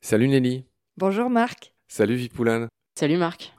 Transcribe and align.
Salut 0.00 0.28
Nelly. 0.28 0.64
Bonjour 0.96 1.28
Marc. 1.28 1.74
Salut 1.86 2.14
Vipoulane. 2.14 2.68
Salut 2.98 3.18
Marc. 3.18 3.52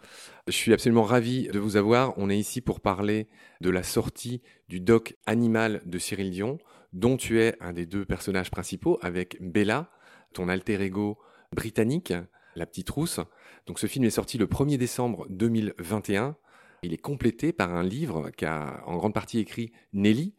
Je 0.47 0.53
suis 0.53 0.73
absolument 0.73 1.03
ravi 1.03 1.47
de 1.47 1.59
vous 1.59 1.77
avoir. 1.77 2.17
On 2.17 2.27
est 2.27 2.39
ici 2.39 2.59
pour 2.59 2.81
parler 2.81 3.27
de 3.61 3.69
la 3.69 3.83
sortie 3.83 4.41
du 4.67 4.79
doc 4.79 5.15
Animal 5.27 5.81
de 5.85 5.99
Cyril 5.99 6.31
Dion, 6.31 6.57
dont 6.91 7.17
tu 7.17 7.39
es 7.39 7.55
un 7.61 7.71
des 7.71 7.85
deux 7.85 8.03
personnages 8.03 8.49
principaux 8.49 8.97
avec 9.03 9.37
Bella, 9.41 9.91
ton 10.33 10.49
alter 10.49 10.81
ego 10.81 11.19
britannique, 11.55 12.13
la 12.55 12.65
petite 12.65 12.89
rousse. 12.89 13.19
Donc 13.67 13.77
ce 13.77 13.85
film 13.85 14.05
est 14.05 14.09
sorti 14.09 14.39
le 14.39 14.47
1er 14.47 14.77
décembre 14.77 15.27
2021. 15.29 16.35
Il 16.81 16.93
est 16.93 16.97
complété 16.97 17.53
par 17.53 17.75
un 17.75 17.83
livre 17.83 18.31
qu'a 18.31 18.81
en 18.87 18.97
grande 18.97 19.13
partie 19.13 19.37
écrit 19.37 19.71
Nelly, 19.93 20.33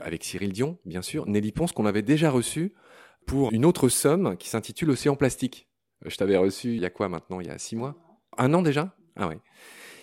avec 0.00 0.24
Cyril 0.24 0.52
Dion, 0.52 0.78
bien 0.84 1.02
sûr. 1.02 1.26
Nelly 1.26 1.52
Ponce 1.52 1.72
qu'on 1.72 1.86
avait 1.86 2.02
déjà 2.02 2.30
reçu 2.30 2.74
pour 3.26 3.52
une 3.52 3.64
autre 3.64 3.88
somme 3.88 4.36
qui 4.36 4.48
s'intitule 4.48 4.90
Océan 4.90 5.16
Plastique. 5.16 5.68
Euh, 6.04 6.10
je 6.10 6.16
t'avais 6.16 6.36
reçu 6.36 6.74
il 6.74 6.80
y 6.80 6.86
a 6.86 6.90
quoi 6.90 7.08
maintenant 7.08 7.40
Il 7.40 7.46
y 7.46 7.50
a 7.50 7.58
six 7.58 7.76
mois? 7.76 7.96
Un 8.38 8.54
an 8.54 8.62
déjà? 8.62 8.94
Ah 9.16 9.28
oui. 9.28 9.36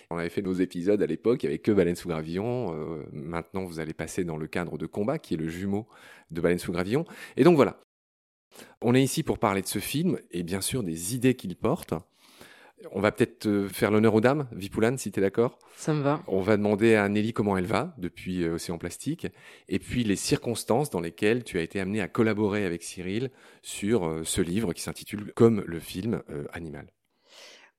On 0.10 0.18
avait 0.18 0.30
fait 0.30 0.42
nos 0.42 0.54
épisodes 0.54 1.02
à 1.02 1.06
l'époque, 1.06 1.44
avait 1.44 1.60
que 1.60 1.72
Baleine 1.72 1.96
sous 1.96 2.08
Gravillon. 2.08 2.74
Euh, 2.74 3.04
maintenant, 3.12 3.66
vous 3.66 3.80
allez 3.80 3.94
passer 3.94 4.24
dans 4.24 4.38
le 4.38 4.48
cadre 4.48 4.78
de 4.78 4.86
Combat, 4.86 5.20
qui 5.20 5.34
est 5.34 5.38
le 5.38 5.50
jumeau 5.50 5.88
de 6.32 6.40
Baleine 6.40 6.60
sous 6.60 6.72
Gravillon. 6.72 7.06
Et 7.36 7.44
donc 7.44 7.56
voilà. 7.56 7.82
On 8.82 8.96
est 8.96 9.04
ici 9.04 9.24
pour 9.24 9.38
parler 9.38 9.62
de 9.62 9.68
ce 9.68 9.80
film 9.80 10.18
et 10.32 10.44
bien 10.44 10.62
sûr 10.62 10.84
des 10.84 11.14
idées 11.16 11.36
qu'il 11.36 11.56
porte. 11.58 11.94
On 12.92 13.02
va 13.02 13.12
peut-être 13.12 13.68
faire 13.72 13.92
l'honneur 13.92 14.14
aux 14.14 14.22
dames, 14.22 14.48
Vipoulane, 14.52 14.98
si 14.98 15.12
tu 15.12 15.20
es 15.20 15.22
d'accord. 15.22 15.58
Ça 15.76 15.94
me 15.94 16.02
va. 16.02 16.22
On 16.28 16.42
va 16.42 16.58
demander 16.58 16.96
à 16.96 17.10
Nelly 17.10 17.34
comment 17.34 17.58
elle 17.58 17.66
va 17.66 17.94
depuis 17.98 18.44
euh, 18.44 18.56
Océan 18.56 18.78
Plastique, 18.78 19.28
et 19.68 19.80
puis 19.80 20.04
les 20.04 20.16
circonstances 20.16 20.90
dans 20.90 21.02
lesquelles 21.02 21.44
tu 21.44 21.58
as 21.58 21.62
été 21.62 21.80
amené 21.80 22.02
à 22.02 22.08
collaborer 22.08 22.66
avec 22.66 22.84
Cyril 22.84 23.32
sur 23.62 24.06
euh, 24.06 24.24
ce 24.24 24.42
livre 24.42 24.74
qui 24.74 24.82
s'intitule 24.82 25.34
Comme 25.36 25.64
le 25.66 25.80
film 25.80 26.22
euh, 26.30 26.46
Animal. 26.54 26.88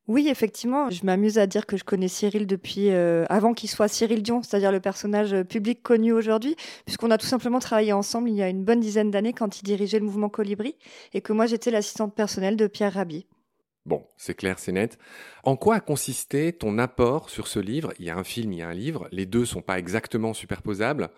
Oui, 0.08 0.28
effectivement, 0.28 0.88
je 0.88 1.04
m'amuse 1.04 1.36
à 1.36 1.46
dire 1.46 1.66
que 1.66 1.76
je 1.76 1.84
connais 1.84 2.08
Cyril 2.08 2.46
depuis 2.46 2.88
euh, 2.88 3.26
avant 3.28 3.52
qu'il 3.52 3.68
soit 3.68 3.88
Cyril 3.88 4.22
Dion, 4.22 4.42
c'est-à-dire 4.42 4.72
le 4.72 4.80
personnage 4.80 5.34
euh, 5.34 5.44
public 5.44 5.82
connu 5.82 6.12
aujourd'hui, 6.12 6.56
puisqu'on 6.86 7.10
a 7.10 7.18
tout 7.18 7.26
simplement 7.26 7.58
travaillé 7.58 7.92
ensemble 7.92 8.30
il 8.30 8.36
y 8.36 8.42
a 8.42 8.48
une 8.48 8.64
bonne 8.64 8.80
dizaine 8.80 9.10
d'années 9.10 9.34
quand 9.34 9.60
il 9.60 9.64
dirigeait 9.64 9.98
le 9.98 10.06
mouvement 10.06 10.30
Colibri, 10.30 10.76
et 11.12 11.20
que 11.20 11.34
moi 11.34 11.44
j'étais 11.44 11.70
l'assistante 11.70 12.14
personnelle 12.14 12.56
de 12.56 12.66
Pierre 12.66 12.94
Rabhi. 12.94 13.26
Bon, 13.88 14.06
c'est 14.18 14.34
clair, 14.34 14.58
c'est 14.58 14.72
net. 14.72 14.98
En 15.44 15.56
quoi 15.56 15.76
a 15.76 15.80
consisté 15.80 16.52
ton 16.52 16.76
apport 16.76 17.30
sur 17.30 17.48
ce 17.48 17.58
livre? 17.58 17.94
Il 17.98 18.04
y 18.04 18.10
a 18.10 18.18
un 18.18 18.22
film, 18.22 18.52
il 18.52 18.58
y 18.58 18.62
a 18.62 18.68
un 18.68 18.74
livre, 18.74 19.08
les 19.12 19.24
deux 19.24 19.46
sont 19.46 19.62
pas 19.62 19.78
exactement 19.78 20.34
superposables. 20.34 21.08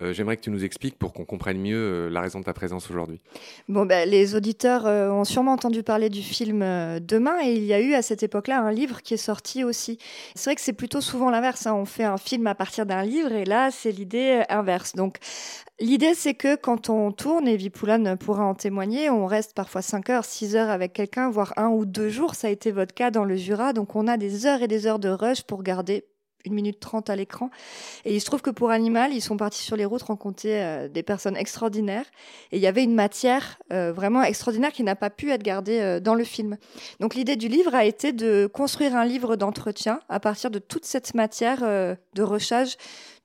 Euh, 0.00 0.12
j'aimerais 0.12 0.36
que 0.36 0.42
tu 0.42 0.50
nous 0.50 0.64
expliques 0.64 0.98
pour 0.98 1.12
qu'on 1.12 1.24
comprenne 1.24 1.58
mieux 1.58 1.76
euh, 1.76 2.08
la 2.10 2.20
raison 2.20 2.40
de 2.40 2.44
ta 2.44 2.52
présence 2.52 2.90
aujourd'hui. 2.90 3.20
Bon, 3.68 3.86
ben, 3.86 4.08
les 4.08 4.34
auditeurs 4.34 4.86
euh, 4.86 5.10
ont 5.10 5.24
sûrement 5.24 5.52
entendu 5.52 5.82
parler 5.82 6.10
du 6.10 6.22
film 6.22 6.60
Demain 7.00 7.36
et 7.42 7.54
il 7.54 7.64
y 7.64 7.72
a 7.72 7.80
eu 7.80 7.94
à 7.94 8.02
cette 8.02 8.22
époque-là 8.22 8.60
un 8.60 8.72
livre 8.72 9.00
qui 9.02 9.14
est 9.14 9.18
sorti 9.18 9.64
aussi. 9.64 9.98
C'est 10.34 10.50
vrai 10.50 10.54
que 10.54 10.60
c'est 10.60 10.74
plutôt 10.74 11.00
souvent 11.00 11.30
l'inverse. 11.30 11.66
Hein. 11.66 11.74
On 11.74 11.86
fait 11.86 12.04
un 12.04 12.18
film 12.18 12.46
à 12.46 12.54
partir 12.54 12.84
d'un 12.84 13.02
livre 13.02 13.32
et 13.32 13.44
là, 13.44 13.70
c'est 13.70 13.92
l'idée 13.92 14.42
inverse. 14.48 14.94
Donc, 14.94 15.18
L'idée, 15.78 16.14
c'est 16.14 16.32
que 16.32 16.56
quand 16.56 16.88
on 16.88 17.12
tourne, 17.12 17.46
et 17.46 17.58
Vipoulane 17.58 18.16
pourra 18.16 18.46
en 18.46 18.54
témoigner, 18.54 19.10
on 19.10 19.26
reste 19.26 19.52
parfois 19.52 19.82
5 19.82 20.08
heures, 20.08 20.24
6 20.24 20.56
heures 20.56 20.70
avec 20.70 20.94
quelqu'un, 20.94 21.28
voire 21.28 21.52
un 21.58 21.68
ou 21.68 21.84
deux 21.84 22.08
jours. 22.08 22.34
Ça 22.34 22.48
a 22.48 22.50
été 22.50 22.70
votre 22.70 22.94
cas 22.94 23.10
dans 23.10 23.26
le 23.26 23.36
Jura. 23.36 23.74
Donc, 23.74 23.94
on 23.94 24.08
a 24.08 24.16
des 24.16 24.46
heures 24.46 24.62
et 24.62 24.68
des 24.68 24.86
heures 24.86 24.98
de 24.98 25.10
rush 25.10 25.42
pour 25.42 25.62
garder 25.62 26.06
une 26.44 26.54
minute 26.54 26.80
trente 26.80 27.10
à 27.10 27.16
l'écran. 27.16 27.50
Et 28.04 28.14
il 28.14 28.20
se 28.20 28.26
trouve 28.26 28.42
que 28.42 28.50
pour 28.50 28.70
Animal, 28.70 29.12
ils 29.12 29.20
sont 29.20 29.36
partis 29.36 29.62
sur 29.62 29.76
les 29.76 29.84
routes 29.84 30.02
rencontrer 30.02 30.62
euh, 30.62 30.88
des 30.88 31.02
personnes 31.02 31.36
extraordinaires. 31.36 32.06
Et 32.52 32.56
il 32.56 32.62
y 32.62 32.66
avait 32.66 32.84
une 32.84 32.94
matière 32.94 33.58
euh, 33.72 33.92
vraiment 33.92 34.22
extraordinaire 34.22 34.72
qui 34.72 34.82
n'a 34.82 34.96
pas 34.96 35.10
pu 35.10 35.30
être 35.30 35.42
gardée 35.42 35.80
euh, 35.80 36.00
dans 36.00 36.14
le 36.14 36.24
film. 36.24 36.56
Donc 37.00 37.14
l'idée 37.14 37.36
du 37.36 37.48
livre 37.48 37.74
a 37.74 37.84
été 37.84 38.12
de 38.12 38.48
construire 38.52 38.96
un 38.96 39.04
livre 39.04 39.36
d'entretien 39.36 40.00
à 40.08 40.20
partir 40.20 40.50
de 40.50 40.58
toute 40.58 40.84
cette 40.84 41.14
matière 41.14 41.60
de 41.60 42.22
recherche 42.22 42.76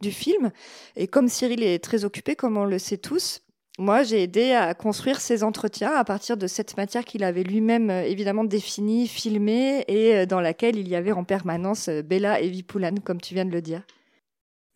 du 0.02 0.12
film. 0.12 0.52
Et 0.96 1.08
comme 1.08 1.28
Cyril 1.28 1.64
est 1.64 1.84
très 1.84 2.06
occupé, 2.06 2.36
comme 2.36 2.58
on 2.58 2.66
le 2.66 2.80
sait 2.80 2.98
tous, 2.98 3.42
moi, 3.82 4.04
j'ai 4.04 4.22
aidé 4.22 4.52
à 4.52 4.76
construire 4.76 5.20
ces 5.20 5.44
entretiens 5.44 5.92
à 5.92 6.04
partir 6.04 6.38
de 6.38 6.46
cette 6.46 6.78
matière 6.78 7.04
qu'il 7.04 7.24
avait 7.24 7.42
lui-même 7.42 7.90
euh, 7.90 8.04
évidemment 8.04 8.44
définie, 8.44 9.08
filmée 9.08 9.84
et 9.88 10.16
euh, 10.16 10.26
dans 10.28 10.40
laquelle 10.40 10.78
il 10.78 10.88
y 10.88 10.96
avait 10.96 11.12
en 11.12 11.24
permanence 11.24 11.90
euh, 11.90 12.04
Bella 12.04 12.42
et 12.42 12.48
Vipoulane, 12.48 13.00
comme 13.00 13.20
tu 13.20 13.34
viens 13.34 13.44
de 13.44 13.50
le 13.50 13.62
dire. 13.62 13.82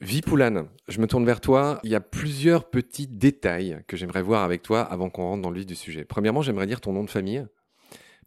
Vipoulane, 0.01 0.67
je 0.87 0.99
me 0.99 1.05
tourne 1.05 1.23
vers 1.23 1.39
toi. 1.39 1.79
Il 1.83 1.91
y 1.91 1.95
a 1.95 2.01
plusieurs 2.01 2.67
petits 2.71 3.05
détails 3.05 3.83
que 3.87 3.95
j'aimerais 3.95 4.23
voir 4.23 4.43
avec 4.43 4.63
toi 4.63 4.81
avant 4.81 5.11
qu'on 5.11 5.21
rentre 5.21 5.43
dans 5.43 5.51
le 5.51 5.57
vif 5.57 5.67
du 5.67 5.75
sujet. 5.75 6.03
Premièrement, 6.03 6.41
j'aimerais 6.41 6.65
dire 6.65 6.81
ton 6.81 6.91
nom 6.91 7.03
de 7.03 7.09
famille. 7.09 7.45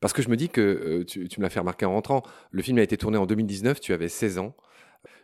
Parce 0.00 0.12
que 0.12 0.22
je 0.22 0.28
me 0.28 0.36
dis 0.36 0.48
que, 0.48 1.02
tu, 1.08 1.28
tu 1.28 1.40
me 1.40 1.42
l'as 1.42 1.50
fait 1.50 1.58
remarquer 1.58 1.86
en 1.86 1.92
rentrant, 1.92 2.22
le 2.52 2.62
film 2.62 2.78
a 2.78 2.82
été 2.82 2.96
tourné 2.96 3.18
en 3.18 3.26
2019, 3.26 3.80
tu 3.80 3.92
avais 3.92 4.08
16 4.08 4.38
ans. 4.38 4.54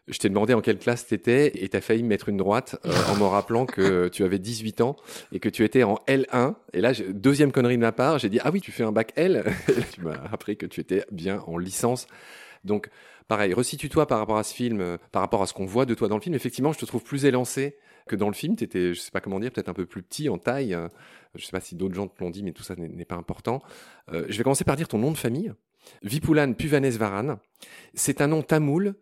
Je 0.06 0.18
t'ai 0.18 0.28
demandé 0.28 0.52
en 0.52 0.60
quelle 0.60 0.78
classe 0.78 1.06
t'étais 1.06 1.52
et 1.62 1.68
t'as 1.68 1.80
failli 1.80 2.02
me 2.02 2.08
mettre 2.08 2.28
une 2.28 2.36
droite 2.36 2.76
euh, 2.84 2.92
en 3.10 3.16
me 3.16 3.24
rappelant 3.24 3.64
que 3.64 4.08
tu 4.08 4.22
avais 4.24 4.38
18 4.38 4.82
ans 4.82 4.96
et 5.32 5.40
que 5.40 5.48
tu 5.48 5.64
étais 5.64 5.82
en 5.82 5.98
L1. 6.06 6.54
Et 6.74 6.80
là, 6.80 6.92
deuxième 7.08 7.52
connerie 7.52 7.76
de 7.76 7.82
ma 7.82 7.92
part, 7.92 8.18
j'ai 8.18 8.28
dit 8.28 8.38
ah 8.42 8.50
oui, 8.52 8.60
tu 8.60 8.70
fais 8.70 8.84
un 8.84 8.92
bac 8.92 9.12
L? 9.16 9.44
Et 9.68 9.82
tu 9.92 10.02
m'as 10.02 10.18
appris 10.30 10.56
que 10.56 10.66
tu 10.66 10.80
étais 10.80 11.04
bien 11.10 11.42
en 11.46 11.56
licence. 11.56 12.06
Donc 12.64 12.88
pareil, 13.28 13.54
resitue-toi 13.54 14.06
par 14.06 14.18
rapport 14.18 14.36
à 14.36 14.44
ce 14.44 14.54
film, 14.54 14.80
euh, 14.80 14.98
par 15.10 15.22
rapport 15.22 15.42
à 15.42 15.46
ce 15.46 15.54
qu'on 15.54 15.66
voit 15.66 15.86
de 15.86 15.94
toi 15.94 16.08
dans 16.08 16.16
le 16.16 16.22
film. 16.22 16.34
Effectivement, 16.34 16.72
je 16.72 16.78
te 16.78 16.84
trouve 16.84 17.02
plus 17.02 17.24
élancé 17.24 17.76
que 18.06 18.16
dans 18.16 18.28
le 18.28 18.34
film. 18.34 18.56
T'étais, 18.56 18.92
je 18.92 19.00
sais 19.00 19.10
pas 19.10 19.20
comment 19.20 19.40
dire, 19.40 19.50
peut-être 19.52 19.70
un 19.70 19.74
peu 19.74 19.86
plus 19.86 20.02
petit 20.02 20.28
en 20.28 20.36
taille. 20.36 20.76
Je 21.34 21.44
sais 21.44 21.52
pas 21.52 21.60
si 21.60 21.74
d'autres 21.74 21.94
gens 21.94 22.08
te 22.08 22.22
l'ont 22.22 22.30
dit, 22.30 22.42
mais 22.42 22.52
tout 22.52 22.62
ça 22.62 22.74
n'est 22.76 23.04
pas 23.04 23.16
important. 23.16 23.62
Euh, 24.12 24.26
je 24.28 24.36
vais 24.36 24.44
commencer 24.44 24.64
par 24.64 24.76
dire 24.76 24.88
ton 24.88 24.98
nom 24.98 25.10
de 25.10 25.16
famille. 25.16 25.52
Vipulan 26.02 26.52
Puvanesvaran. 26.52 27.38
C'est 27.94 28.20
un 28.20 28.28
nom 28.28 28.42
tamoul. 28.42 28.94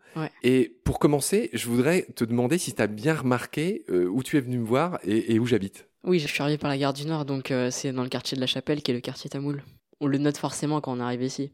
Et 0.43 0.77
pour 0.85 0.99
commencer, 0.99 1.51
je 1.53 1.67
voudrais 1.67 2.03
te 2.15 2.25
demander 2.25 2.59
si 2.59 2.75
tu 2.75 2.83
as 2.83 2.87
bien 2.87 3.15
remarqué 3.15 3.85
euh, 3.89 4.07
où 4.07 4.23
tu 4.23 4.37
es 4.37 4.41
venu 4.41 4.59
me 4.59 4.65
voir 4.65 4.99
et, 5.05 5.39
où 5.39 5.47
j'habite. 5.47 5.89
Oui, 6.05 6.19
je 6.19 6.27
suis 6.27 6.43
arrivé 6.43 6.59
par 6.59 6.71
la 6.71 6.79
gare 6.79 6.93
du 6.93 7.07
Nord, 7.07 7.25
donc 7.25 7.51
euh, 7.51 7.71
c'est 7.71 7.93
dans 7.93 8.03
le 8.03 8.09
quartier 8.09 8.35
de 8.37 8.41
la 8.41 8.47
Chapelle 8.47 8.83
qui 8.83 8.91
est 8.91 8.95
le 8.95 9.01
quartier 9.01 9.31
tamoul. 9.31 9.63
On 10.01 10.07
le 10.07 10.19
note 10.19 10.37
forcément 10.37 10.81
quand 10.81 10.97
on 10.97 11.01
arrive 11.01 11.23
ici. 11.23 11.53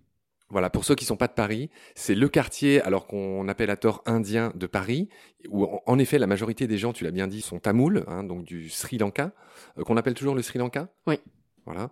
Voilà, 0.51 0.71
pour 0.71 0.87
ceux 0.87 0.95
qui 0.95 1.05
sont 1.05 1.17
pas 1.17 1.27
de 1.27 1.35
Paris, 1.35 1.69
c'est 1.95 2.15
le 2.15 2.27
quartier, 2.31 2.81
alors 2.81 3.07
qu'on 3.07 3.47
appelle 3.49 3.69
à 3.69 3.77
tort 3.77 4.03
indien 4.07 4.51
de 4.55 4.67
Paris, 4.67 5.11
où 5.51 5.67
en 5.85 5.99
effet 5.99 6.19
la 6.19 6.27
majorité 6.27 6.67
des 6.67 6.79
gens, 6.79 6.95
tu 6.95 7.05
l'as 7.05 7.11
bien 7.11 7.27
dit, 7.27 7.43
sont 7.43 7.59
tamouls, 7.59 8.03
hein, 8.07 8.25
donc 8.25 8.45
du 8.45 8.71
Sri 8.71 8.97
Lanka, 8.97 9.33
euh, 9.77 9.83
qu'on 9.83 9.99
appelle 9.99 10.15
toujours 10.15 10.35
le 10.35 10.41
Sri 10.41 10.59
Lanka? 10.59 10.89
Oui. 11.07 11.21
Voilà. 11.67 11.91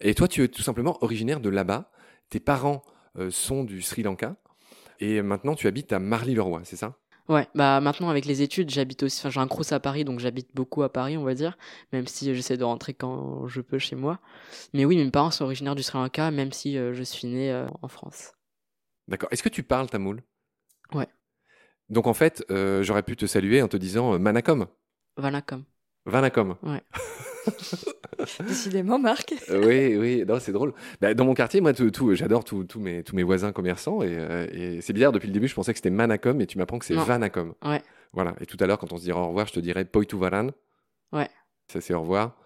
Et 0.00 0.14
toi, 0.14 0.28
tu 0.28 0.44
es 0.44 0.48
tout 0.48 0.62
simplement 0.62 0.96
originaire 1.02 1.40
de 1.40 1.48
là-bas 1.48 1.90
tes 2.28 2.40
parents 2.40 2.82
euh, 3.18 3.30
sont 3.30 3.64
du 3.64 3.82
Sri 3.82 4.02
Lanka 4.02 4.36
et 5.00 5.22
maintenant 5.22 5.54
tu 5.54 5.66
habites 5.66 5.92
à 5.92 5.98
Marly-le-Roi, 5.98 6.62
c'est 6.64 6.76
ça? 6.76 6.96
Ouais, 7.28 7.48
bah 7.56 7.80
maintenant 7.80 8.08
avec 8.08 8.24
les 8.24 8.42
études, 8.42 8.70
j'habite 8.70 9.02
aussi, 9.02 9.18
enfin 9.20 9.30
j'ai 9.30 9.40
un 9.40 9.48
crous 9.48 9.72
à 9.72 9.80
Paris, 9.80 10.04
donc 10.04 10.20
j'habite 10.20 10.48
beaucoup 10.54 10.84
à 10.84 10.92
Paris, 10.92 11.16
on 11.16 11.24
va 11.24 11.34
dire, 11.34 11.58
même 11.92 12.06
si 12.06 12.32
j'essaie 12.34 12.56
de 12.56 12.62
rentrer 12.62 12.94
quand 12.94 13.48
je 13.48 13.60
peux 13.60 13.78
chez 13.78 13.96
moi. 13.96 14.20
Mais 14.72 14.84
oui, 14.84 14.96
mes 14.96 15.10
parents 15.10 15.32
sont 15.32 15.44
originaires 15.44 15.74
du 15.74 15.82
Sri 15.82 15.98
Lanka, 15.98 16.30
même 16.30 16.52
si 16.52 16.78
euh, 16.78 16.94
je 16.94 17.02
suis 17.02 17.26
né 17.26 17.50
euh, 17.50 17.66
en 17.82 17.88
France. 17.88 18.32
D'accord. 19.08 19.28
Est-ce 19.32 19.42
que 19.42 19.48
tu 19.48 19.64
parles 19.64 19.90
tamoul? 19.90 20.22
Ouais. 20.92 21.08
Donc 21.88 22.06
en 22.06 22.14
fait, 22.14 22.44
j'aurais 22.48 23.02
pu 23.02 23.16
te 23.16 23.26
saluer 23.26 23.62
en 23.62 23.68
te 23.68 23.76
disant 23.76 24.18
Manakom. 24.18 24.66
Vanakom. 25.16 25.64
Vanakom. 26.04 26.56
Ouais. 26.62 26.82
Décidément, 28.46 28.98
Marc. 28.98 29.34
Oui, 29.50 29.96
oui, 29.96 30.24
non, 30.26 30.38
c'est 30.40 30.52
drôle. 30.52 30.72
Bah, 31.00 31.14
dans 31.14 31.24
mon 31.24 31.34
quartier, 31.34 31.60
moi, 31.60 31.72
tout, 31.72 32.14
j'adore 32.14 32.44
tous 32.44 32.66
mes, 32.78 33.02
tous 33.02 33.14
mes 33.14 33.22
voisins 33.22 33.52
commerçants. 33.52 34.00
Euh, 34.02 34.46
et, 34.52 34.80
c'est 34.80 34.92
bizarre, 34.92 35.12
depuis 35.12 35.26
le 35.26 35.32
début, 35.32 35.48
je 35.48 35.54
pensais 35.54 35.72
que 35.72 35.78
c'était 35.78 35.90
Manacom, 35.90 36.40
et 36.40 36.46
tu 36.46 36.58
m'apprends 36.58 36.78
que 36.78 36.84
c'est 36.84 36.94
Vanacom. 36.94 37.54
Ouais. 37.64 37.82
Voilà. 38.12 38.34
Et 38.40 38.46
tout 38.46 38.56
à 38.60 38.66
l'heure, 38.66 38.78
quand 38.78 38.92
on 38.92 38.96
se 38.96 39.02
dira 39.02 39.20
au 39.20 39.28
revoir, 39.28 39.46
je 39.46 39.52
te 39.52 39.60
dirais 39.60 39.84
Poituvaran. 39.84 40.50
Ouais. 41.12 41.28
Ça, 41.68 41.80
c'est 41.80 41.94
au 41.94 42.00
revoir. 42.00 42.36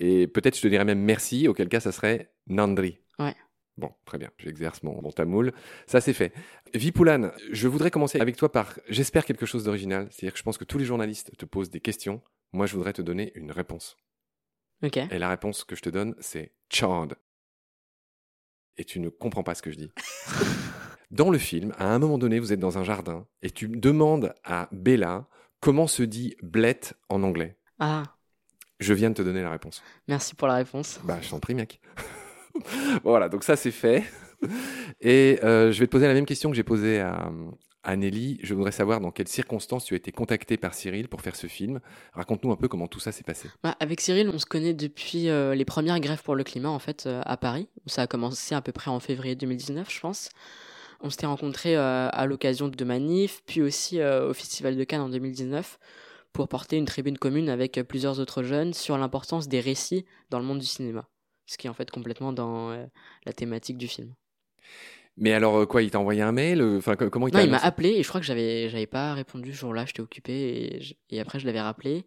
Et 0.00 0.28
peut-être 0.28 0.56
je 0.56 0.62
te 0.62 0.68
dirais 0.68 0.84
même 0.84 1.00
merci, 1.00 1.48
auquel 1.48 1.68
cas, 1.68 1.80
ça 1.80 1.92
serait 1.92 2.30
Nandri. 2.46 3.00
Ouais. 3.18 3.34
Bon, 3.76 3.92
très 4.04 4.18
bien, 4.18 4.30
j'exerce 4.38 4.82
mon, 4.82 5.00
mon 5.02 5.10
tamoul. 5.10 5.52
Ça, 5.86 6.00
c'est 6.00 6.12
fait. 6.12 6.32
Vipulan, 6.74 7.30
je 7.52 7.68
voudrais 7.68 7.90
commencer 7.90 8.20
avec 8.20 8.36
toi 8.36 8.50
par, 8.50 8.78
j'espère, 8.88 9.24
quelque 9.24 9.46
chose 9.46 9.64
d'original. 9.64 10.08
C'est-à-dire 10.10 10.32
que 10.32 10.38
je 10.38 10.42
pense 10.42 10.58
que 10.58 10.64
tous 10.64 10.78
les 10.78 10.84
journalistes 10.84 11.36
te 11.36 11.44
posent 11.44 11.70
des 11.70 11.80
questions. 11.80 12.20
Moi, 12.52 12.66
je 12.66 12.74
voudrais 12.74 12.92
te 12.92 13.02
donner 13.02 13.32
une 13.36 13.52
réponse. 13.52 13.96
Et 14.82 15.18
la 15.18 15.28
réponse 15.28 15.64
que 15.64 15.74
je 15.74 15.82
te 15.82 15.88
donne, 15.88 16.14
c'est 16.20 16.52
Chand. 16.70 17.08
Et 18.76 18.84
tu 18.84 19.00
ne 19.00 19.08
comprends 19.08 19.42
pas 19.42 19.54
ce 19.54 19.62
que 19.62 19.70
je 19.70 19.76
dis. 19.76 19.90
dans 21.10 21.30
le 21.30 21.38
film, 21.38 21.72
à 21.78 21.92
un 21.92 21.98
moment 21.98 22.18
donné, 22.18 22.38
vous 22.38 22.52
êtes 22.52 22.60
dans 22.60 22.78
un 22.78 22.84
jardin 22.84 23.26
et 23.42 23.50
tu 23.50 23.68
demandes 23.68 24.34
à 24.44 24.68
Bella 24.72 25.26
comment 25.60 25.86
se 25.86 26.02
dit 26.02 26.36
blette 26.42 26.94
en 27.08 27.22
anglais. 27.22 27.58
Ah. 27.80 28.04
Je 28.78 28.94
viens 28.94 29.10
de 29.10 29.14
te 29.14 29.22
donner 29.22 29.42
la 29.42 29.50
réponse. 29.50 29.82
Merci 30.06 30.36
pour 30.36 30.46
la 30.46 30.54
réponse. 30.54 31.00
Bah, 31.02 31.18
je 31.20 31.28
t'en 31.30 31.40
prie, 31.40 31.54
mec. 31.54 31.80
voilà, 33.02 33.28
donc 33.28 33.42
ça 33.42 33.56
c'est 33.56 33.72
fait. 33.72 34.04
Et 35.00 35.40
euh, 35.42 35.72
je 35.72 35.80
vais 35.80 35.86
te 35.86 35.90
poser 35.90 36.06
la 36.06 36.14
même 36.14 36.26
question 36.26 36.50
que 36.50 36.56
j'ai 36.56 36.62
posée 36.62 37.00
à, 37.00 37.32
Anneli, 37.88 38.38
je 38.42 38.52
voudrais 38.52 38.70
savoir 38.70 39.00
dans 39.00 39.10
quelles 39.10 39.28
circonstances 39.28 39.86
tu 39.86 39.94
as 39.94 39.96
été 39.96 40.12
contactée 40.12 40.58
par 40.58 40.74
Cyril 40.74 41.08
pour 41.08 41.22
faire 41.22 41.34
ce 41.34 41.46
film. 41.46 41.80
Raconte-nous 42.12 42.52
un 42.52 42.56
peu 42.56 42.68
comment 42.68 42.86
tout 42.86 43.00
ça 43.00 43.12
s'est 43.12 43.22
passé. 43.22 43.48
Bah, 43.62 43.76
avec 43.80 44.02
Cyril, 44.02 44.28
on 44.28 44.38
se 44.38 44.44
connaît 44.44 44.74
depuis 44.74 45.30
euh, 45.30 45.54
les 45.54 45.64
premières 45.64 45.98
grèves 45.98 46.22
pour 46.22 46.34
le 46.34 46.44
climat 46.44 46.68
en 46.68 46.78
fait 46.78 47.06
euh, 47.06 47.22
à 47.24 47.38
Paris. 47.38 47.66
Ça 47.86 48.02
a 48.02 48.06
commencé 48.06 48.54
à 48.54 48.60
peu 48.60 48.72
près 48.72 48.90
en 48.90 49.00
février 49.00 49.36
2019, 49.36 49.90
je 49.90 50.00
pense. 50.00 50.28
On 51.00 51.08
s'était 51.08 51.24
rencontrés 51.24 51.78
euh, 51.78 52.10
à 52.10 52.26
l'occasion 52.26 52.68
de 52.68 52.84
manifs, 52.84 53.42
puis 53.46 53.62
aussi 53.62 54.02
au 54.02 54.34
Festival 54.34 54.76
de 54.76 54.84
Cannes 54.84 55.00
en 55.00 55.08
2019 55.08 55.78
pour 56.34 56.46
porter 56.48 56.76
une 56.76 56.84
tribune 56.84 57.16
commune 57.16 57.48
avec 57.48 57.80
plusieurs 57.88 58.20
autres 58.20 58.42
jeunes 58.42 58.74
sur 58.74 58.98
l'importance 58.98 59.48
des 59.48 59.60
récits 59.60 60.04
dans 60.28 60.38
le 60.38 60.44
monde 60.44 60.58
du 60.58 60.66
cinéma, 60.66 61.08
ce 61.46 61.56
qui 61.56 61.68
est 61.68 61.70
en 61.70 61.74
fait 61.74 61.90
complètement 61.90 62.34
dans 62.34 62.86
la 63.24 63.32
thématique 63.32 63.78
du 63.78 63.88
film. 63.88 64.12
Mais 65.20 65.32
alors 65.32 65.56
euh, 65.58 65.66
quoi, 65.66 65.82
il 65.82 65.90
t'a 65.90 65.98
envoyé 65.98 66.22
un 66.22 66.32
mail 66.32 66.60
euh, 66.60 66.78
Enfin 66.78 66.94
comment 66.96 67.28
il 67.28 67.34
Non, 67.34 67.40
il 67.40 67.50
m'a 67.50 67.58
appelé 67.58 67.90
et 67.90 68.02
je 68.02 68.08
crois 68.08 68.20
que 68.20 68.26
j'avais 68.26 68.68
j'avais 68.68 68.86
pas 68.86 69.14
répondu 69.14 69.52
ce 69.52 69.58
jour-là, 69.58 69.84
j'étais 69.84 70.00
occupé 70.00 70.32
et, 70.32 70.96
et, 71.10 71.20
après 71.20 71.38
je 71.38 71.46
l'avais 71.46 71.60
rappelé. 71.60 72.04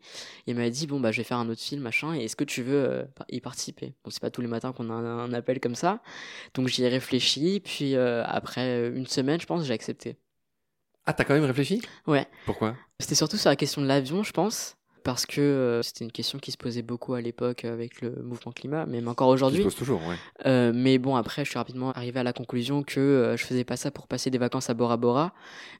il 0.47 0.55
m'a 0.55 0.69
dit 0.69 0.87
bon 0.87 0.99
bah 0.99 1.11
je 1.11 1.17
vais 1.17 1.23
faire 1.23 1.37
un 1.37 1.49
autre 1.49 1.61
film 1.61 1.81
machin 1.81 2.15
et 2.15 2.23
est-ce 2.23 2.35
que 2.35 2.43
tu 2.43 2.63
veux 2.63 2.83
euh, 2.83 3.03
y 3.29 3.41
participer? 3.41 3.93
Bon 4.03 4.11
c'est 4.11 4.21
pas 4.21 4.31
tous 4.31 4.41
les 4.41 4.47
matins 4.47 4.71
qu'on 4.71 4.89
a 4.89 4.93
un, 4.93 5.33
appel 5.33 5.59
comme 5.59 5.75
ça, 5.75 6.01
donc 6.53 6.67
j'y 6.67 6.83
ai 6.83 6.89
réfléchi 6.89 7.61
puis 7.63 7.95
après 7.95 8.87
une 8.89 9.07
semaine 9.07 9.39
je 9.39 9.45
pense 9.45 9.65
j'ai 9.65 9.73
accepté. 9.73 10.17
Ah 11.05 11.13
t'as 11.13 11.23
quand 11.23 11.33
même 11.33 11.45
réfléchi? 11.45 11.81
Ouais. 12.07 12.27
Pourquoi? 12.45 12.75
C'était 12.99 13.15
surtout 13.15 13.37
sur 13.37 13.49
la 13.49 13.55
question 13.55 13.81
de 13.81 13.87
l'avion 13.87 14.23
je 14.23 14.31
pense 14.31 14.77
parce 15.03 15.25
que 15.25 15.41
euh, 15.41 15.81
c'était 15.81 16.05
une 16.05 16.11
question 16.11 16.39
qui 16.39 16.51
se 16.51 16.57
posait 16.57 16.81
beaucoup 16.81 17.13
à 17.13 17.21
l'époque 17.21 17.65
avec 17.65 18.01
le 18.01 18.11
mouvement 18.23 18.51
climat, 18.51 18.85
même 18.85 19.07
encore 19.07 19.29
aujourd'hui. 19.29 19.59
Se 19.59 19.63
pose 19.63 19.75
toujours, 19.75 20.01
ouais. 20.07 20.15
Euh, 20.45 20.71
mais 20.73 20.97
bon, 20.97 21.15
après, 21.15 21.43
je 21.45 21.49
suis 21.49 21.57
rapidement 21.57 21.91
arrivé 21.91 22.19
à 22.19 22.23
la 22.23 22.33
conclusion 22.33 22.83
que 22.83 22.99
euh, 22.99 23.37
je 23.37 23.45
faisais 23.45 23.63
pas 23.63 23.77
ça 23.77 23.91
pour 23.91 24.07
passer 24.07 24.29
des 24.29 24.37
vacances 24.37 24.69
à 24.69 24.73
Bora 24.73 24.97
Bora, 24.97 25.33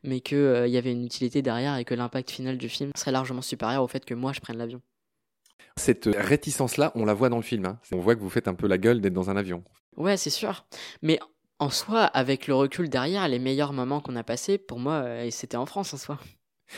mais 0.04 0.20
qu'il 0.20 0.64
il 0.66 0.72
y 0.72 0.78
avait 0.78 0.92
une 0.92 1.06
utilité 1.06 1.42
derrière 1.42 1.78
et 1.78 1.86
que 1.86 1.94
l'impact 1.94 2.32
final 2.32 2.58
du 2.58 2.70
film 2.70 2.92
serait 2.96 3.12
largement 3.12 3.42
supérieur 3.42 3.84
au 3.84 3.88
fait 3.88 4.06
que 4.06 4.14
moi 4.14 4.34
je 4.34 4.40
prenne 4.40 4.58
l'avion. 4.58 4.82
Cette 5.78 6.10
réticence-là, 6.14 6.92
on 6.96 7.06
la 7.06 7.14
voit 7.14 7.30
dans 7.30 7.38
le 7.38 7.44
film. 7.44 7.66
Hein. 7.66 7.80
On 7.92 8.00
voit 8.00 8.16
que 8.16 8.22
vous 8.22 8.30
faites 8.30 8.48
un 8.48 8.54
peu 8.54 8.68
la 8.68 8.78
gueule 8.78 9.02
d'être 9.02 9.14
dans 9.14 9.30
un 9.30 9.38
avion. 9.38 9.64
Ouais, 9.96 10.18
c'est 10.18 10.30
sûr. 10.30 10.66
Mais 11.02 11.20
en 11.60 11.70
soi, 11.70 12.04
avec 12.04 12.48
le 12.48 12.56
recul 12.56 12.90
derrière, 12.90 13.28
les 13.28 13.40
meilleurs 13.40 13.72
moments 13.72 14.02
qu'on 14.02 14.16
a 14.16 14.24
passés, 14.24 14.58
pour 14.58 14.80
moi, 14.80 15.06
c'était 15.30 15.58
en 15.58 15.66
France 15.66 15.94
en 15.94 15.98
soi. 15.98 16.20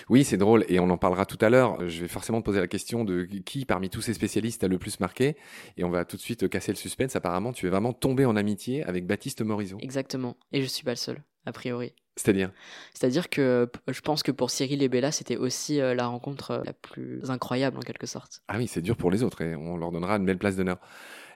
Oui, 0.10 0.24
c'est 0.24 0.38
drôle 0.38 0.66
et 0.68 0.80
on 0.80 0.90
en 0.90 0.98
parlera 0.98 1.26
tout 1.26 1.38
à 1.42 1.50
l'heure. 1.50 1.88
Je 1.88 2.02
vais 2.02 2.08
forcément 2.08 2.42
te 2.42 2.46
poser 2.46 2.60
la 2.60 2.68
question 2.68 3.04
de 3.04 3.24
qui 3.24 3.66
parmi 3.66 3.90
tous 3.90 4.02
ces 4.02 4.14
spécialistes 4.14 4.64
a 4.64 4.68
le 4.68 4.78
plus 4.78 5.00
marqué 5.00 5.36
et 5.78 5.84
on 5.84 5.90
va 5.90 6.06
tout 6.06 6.18
de 6.18 6.22
suite 6.22 6.50
casser 6.50 6.72
le 6.72 6.78
suspense. 6.78 7.16
Apparemment, 7.16 7.54
tu 7.54 7.68
es 7.68 7.70
vraiment 7.70 7.94
tombé 7.94 8.26
en 8.26 8.36
amitié 8.36 8.84
avec 8.84 9.06
Baptiste 9.06 9.42
Morizot. 9.42 9.78
Exactement. 9.80 10.36
Et 10.52 10.62
je 10.62 10.68
suis 10.68 10.84
pas 10.84 10.92
le 10.92 10.98
seul, 10.98 11.24
a 11.46 11.52
priori. 11.52 11.94
C'est-à-dire? 12.16 12.52
C'est-à-dire 12.94 13.30
que 13.30 13.70
je 13.88 14.02
pense 14.02 14.22
que 14.22 14.32
pour 14.32 14.52
Cyril 14.52 14.84
et 14.84 14.90
Bella, 14.90 15.12
c'était 15.12 15.38
aussi 15.38 15.82
euh, 15.82 15.96
la 15.96 16.06
rencontre 16.06 16.52
euh, 16.52 16.64
la 16.64 16.74
plus 16.74 17.30
incroyable 17.32 17.78
en 17.78 17.82
quelque 17.82 18.06
sorte. 18.06 18.42
Ah 18.48 18.58
oui, 18.58 18.68
c'est 18.68 18.82
dur 18.82 18.96
pour 18.98 19.10
les 19.10 19.24
autres 19.24 19.42
et 19.42 19.56
on 19.56 19.78
leur 19.78 19.92
donnera 19.92 20.18
une 20.18 20.26
belle 20.26 20.38
place 20.38 20.56
d'honneur. 20.56 20.80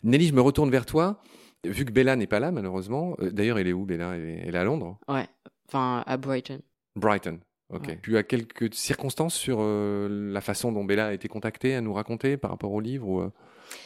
Nelly, 0.04 0.28
je 0.28 0.34
me 0.34 0.42
retourne 0.42 0.70
vers 0.70 0.86
toi. 0.86 1.22
Vu 1.66 1.84
que 1.84 1.92
Bella 1.92 2.16
n'est 2.16 2.28
pas 2.28 2.40
là, 2.40 2.52
malheureusement. 2.52 3.16
Euh, 3.20 3.32
d'ailleurs, 3.32 3.58
elle 3.58 3.68
est 3.68 3.74
où, 3.74 3.86
Bella? 3.86 4.16
Elle 4.16 4.54
est 4.54 4.58
à 4.58 4.64
Londres? 4.64 5.00
Ouais, 5.08 5.28
enfin 5.68 6.04
à 6.06 6.18
Brighton. 6.18 6.62
Brighton. 6.96 7.40
Ok. 7.70 7.98
Tu 8.02 8.18
as 8.18 8.24
quelques 8.24 8.74
circonstances 8.74 9.36
sur 9.36 9.58
euh, 9.60 10.08
la 10.32 10.42
façon 10.42 10.72
dont 10.72 10.86
Bella 10.86 11.08
a 11.08 11.14
été 11.14 11.28
contactée 11.28 11.76
à 11.76 11.82
nous 11.82 11.94
raconter 11.94 12.38
par 12.38 12.52
rapport 12.52 12.72
au 12.72 12.80
livre 12.80 13.08
ou, 13.08 13.22
euh 13.22 13.30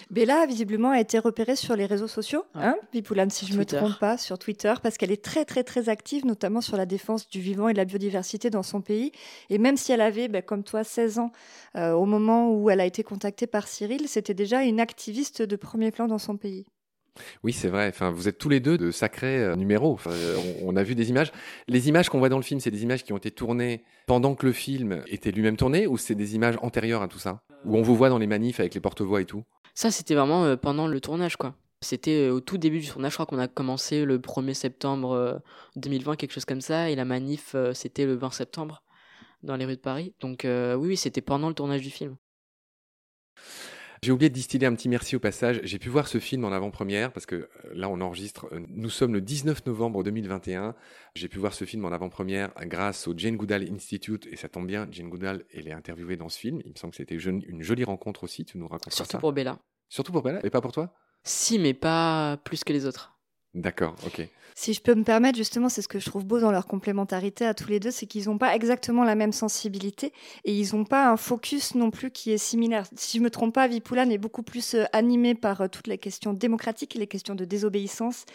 Bella, 0.09 0.45
visiblement, 0.45 0.91
a 0.91 0.99
été 0.99 1.19
repérée 1.19 1.55
sur 1.55 1.75
les 1.75 1.85
réseaux 1.85 2.07
sociaux, 2.07 2.43
hein, 2.55 2.75
Bipoulane, 2.91 3.29
si 3.29 3.45
je 3.45 3.53
ne 3.53 3.59
me 3.59 3.65
trompe 3.65 3.97
pas, 3.99 4.17
sur 4.17 4.37
Twitter, 4.37 4.73
parce 4.81 4.97
qu'elle 4.97 5.11
est 5.11 5.23
très, 5.23 5.45
très, 5.45 5.63
très 5.63 5.89
active, 5.89 6.25
notamment 6.25 6.61
sur 6.61 6.77
la 6.77 6.85
défense 6.85 7.27
du 7.27 7.39
vivant 7.39 7.67
et 7.67 7.73
de 7.73 7.77
la 7.77 7.85
biodiversité 7.85 8.49
dans 8.49 8.63
son 8.63 8.81
pays. 8.81 9.11
Et 9.49 9.57
même 9.57 9.77
si 9.77 9.91
elle 9.91 10.01
avait, 10.01 10.27
ben, 10.27 10.41
comme 10.41 10.63
toi, 10.63 10.83
16 10.83 11.19
ans 11.19 11.31
euh, 11.75 11.93
au 11.93 12.05
moment 12.05 12.53
où 12.53 12.69
elle 12.69 12.81
a 12.81 12.85
été 12.85 13.03
contactée 13.03 13.47
par 13.47 13.67
Cyril, 13.67 14.07
c'était 14.07 14.33
déjà 14.33 14.63
une 14.63 14.79
activiste 14.79 15.41
de 15.41 15.55
premier 15.55 15.91
plan 15.91 16.07
dans 16.07 16.17
son 16.17 16.37
pays. 16.37 16.65
Oui, 17.43 17.53
c'est 17.53 17.67
vrai. 17.67 17.87
Enfin, 17.89 18.11
vous 18.11 18.27
êtes 18.27 18.37
tous 18.37 18.49
les 18.49 18.59
deux 18.59 18.77
de 18.77 18.91
sacrés 18.91 19.39
euh, 19.39 19.55
numéros. 19.55 19.99
on, 20.63 20.75
a 20.75 20.83
vu 20.83 20.95
des 20.95 21.09
images. 21.09 21.31
Les 21.67 21.89
images 21.89 22.09
qu'on 22.09 22.19
voit 22.19 22.29
dans 22.29 22.37
le 22.37 22.43
film, 22.43 22.59
c'est 22.59 22.71
des 22.71 22.83
images 22.83 23.03
qui 23.03 23.13
ont 23.13 23.17
été 23.17 23.31
tournées 23.31 23.83
pendant 24.07 24.35
que 24.35 24.45
le 24.45 24.53
film 24.53 25.03
était 25.07 25.31
lui-même 25.31 25.57
tourné, 25.57 25.87
ou 25.87 25.97
c'est 25.97 26.15
des 26.15 26.35
images 26.35 26.55
antérieures 26.61 27.01
à 27.01 27.07
tout 27.07 27.19
ça, 27.19 27.43
où 27.65 27.77
on 27.77 27.81
vous 27.81 27.95
voit 27.95 28.09
dans 28.09 28.17
les 28.17 28.27
manifs 28.27 28.59
avec 28.59 28.73
les 28.73 28.81
porte-voix 28.81 29.21
et 29.21 29.25
tout? 29.25 29.43
Ça, 29.73 29.91
c'était 29.91 30.15
vraiment 30.15 30.45
euh, 30.45 30.55
pendant 30.55 30.87
le 30.87 30.99
tournage, 31.01 31.37
quoi. 31.37 31.55
C'était 31.81 32.27
euh, 32.27 32.33
au 32.33 32.39
tout 32.41 32.57
début 32.57 32.79
du 32.79 32.87
tournage, 32.87 33.11
je 33.11 33.15
crois 33.15 33.25
qu'on 33.25 33.39
a 33.39 33.47
commencé 33.47 34.05
le 34.05 34.19
1er 34.19 34.53
septembre 34.53 35.41
2020, 35.75 36.15
quelque 36.15 36.33
chose 36.33 36.45
comme 36.45 36.61
ça, 36.61 36.89
et 36.89 36.95
la 36.95 37.05
manif, 37.05 37.55
c'était 37.73 38.05
le 38.05 38.15
20 38.15 38.31
septembre 38.31 38.83
dans 39.43 39.55
les 39.55 39.65
rues 39.65 39.75
de 39.75 39.81
Paris. 39.81 40.13
Donc 40.19 40.41
oui, 40.45 40.75
oui 40.75 40.97
c'était 40.97 41.21
pendant 41.21 41.49
le 41.49 41.55
tournage 41.55 41.81
du 41.81 41.89
film. 41.89 42.17
J'ai 44.03 44.11
oublié 44.11 44.29
de 44.29 44.33
distiller 44.33 44.65
un 44.65 44.73
petit 44.73 44.89
merci 44.89 45.15
au 45.15 45.19
passage. 45.19 45.59
J'ai 45.63 45.77
pu 45.77 45.89
voir 45.89 46.07
ce 46.07 46.17
film 46.17 46.43
en 46.43 46.51
avant-première 46.51 47.13
parce 47.13 47.27
que 47.27 47.35
euh, 47.35 47.47
là, 47.75 47.87
on 47.87 48.01
enregistre. 48.01 48.47
Euh, 48.51 48.59
nous 48.69 48.89
sommes 48.89 49.13
le 49.13 49.21
19 49.21 49.63
novembre 49.67 50.03
2021. 50.03 50.73
J'ai 51.13 51.27
pu 51.27 51.37
voir 51.37 51.53
ce 51.53 51.65
film 51.65 51.85
en 51.85 51.91
avant-première 51.91 52.51
grâce 52.61 53.07
au 53.07 53.13
Jane 53.15 53.37
Goodall 53.37 53.61
Institute 53.71 54.25
et 54.31 54.37
ça 54.37 54.49
tombe 54.49 54.65
bien. 54.65 54.87
Jane 54.89 55.07
Goodall, 55.07 55.45
elle 55.53 55.67
est 55.67 55.71
interviewée 55.71 56.17
dans 56.17 56.29
ce 56.29 56.39
film. 56.39 56.61
Il 56.65 56.71
me 56.71 56.77
semble 56.77 56.91
que 56.93 56.97
c'était 56.97 57.13
une 57.13 57.61
jolie 57.61 57.83
rencontre 57.83 58.23
aussi. 58.23 58.43
Tu 58.43 58.57
nous 58.57 58.67
racontes 58.67 58.91
Surtout 58.91 59.11
ça. 59.11 59.19
pour 59.19 59.33
Bella. 59.33 59.59
Surtout 59.87 60.11
pour 60.11 60.23
Bella 60.23 60.43
et 60.43 60.49
pas 60.49 60.61
pour 60.61 60.71
toi? 60.71 60.91
Si, 61.23 61.59
mais 61.59 61.75
pas 61.75 62.37
plus 62.43 62.63
que 62.63 62.73
les 62.73 62.87
autres. 62.87 63.15
D'accord, 63.53 63.95
ok. 64.07 64.27
Si 64.55 64.73
je 64.73 64.81
peux 64.81 64.95
me 64.95 65.03
permettre, 65.03 65.37
justement, 65.37 65.69
c'est 65.69 65.81
ce 65.81 65.87
que 65.87 65.99
je 65.99 66.05
trouve 66.05 66.25
beau 66.25 66.39
dans 66.39 66.51
leur 66.51 66.67
complémentarité 66.67 67.45
à 67.45 67.53
tous 67.53 67.69
les 67.69 67.79
deux, 67.79 67.91
c'est 67.91 68.05
qu'ils 68.05 68.25
n'ont 68.25 68.37
pas 68.37 68.55
exactement 68.55 69.03
la 69.03 69.15
même 69.15 69.31
sensibilité 69.31 70.13
et 70.45 70.53
ils 70.53 70.75
n'ont 70.75 70.85
pas 70.85 71.09
un 71.09 71.17
focus 71.17 71.75
non 71.75 71.91
plus 71.91 72.11
qui 72.11 72.31
est 72.31 72.37
similaire. 72.37 72.85
Si 72.95 73.17
je 73.17 73.23
me 73.23 73.29
trompe 73.29 73.53
pas, 73.53 73.67
Vipoulane 73.67 74.11
est 74.11 74.17
beaucoup 74.17 74.43
plus 74.43 74.75
euh, 74.75 74.83
animé 74.93 75.35
par 75.35 75.61
euh, 75.61 75.67
toutes 75.67 75.87
les 75.87 75.97
questions 75.97 76.33
démocratiques 76.33 76.95
et 76.95 76.99
les 76.99 77.07
questions 77.07 77.35
de 77.35 77.45
désobéissance. 77.45 78.25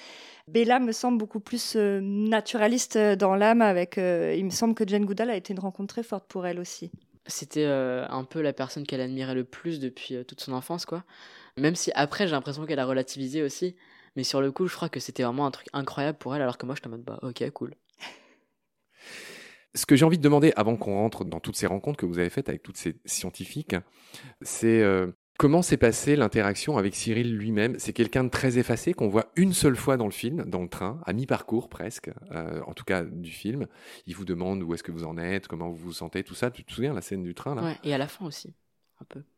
Bella 0.49 0.79
me 0.79 0.93
semble 0.93 1.19
beaucoup 1.19 1.41
plus 1.41 1.75
euh, 1.77 2.01
naturaliste 2.01 2.97
dans 2.97 3.35
l'âme. 3.35 3.63
Avec, 3.63 3.97
il 3.97 4.45
me 4.45 4.51
semble 4.51 4.75
que 4.75 4.87
Jane 4.87 5.05
Goodall 5.05 5.31
a 5.31 5.37
été 5.37 5.53
une 5.53 5.61
rencontre 5.61 5.95
très 5.95 6.03
forte 6.03 6.27
pour 6.29 6.47
elle 6.47 6.61
aussi. 6.61 6.91
C'était 7.27 7.65
un 7.65 8.23
peu 8.23 8.41
la 8.41 8.53
personne 8.53 8.87
qu'elle 8.87 9.01
admirait 9.01 9.35
le 9.35 9.43
plus 9.43 9.81
depuis 9.81 10.25
toute 10.25 10.41
son 10.41 10.53
enfance, 10.53 10.87
quoi. 10.87 11.03
Même 11.57 11.75
si 11.75 11.91
après, 11.97 12.27
j'ai 12.27 12.33
l'impression 12.33 12.65
qu'elle 12.67 12.79
a 12.79 12.87
relativisé 12.87 13.43
aussi. 13.43 13.75
Mais 14.17 14.25
sur 14.25 14.41
le 14.41 14.51
coup, 14.51 14.67
je 14.67 14.75
crois 14.75 14.89
que 14.89 14.99
c'était 14.99 15.23
vraiment 15.23 15.47
un 15.47 15.51
truc 15.51 15.69
incroyable 15.73 16.19
pour 16.19 16.35
elle, 16.35 16.43
alors 16.43 16.59
que 16.59 16.67
moi, 16.67 16.75
je 16.75 16.83
te 16.83 16.89
mode, 16.89 17.03
bah, 17.03 17.19
ok, 17.23 17.49
cool. 17.51 17.75
Ce 19.75 19.85
que 19.85 19.95
j'ai 19.95 20.07
envie 20.07 20.17
de 20.17 20.23
demander 20.23 20.55
avant 20.57 20.77
qu'on 20.77 20.95
rentre 20.95 21.25
dans 21.25 21.39
toutes 21.39 21.57
ces 21.57 21.67
rencontres 21.67 21.99
que 21.99 22.07
vous 22.07 22.19
avez 22.19 22.31
faites 22.31 22.49
avec 22.49 22.63
toutes 22.63 22.79
ces 22.79 22.97
scientifiques, 23.05 23.77
c'est 24.41 24.81
euh, 24.81 25.09
comment 25.39 25.61
s'est 25.61 25.77
passée 25.77 26.17
l'interaction 26.17 26.79
avec 26.79 26.95
Cyril 26.95 27.37
lui-même? 27.37 27.79
C'est 27.79 27.93
quelqu'un 27.93 28.25
de 28.25 28.31
très 28.31 28.57
effacé 28.57 28.95
qu'on 28.95 29.09
voit 29.09 29.27
une 29.37 29.53
seule 29.53 29.77
fois 29.77 29.99
dans 29.99 30.07
le 30.07 30.13
film, 30.13 30.45
dans 30.47 30.63
le 30.63 30.69
train, 30.69 30.99
à 31.05 31.13
mi-parcours 31.13 31.69
presque, 31.69 32.11
euh, 32.33 32.63
en 32.67 32.73
tout 32.73 32.85
cas 32.85 33.05
du 33.05 33.31
film. 33.31 33.67
Il 34.07 34.17
vous 34.17 34.25
demande 34.25 34.63
où 34.63 34.73
est-ce 34.73 34.83
que 34.83 34.93
vous 34.93 35.05
en 35.05 35.19
êtes, 35.19 35.47
comment 35.47 35.69
vous 35.69 35.77
vous 35.77 35.93
sentez, 35.93 36.25
tout 36.25 36.35
ça. 36.35 36.51
Tu 36.51 36.65
te 36.65 36.73
souviens 36.73 36.95
la 36.95 37.03
scène 37.03 37.23
du 37.23 37.35
train 37.35 37.55
là? 37.55 37.63
Ouais, 37.63 37.77
et 37.85 37.93
à 37.93 37.99
la 37.99 38.09
fin 38.09 38.25
aussi. 38.25 38.55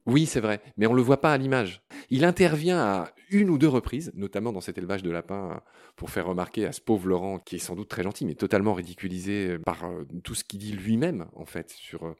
Oui, 0.06 0.26
c'est 0.26 0.40
vrai, 0.40 0.60
mais 0.76 0.86
on 0.86 0.92
ne 0.92 0.96
le 0.96 1.02
voit 1.02 1.20
pas 1.20 1.32
à 1.32 1.36
l'image. 1.36 1.82
Il 2.10 2.24
intervient 2.24 2.78
à 2.78 3.10
une 3.30 3.50
ou 3.50 3.58
deux 3.58 3.68
reprises, 3.68 4.12
notamment 4.14 4.52
dans 4.52 4.60
cet 4.60 4.78
élevage 4.78 5.02
de 5.02 5.10
lapins, 5.10 5.60
pour 5.96 6.10
faire 6.10 6.26
remarquer 6.26 6.66
à 6.66 6.72
ce 6.72 6.80
pauvre 6.80 7.08
Laurent, 7.08 7.38
qui 7.38 7.56
est 7.56 7.58
sans 7.58 7.76
doute 7.76 7.88
très 7.88 8.02
gentil, 8.02 8.24
mais 8.24 8.34
totalement 8.34 8.74
ridiculisé 8.74 9.58
par 9.58 9.84
euh, 9.84 10.04
tout 10.24 10.34
ce 10.34 10.44
qu'il 10.44 10.60
dit 10.60 10.72
lui-même, 10.72 11.26
en 11.34 11.44
fait, 11.44 11.70
sur 11.70 12.06
euh, 12.06 12.14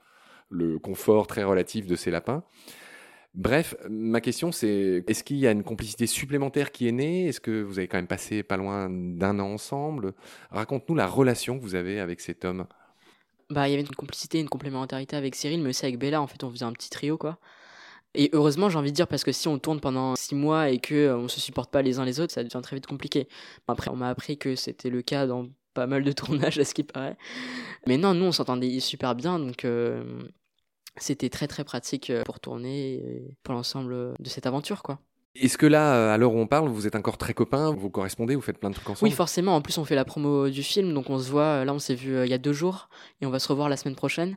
le 0.51 0.79
confort 0.79 1.27
très 1.27 1.45
relatif 1.45 1.87
de 1.87 1.97
ces 1.97 2.11
lapins. 2.11 2.45
Bref, 3.35 3.77
ma 3.89 4.21
question 4.21 4.51
c'est 4.51 5.05
est-ce 5.07 5.23
qu'il 5.23 5.37
y 5.37 5.47
a 5.47 5.53
une 5.53 5.63
complicité 5.63 6.07
supplémentaire 6.07 6.73
qui 6.73 6.89
est 6.89 6.93
née? 6.93 7.29
Est-ce 7.29 7.41
que 7.41 7.63
vous 7.63 7.79
avez 7.79 7.87
quand 7.87 7.99
même 7.99 8.07
passé 8.07 8.43
pas 8.43 8.57
loin 8.57 8.89
d'un 8.91 9.39
an 9.39 9.53
ensemble? 9.53 10.15
Raconte-nous 10.51 10.95
la 10.95 11.07
relation 11.07 11.59
que 11.59 11.63
vous 11.63 11.75
avez 11.75 12.01
avec 12.01 12.21
cet 12.21 12.45
homme 12.45 12.67
bah, 13.51 13.69
il 13.69 13.73
y 13.73 13.75
avait 13.75 13.83
une 13.83 13.95
complicité, 13.95 14.41
une 14.41 14.49
complémentarité 14.49 15.17
avec 15.17 15.35
Cyril, 15.35 15.63
mais 15.63 15.71
aussi 15.71 15.85
avec 15.85 15.99
Bella. 15.99 16.21
En 16.21 16.27
fait, 16.27 16.45
on 16.45 16.51
faisait 16.51 16.65
un 16.65 16.73
petit 16.73 16.91
trio, 16.91 17.17
quoi. 17.17 17.39
Et 18.15 18.31
heureusement, 18.33 18.69
j'ai 18.71 18.79
envie 18.79 18.91
de 18.91 18.97
dire, 18.97 19.09
parce 19.09 19.25
que 19.25 19.33
si 19.33 19.49
on 19.49 19.59
tourne 19.59 19.81
pendant 19.81 20.17
six 20.17 20.35
mois 20.35 20.71
et 20.71 20.79
que 20.79 20.95
euh, 20.95 21.17
on 21.19 21.29
se 21.29 21.41
supporte 21.41 21.71
pas 21.71 21.83
les 21.83 21.99
uns 21.99 22.05
les 22.05 22.21
autres, 22.21 22.33
ça 22.33 22.43
devient 22.43 22.61
très 22.63 22.77
vite 22.77 22.87
compliqué. 22.87 23.29
Après, 23.69 23.91
on 23.91 23.97
m'a 23.97 24.09
appris 24.09 24.39
que 24.39 24.57
c'était 24.57 24.91
le 24.91 25.03
cas 25.03 25.27
dans 25.27 25.49
pas 25.75 25.87
mal 25.87 26.05
de 26.05 26.13
tournages, 26.51 26.59
à 26.59 26.65
ce 26.65 26.75
qui 26.75 26.85
paraît. 26.85 27.17
Mais 27.87 27.99
non, 27.99 28.15
nous, 28.15 28.27
on 28.27 28.33
s'entendait 28.33 28.81
super 28.81 29.15
bien, 29.15 29.39
donc 29.39 29.65
euh, 29.65 30.23
c'était 30.97 31.31
très 31.31 31.49
très 31.49 31.65
pratique 31.65 32.11
euh, 32.11 32.23
pour 32.25 32.41
tourner 32.41 33.03
pour 33.43 33.55
l'ensemble 33.55 34.15
de 34.19 34.29
cette 34.29 34.47
aventure, 34.47 34.83
quoi. 34.83 35.01
Est-ce 35.35 35.59
que 35.59 35.67
là, 35.67 35.95
euh, 35.95 36.15
à 36.15 36.19
l'heure 36.19 36.35
où 36.35 36.39
on 36.39 36.47
parle, 36.47 36.69
vous 36.69 36.87
êtes 36.87 36.97
encore 36.97 37.19
très 37.19 37.35
copains, 37.35 37.71
vous 37.71 37.91
correspondez, 37.91 38.35
vous 38.35 38.41
faites 38.41 38.59
plein 38.59 38.71
de 38.71 38.75
trucs 38.75 38.91
ensemble 38.91 39.09
Oui, 39.09 39.15
forcément. 39.15 39.55
En 39.55 39.61
plus, 39.61 39.79
on 39.79 39.85
fait 39.85 39.95
la 39.95 40.05
promo 40.05 40.49
du 40.49 40.63
film, 40.63 40.93
donc 40.95 41.11
on 41.11 41.19
se 41.19 41.31
voit. 41.31 41.65
Là, 41.65 41.73
on 41.73 41.79
s'est 41.79 41.95
vu 41.95 42.15
euh, 42.15 42.27
il 42.27 42.31
y 42.31 42.35
a 42.35 42.39
deux 42.39 42.53
jours 42.53 42.89
et 43.21 43.27
on 43.27 43.31
va 43.31 43.39
se 43.39 43.49
revoir 43.49 43.69
la 43.69 43.77
semaine 43.77 43.95
prochaine. 43.95 44.37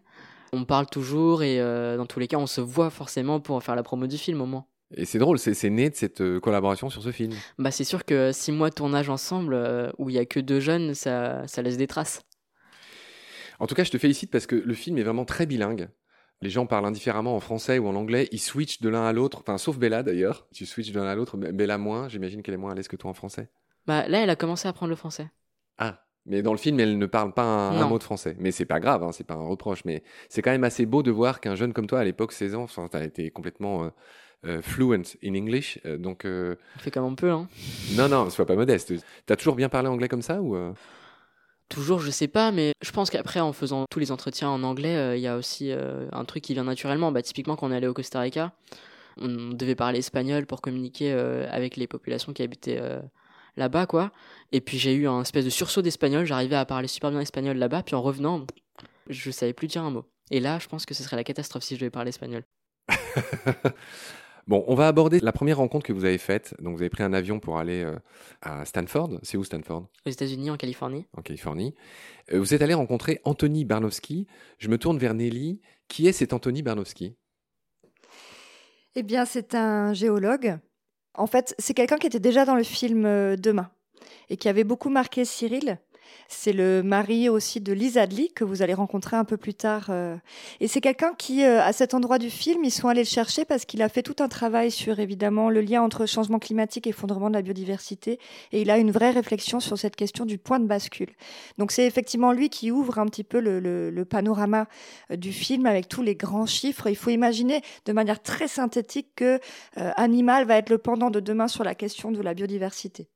On 0.54 0.66
parle 0.66 0.86
toujours 0.86 1.44
et 1.44 1.60
euh, 1.60 1.98
dans 1.98 2.06
tous 2.06 2.20
les 2.20 2.28
cas, 2.28 2.38
on 2.38 2.48
se 2.48 2.62
voit 2.62 2.90
forcément 2.90 3.40
pour 3.40 3.64
faire 3.64 3.76
la 3.76 3.84
promo 3.84 4.06
du 4.06 4.18
film 4.18 4.42
au 4.42 4.46
moins. 4.46 4.66
Et 4.94 5.06
c'est 5.06 5.20
drôle, 5.20 5.40
c'est 5.40 5.70
né 5.70 5.90
de 5.90 5.96
cette 5.96 6.40
collaboration 6.40 6.90
sur 6.90 7.02
ce 7.02 7.14
film. 7.14 7.32
Bah, 7.58 7.72
c'est 7.72 7.86
sûr 7.86 8.04
que 8.04 8.34
six 8.34 8.52
mois 8.52 8.70
de 8.70 8.76
tournage 8.76 9.10
ensemble, 9.10 9.58
où 9.98 10.10
il 10.10 10.16
y 10.18 10.20
a 10.20 10.26
que 10.26 10.42
deux 10.42 10.60
jeunes, 10.60 10.94
ça, 10.94 11.48
ça 11.48 11.62
laisse 11.62 11.78
des 11.78 11.88
traces. 11.88 12.24
En 13.60 13.68
tout 13.68 13.76
cas, 13.76 13.86
je 13.86 13.92
te 13.92 13.98
félicite 13.98 14.32
parce 14.32 14.48
que 14.48 14.56
le 14.56 14.74
film 14.74 14.98
est 14.98 15.04
vraiment 15.04 15.24
très 15.24 15.46
bilingue. 15.46 15.88
Les 16.42 16.50
gens 16.50 16.66
parlent 16.66 16.86
indifféremment 16.86 17.36
en 17.36 17.40
français 17.40 17.78
ou 17.78 17.88
en 17.88 17.96
anglais. 17.96 18.28
Ils 18.32 18.40
switchent 18.40 18.82
de 18.82 18.90
l'un 18.90 19.06
à 19.06 19.14
l'autre. 19.14 19.40
Enfin, 19.42 19.58
sauf 19.58 19.78
Bella 19.78 20.02
d'ailleurs. 20.02 20.48
Tu 20.54 20.66
switches 20.66 20.92
de 20.92 21.00
l'un 21.00 21.08
à 21.08 21.16
l'autre. 21.16 21.38
Bella 21.38 21.78
moins. 21.78 22.10
J'imagine 22.10 22.42
qu'elle 22.42 22.56
est 22.56 22.58
moins 22.58 22.72
à 22.72 22.76
l'aise 22.76 22.88
que 22.88 22.96
toi 22.96 23.12
en 23.12 23.14
français. 23.14 23.50
Bah, 23.86 24.08
là, 24.08 24.24
elle 24.24 24.30
a 24.30 24.36
commencé 24.36 24.68
à 24.68 24.72
apprendre 24.72 24.90
le 24.90 24.96
français. 24.96 25.30
Ah, 25.78 26.04
mais 26.26 26.42
dans 26.42 26.52
le 26.52 26.58
film, 26.58 26.80
elle 26.80 26.98
ne 26.98 27.06
parle 27.06 27.34
pas 27.34 27.44
un, 27.44 27.88
mot 27.88 27.98
de 27.98 28.04
français. 28.04 28.36
Mais 28.40 28.52
c'est 28.52 28.66
pas 28.66 28.80
grave, 28.80 29.04
hein, 29.04 29.12
c'est 29.12 29.24
pas 29.24 29.34
un 29.34 29.48
reproche. 29.48 29.86
Mais 29.86 30.04
c'est 30.30 30.42
quand 30.42 30.52
même 30.52 30.64
assez 30.64 30.86
beau 30.86 31.04
de 31.04 31.12
voir 31.12 31.42
qu'un 31.42 31.56
jeune 31.56 31.74
comme 31.74 31.88
toi, 31.88 32.00
à 32.00 32.04
l'époque, 32.04 32.32
16 32.32 32.56
ans, 32.56 32.64
enfin, 32.64 32.88
t'as 32.90 33.04
été 33.04 33.32
complètement 33.32 33.84
euh, 33.84 33.90
euh, 34.46 34.62
fluent 34.62 34.94
in 34.94 35.36
English. 35.36 35.80
euh, 35.86 35.98
donc, 35.98 36.26
On 36.26 36.80
fait 36.80 36.92
comme 36.92 37.06
on 37.06 37.16
peut, 37.16 37.32
hein. 37.32 37.48
non, 37.96 38.08
non, 38.08 38.30
sois 38.30 38.46
pas 38.46 38.56
modeste. 38.56 38.94
T'as 39.26 39.36
toujours 39.36 39.56
bien 39.56 39.70
parlé 39.70 39.88
anglais 39.88 40.08
comme 40.08 40.22
ça 40.22 40.42
ou 40.42 40.56
Toujours, 41.72 42.02
je 42.02 42.12
sais 42.12 42.28
pas, 42.28 42.52
mais 42.52 42.74
je 42.82 42.92
pense 42.92 43.10
qu'après, 43.10 43.40
en 43.40 43.54
faisant 43.54 43.86
tous 43.90 44.00
les 44.00 44.12
entretiens 44.12 44.50
en 44.50 44.62
anglais, 44.62 44.98
euh, 44.98 45.16
il 45.16 45.22
y 45.22 45.28
a 45.28 45.38
aussi 45.38 45.72
euh, 45.72 46.06
un 46.12 46.26
truc 46.26 46.44
qui 46.44 46.54
vient 46.54 46.66
naturellement. 46.66 47.14
Bah, 47.14 47.22
typiquement, 47.22 47.56
quand 47.56 47.68
on 47.68 47.72
est 47.72 47.78
allé 47.78 47.88
au 47.88 47.94
Costa 47.94 48.20
Rica, 48.20 48.52
on 49.18 49.52
devait 49.54 49.76
parler 49.76 50.00
espagnol 50.00 50.46
pour 50.46 50.60
communiquer 50.60 51.14
euh, 51.14 51.48
avec 51.50 51.78
les 51.78 51.88
populations 51.88 52.34
qui 52.34 52.44
habitaient 52.44 52.82
là-bas, 53.56 53.86
quoi. 53.86 54.12
Et 54.52 54.60
puis 54.60 54.80
j'ai 54.80 54.94
eu 54.94 55.08
un 55.08 55.22
espèce 55.22 55.46
de 55.46 55.50
sursaut 55.50 55.82
d'espagnol. 55.82 56.26
J'arrivais 56.26 56.58
à 56.58 56.66
parler 56.66 56.90
super 56.90 57.10
bien 57.10 57.22
espagnol 57.22 57.56
là-bas, 57.56 57.84
puis 57.84 57.96
en 57.96 58.02
revenant, 58.02 58.46
je 59.08 59.32
savais 59.32 59.54
plus 59.54 59.68
dire 59.68 59.84
un 59.84 59.92
mot. 59.92 60.04
Et 60.30 60.42
là, 60.42 60.60
je 60.60 60.68
pense 60.68 60.86
que 60.86 60.94
ce 60.94 61.04
serait 61.04 61.16
la 61.16 61.24
catastrophe 61.24 61.64
si 61.64 61.76
je 61.76 61.80
devais 61.80 61.90
parler 61.90 62.10
espagnol. 62.10 62.44
Bon, 64.48 64.64
on 64.68 64.76
va 64.76 64.88
aborder 64.88 65.20
la 65.20 65.32
première 65.32 65.58
rencontre 65.58 65.86
que 65.86 65.94
vous 65.94 66.06
avez 66.06 66.18
faite. 66.18 66.56
Donc, 66.60 66.76
vous 66.76 66.82
avez 66.82 66.90
pris 66.90 67.04
un 67.04 67.14
avion 67.14 67.40
pour 67.40 67.58
aller 67.58 67.84
euh, 67.84 67.96
à 68.42 68.66
Stanford. 68.66 69.20
C'est 69.24 69.38
où 69.38 69.44
Stanford? 69.44 69.88
Aux 70.06 70.10
États-Unis, 70.10 70.50
en 70.50 70.58
Californie. 70.58 71.06
En 71.16 71.22
Californie. 71.22 71.76
Euh, 72.32 72.40
vous 72.40 72.54
êtes 72.54 72.62
allé 72.62 72.74
rencontrer 72.74 73.22
Anthony 73.24 73.66
Barnowski. 73.66 74.28
Je 74.58 74.68
me 74.68 74.78
tourne 74.78 74.98
vers 74.98 75.14
Nelly. 75.14 75.62
Qui 75.88 76.08
est 76.08 76.14
cet 76.14 76.34
Anthony 76.34 76.62
Barnowski? 76.62 77.16
Eh 78.96 79.04
bien, 79.04 79.26
c'est 79.26 79.56
un 79.56 79.94
géologue. 79.94 80.58
En 81.14 81.28
fait, 81.28 81.54
c'est 81.60 81.74
quelqu'un 81.74 81.98
qui 81.98 82.08
était 82.08 82.20
déjà 82.20 82.46
dans 82.46 82.56
le 82.56 82.64
film 82.64 83.06
euh, 83.06 83.36
Demain 83.36 83.72
et 84.30 84.38
qui 84.38 84.50
avait 84.50 84.64
beaucoup 84.64 84.90
marqué 84.90 85.26
Cyril. 85.26 85.80
C'est 86.28 86.54
le 86.54 86.84
mari 86.84 87.30
aussi 87.30 87.62
de 87.62 87.74
Liz 87.74 87.98
Adley 87.98 88.30
que 88.30 88.44
vous 88.44 88.62
allez 88.62 88.74
rencontrer 88.74 89.18
un 89.18 89.26
peu 89.26 89.38
plus 89.38 89.54
tard. 89.54 89.88
euh. 89.90 90.16
Et 90.60 90.68
c'est 90.68 90.82
quelqu'un 90.82 91.14
qui, 91.18 91.44
euh, 91.44 91.62
à 91.62 91.74
cet 91.74 91.94
endroit 91.94 92.18
du 92.18 92.30
film, 92.30 92.64
ils 92.64 92.72
sont 92.72 92.88
allés 92.88 93.02
le 93.02 93.08
chercher 93.08 93.46
parce 93.46 93.66
qu'il 93.66 93.82
a 93.82 93.90
fait 93.90 94.04
tout 94.04 94.16
un 94.20 94.28
travail 94.28 94.72
sur 94.72 95.00
évidemment 95.00 95.50
le 95.50 95.62
lien 95.62 95.82
entre 95.82 96.06
changement 96.06 96.40
climatique 96.40 96.88
et 96.88 96.92
effondrement 96.92 97.30
de 97.30 97.36
la 97.36 97.42
biodiversité. 97.42 98.20
Et 98.52 98.62
il 98.62 98.70
a 98.70 98.78
une 98.78 98.92
vraie 98.92 99.12
réflexion 99.12 99.60
sur 99.60 99.78
cette 99.78 99.96
question 99.96 100.26
du 100.26 100.38
point 100.38 100.60
de 100.60 100.68
bascule. 100.68 101.12
Donc 101.58 101.72
c'est 101.72 101.86
effectivement 101.86 102.32
lui 102.32 102.50
qui 102.50 102.72
ouvre 102.72 103.00
un 103.00 103.06
petit 103.06 103.24
peu 103.24 103.40
le, 103.40 104.06
panorama 104.10 104.68
euh, 105.12 105.16
du 105.16 105.32
film 105.32 105.66
avec 105.66 105.88
tous 105.88 106.02
les 106.02 106.16
grands 106.16 106.46
chiffres. 106.46 106.88
Il 106.88 106.96
faut 106.96 107.10
imaginer 107.12 107.62
de 107.86 107.94
manière 107.94 108.22
très 108.22 108.48
synthétique 108.48 109.10
que 109.16 109.40
Animal 109.76 110.46
va 110.46 110.58
être 110.58 110.70
le 110.70 110.78
pendant 110.78 111.10
de 111.10 111.20
demain 111.20 111.48
sur 111.48 111.64
la 111.64 111.76
question 111.76 112.12
de 112.12 112.22
la 112.22 112.34
biodiversité. 112.34 113.10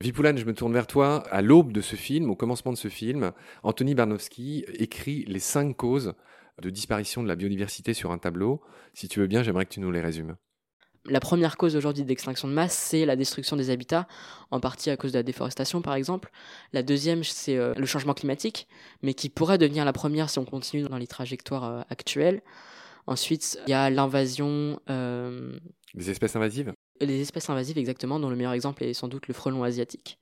Vipoulane, 0.00 0.36
je 0.36 0.44
me 0.44 0.54
tourne 0.54 0.72
vers 0.72 0.86
toi. 0.86 1.22
À 1.30 1.40
l'aube 1.40 1.72
de 1.72 1.80
ce 1.80 1.96
film, 1.96 2.30
au 2.30 2.36
commencement 2.36 2.72
de 2.72 2.76
ce 2.76 2.88
film, 2.88 3.32
Anthony 3.62 3.94
Barnowski 3.94 4.64
écrit 4.74 5.24
les 5.26 5.38
cinq 5.38 5.76
causes 5.76 6.14
de 6.60 6.70
disparition 6.70 7.22
de 7.22 7.28
la 7.28 7.36
biodiversité 7.36 7.94
sur 7.94 8.12
un 8.12 8.18
tableau. 8.18 8.60
Si 8.92 9.08
tu 9.08 9.20
veux 9.20 9.26
bien, 9.26 9.42
j'aimerais 9.42 9.64
que 9.64 9.72
tu 9.72 9.80
nous 9.80 9.90
les 9.90 10.00
résumes. 10.00 10.36
La 11.06 11.20
première 11.20 11.58
cause 11.58 11.76
aujourd'hui 11.76 12.02
d'extinction 12.04 12.48
de 12.48 12.54
masse, 12.54 12.74
c'est 12.74 13.04
la 13.04 13.14
destruction 13.14 13.56
des 13.56 13.68
habitats, 13.68 14.08
en 14.50 14.58
partie 14.58 14.88
à 14.88 14.96
cause 14.96 15.12
de 15.12 15.18
la 15.18 15.22
déforestation 15.22 15.82
par 15.82 15.94
exemple. 15.94 16.30
La 16.72 16.82
deuxième, 16.82 17.24
c'est 17.24 17.58
euh, 17.58 17.74
le 17.76 17.84
changement 17.84 18.14
climatique, 18.14 18.68
mais 19.02 19.12
qui 19.12 19.28
pourrait 19.28 19.58
devenir 19.58 19.84
la 19.84 19.92
première 19.92 20.30
si 20.30 20.38
on 20.38 20.46
continue 20.46 20.82
dans 20.82 20.96
les 20.96 21.06
trajectoires 21.06 21.64
euh, 21.64 21.82
actuelles. 21.90 22.40
Ensuite, 23.06 23.58
il 23.66 23.70
y 23.70 23.74
a 23.74 23.90
l'invasion, 23.90 24.80
euh, 24.88 25.58
Des 25.92 26.08
espèces 26.08 26.36
invasives? 26.36 26.72
Les 27.04 27.20
espèces 27.20 27.50
invasives 27.50 27.78
exactement, 27.78 28.18
dont 28.20 28.30
le 28.30 28.36
meilleur 28.36 28.52
exemple 28.52 28.84
est 28.84 28.94
sans 28.94 29.08
doute 29.08 29.28
le 29.28 29.34
frelon 29.34 29.62
asiatique. 29.64 30.18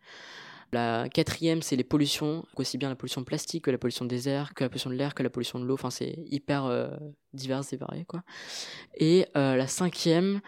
La 0.74 1.06
quatrième, 1.10 1.60
c'est 1.60 1.76
les 1.76 1.84
pollutions, 1.84 2.46
aussi 2.56 2.78
bien 2.78 2.88
la 2.88 2.94
pollution 2.96 3.24
plastique 3.24 3.64
que 3.64 3.70
la 3.70 3.76
pollution 3.76 4.06
des 4.06 4.26
airs, 4.28 4.54
que 4.54 4.64
la 4.64 4.70
pollution 4.70 4.88
de 4.88 4.94
l'air, 4.94 5.14
que 5.14 5.22
la 5.22 5.28
pollution 5.28 5.60
de 5.60 5.66
l'eau. 5.66 5.74
Enfin, 5.74 5.90
c'est 5.90 6.16
hyper 6.30 6.64
euh, 6.64 6.88
divers 7.34 7.60
et 7.72 7.76
varié, 7.76 8.04
quoi. 8.06 8.22
Et 8.96 9.26
euh, 9.36 9.54
la 9.56 9.66
cinquième, 9.66 10.40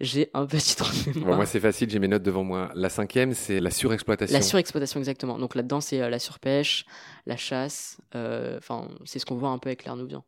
j'ai 0.00 0.30
un 0.32 0.46
petit 0.46 0.76
trou 0.76 0.92
de 0.92 1.12
Bon, 1.14 1.18
mémoire. 1.20 1.36
Moi, 1.38 1.46
c'est 1.46 1.58
facile, 1.58 1.90
j'ai 1.90 1.98
mes 1.98 2.06
notes 2.06 2.22
devant 2.22 2.44
moi. 2.44 2.70
La 2.76 2.88
cinquième, 2.88 3.34
c'est 3.34 3.58
la 3.58 3.70
surexploitation. 3.70 4.32
La 4.36 4.42
surexploitation, 4.42 5.00
exactement. 5.00 5.40
Donc 5.40 5.56
là-dedans, 5.56 5.80
c'est 5.80 6.00
euh, 6.00 6.08
la 6.08 6.20
surpêche, 6.20 6.84
la 7.26 7.36
chasse. 7.36 8.00
euh, 8.14 8.58
Enfin, 8.58 8.88
c'est 9.04 9.18
ce 9.18 9.26
qu'on 9.26 9.34
voit 9.36 9.48
un 9.50 9.58
peu 9.58 9.70
avec 9.70 9.84
l'Arnouvian. 9.86 10.24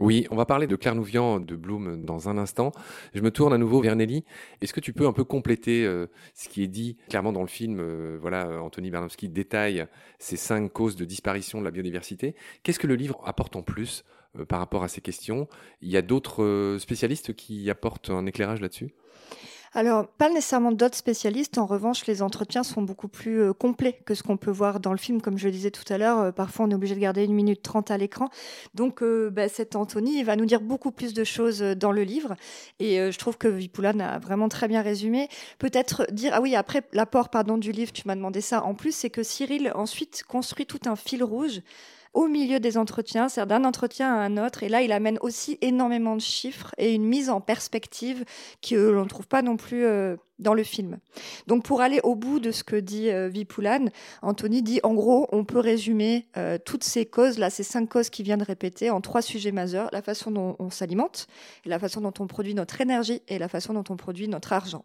Oui, 0.00 0.26
on 0.30 0.36
va 0.36 0.44
parler 0.44 0.66
de 0.66 0.74
Carnouvian 0.74 1.38
de 1.38 1.54
Bloom 1.54 2.04
dans 2.04 2.28
un 2.28 2.36
instant. 2.36 2.72
Je 3.14 3.20
me 3.20 3.30
tourne 3.30 3.52
à 3.52 3.58
nouveau 3.58 3.80
vers 3.80 3.94
Nelly. 3.94 4.24
Est-ce 4.60 4.72
que 4.72 4.80
tu 4.80 4.92
peux 4.92 5.06
un 5.06 5.12
peu 5.12 5.22
compléter 5.22 5.84
euh, 5.84 6.06
ce 6.34 6.48
qui 6.48 6.64
est 6.64 6.68
dit 6.68 6.96
clairement 7.08 7.32
dans 7.32 7.42
le 7.42 7.46
film 7.46 7.78
euh, 7.78 8.18
Voilà, 8.20 8.46
euh, 8.46 8.58
Anthony 8.58 8.90
Barnowski 8.90 9.28
détaille 9.28 9.86
ces 10.18 10.36
cinq 10.36 10.72
causes 10.72 10.96
de 10.96 11.04
disparition 11.04 11.60
de 11.60 11.64
la 11.64 11.70
biodiversité. 11.70 12.34
Qu'est-ce 12.64 12.80
que 12.80 12.88
le 12.88 12.96
livre 12.96 13.20
apporte 13.24 13.54
en 13.54 13.62
plus 13.62 14.04
par 14.48 14.58
rapport 14.58 14.82
à 14.82 14.88
ces 14.88 15.00
questions? 15.00 15.46
Il 15.80 15.90
y 15.90 15.96
a 15.96 16.02
d'autres 16.02 16.76
spécialistes 16.80 17.34
qui 17.34 17.70
apportent 17.70 18.10
un 18.10 18.26
éclairage 18.26 18.60
là-dessus? 18.60 18.94
Alors, 19.76 20.06
pas 20.06 20.28
nécessairement 20.28 20.70
d'autres 20.70 20.96
spécialistes. 20.96 21.58
En 21.58 21.66
revanche, 21.66 22.06
les 22.06 22.22
entretiens 22.22 22.62
sont 22.62 22.80
beaucoup 22.80 23.08
plus 23.08 23.40
euh, 23.42 23.52
complets 23.52 23.98
que 24.06 24.14
ce 24.14 24.22
qu'on 24.22 24.36
peut 24.36 24.52
voir 24.52 24.78
dans 24.78 24.92
le 24.92 24.98
film. 24.98 25.20
Comme 25.20 25.36
je 25.36 25.46
le 25.46 25.50
disais 25.50 25.72
tout 25.72 25.92
à 25.92 25.98
l'heure, 25.98 26.20
euh, 26.20 26.30
parfois 26.30 26.66
on 26.66 26.70
est 26.70 26.74
obligé 26.74 26.94
de 26.94 27.00
garder 27.00 27.24
une 27.24 27.34
minute 27.34 27.60
trente 27.60 27.90
à 27.90 27.98
l'écran. 27.98 28.28
Donc, 28.74 29.02
euh, 29.02 29.30
bah, 29.30 29.48
cet 29.48 29.74
Anthony, 29.74 30.20
il 30.20 30.24
va 30.24 30.36
nous 30.36 30.46
dire 30.46 30.60
beaucoup 30.60 30.92
plus 30.92 31.12
de 31.12 31.24
choses 31.24 31.60
euh, 31.60 31.74
dans 31.74 31.90
le 31.90 32.04
livre. 32.04 32.36
Et 32.78 33.10
je 33.10 33.18
trouve 33.18 33.36
que 33.36 33.48
Vipoulane 33.48 34.00
a 34.00 34.20
vraiment 34.20 34.48
très 34.48 34.68
bien 34.68 34.80
résumé. 34.80 35.28
Peut-être 35.58 36.06
dire, 36.12 36.32
ah 36.34 36.40
oui, 36.40 36.54
après 36.54 36.82
l'apport 36.92 37.28
pardon 37.28 37.58
du 37.58 37.72
livre, 37.72 37.92
tu 37.92 38.02
m'as 38.06 38.14
demandé 38.14 38.40
ça. 38.40 38.62
En 38.62 38.74
plus, 38.74 38.94
c'est 38.94 39.10
que 39.10 39.24
Cyril 39.24 39.72
ensuite 39.74 40.22
construit 40.22 40.66
tout 40.66 40.80
un 40.86 40.94
fil 40.94 41.24
rouge 41.24 41.62
au 42.14 42.28
milieu 42.28 42.60
des 42.60 42.78
entretiens, 42.78 43.28
c'est-à-dire 43.28 43.58
d'un 43.58 43.68
entretien 43.68 44.14
à 44.14 44.18
un 44.18 44.36
autre. 44.38 44.62
Et 44.62 44.68
là, 44.68 44.82
il 44.82 44.92
amène 44.92 45.18
aussi 45.20 45.58
énormément 45.60 46.14
de 46.14 46.20
chiffres 46.20 46.74
et 46.78 46.94
une 46.94 47.04
mise 47.04 47.28
en 47.28 47.40
perspective 47.40 48.24
que 48.62 48.76
l'on 48.76 49.02
ne 49.02 49.08
trouve 49.08 49.26
pas 49.26 49.42
non 49.42 49.56
plus 49.56 49.84
euh, 49.84 50.16
dans 50.38 50.54
le 50.54 50.62
film. 50.62 50.98
Donc, 51.46 51.64
pour 51.64 51.80
aller 51.80 52.00
au 52.04 52.14
bout 52.14 52.40
de 52.40 52.52
ce 52.52 52.64
que 52.64 52.76
dit 52.76 53.10
euh, 53.10 53.28
Vipoulane, 53.28 53.90
Anthony 54.22 54.62
dit 54.62 54.80
en 54.84 54.94
gros, 54.94 55.28
on 55.32 55.44
peut 55.44 55.58
résumer 55.58 56.26
euh, 56.36 56.56
toutes 56.64 56.84
ces 56.84 57.04
causes, 57.04 57.38
là, 57.38 57.50
ces 57.50 57.64
cinq 57.64 57.88
causes 57.88 58.10
qu'il 58.10 58.24
vient 58.24 58.36
de 58.38 58.44
répéter, 58.44 58.90
en 58.90 59.00
trois 59.00 59.22
sujets 59.22 59.52
majeurs 59.52 59.88
la 59.92 60.02
façon 60.02 60.30
dont 60.30 60.56
on 60.58 60.70
s'alimente, 60.70 61.26
la 61.64 61.78
façon 61.78 62.00
dont 62.00 62.14
on 62.20 62.26
produit 62.26 62.54
notre 62.54 62.80
énergie 62.80 63.22
et 63.28 63.38
la 63.38 63.48
façon 63.48 63.74
dont 63.74 63.84
on 63.90 63.96
produit 63.96 64.28
notre 64.28 64.52
argent. 64.52 64.84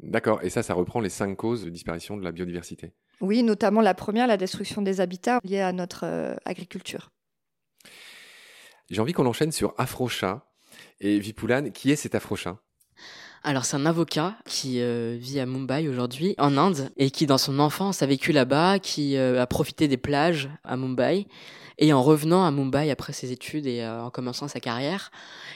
D'accord, 0.00 0.40
et 0.42 0.50
ça, 0.50 0.62
ça 0.62 0.74
reprend 0.74 1.00
les 1.00 1.08
cinq 1.08 1.36
causes 1.36 1.64
de 1.64 1.70
disparition 1.70 2.16
de 2.16 2.24
la 2.24 2.32
biodiversité. 2.32 2.92
Oui, 3.20 3.42
notamment 3.42 3.80
la 3.80 3.94
première, 3.94 4.26
la 4.26 4.36
destruction 4.36 4.82
des 4.82 5.00
habitats 5.00 5.40
liés 5.42 5.60
à 5.60 5.72
notre 5.72 6.04
euh, 6.04 6.34
agriculture. 6.44 7.10
J'ai 8.90 9.00
envie 9.00 9.12
qu'on 9.12 9.26
enchaîne 9.26 9.52
sur 9.52 9.74
Afrochat. 9.78 10.42
Et 11.00 11.18
Vipoulane, 11.18 11.72
qui 11.72 11.90
est 11.90 11.96
cet 11.96 12.14
Afrochat 12.14 12.58
Alors, 13.42 13.64
c'est 13.64 13.76
un 13.76 13.86
avocat 13.86 14.36
qui 14.46 14.80
euh, 14.80 15.16
vit 15.18 15.40
à 15.40 15.46
Mumbai 15.46 15.88
aujourd'hui, 15.88 16.34
en 16.38 16.56
Inde, 16.56 16.90
et 16.96 17.10
qui, 17.10 17.26
dans 17.26 17.38
son 17.38 17.58
enfance, 17.58 18.02
a 18.02 18.06
vécu 18.06 18.32
là-bas, 18.32 18.78
qui 18.78 19.16
euh, 19.16 19.40
a 19.40 19.46
profité 19.46 19.88
des 19.88 19.96
plages 19.96 20.48
à 20.64 20.76
Mumbai. 20.76 21.26
Et 21.78 21.92
en 21.92 22.02
revenant 22.02 22.44
à 22.44 22.50
Mumbai 22.50 22.90
après 22.90 23.12
ses 23.12 23.32
études 23.32 23.66
et 23.66 23.82
euh, 23.82 24.02
en 24.02 24.10
commençant 24.10 24.48
sa 24.48 24.60
carrière, 24.60 25.10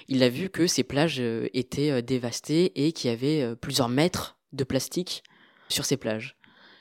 il 0.08 0.22
a 0.22 0.28
vu 0.28 0.50
que 0.50 0.66
ces 0.66 0.82
plages 0.82 1.18
euh, 1.18 1.48
étaient 1.54 1.90
euh, 1.90 2.02
dévastées 2.02 2.72
et 2.74 2.92
qu'il 2.92 3.10
y 3.10 3.12
avait 3.12 3.56
plusieurs 3.56 3.88
mètres 3.88 4.36
de 4.52 4.64
plastique 4.64 5.22
sur 5.68 5.84
ces 5.84 5.96
plages. 5.96 6.36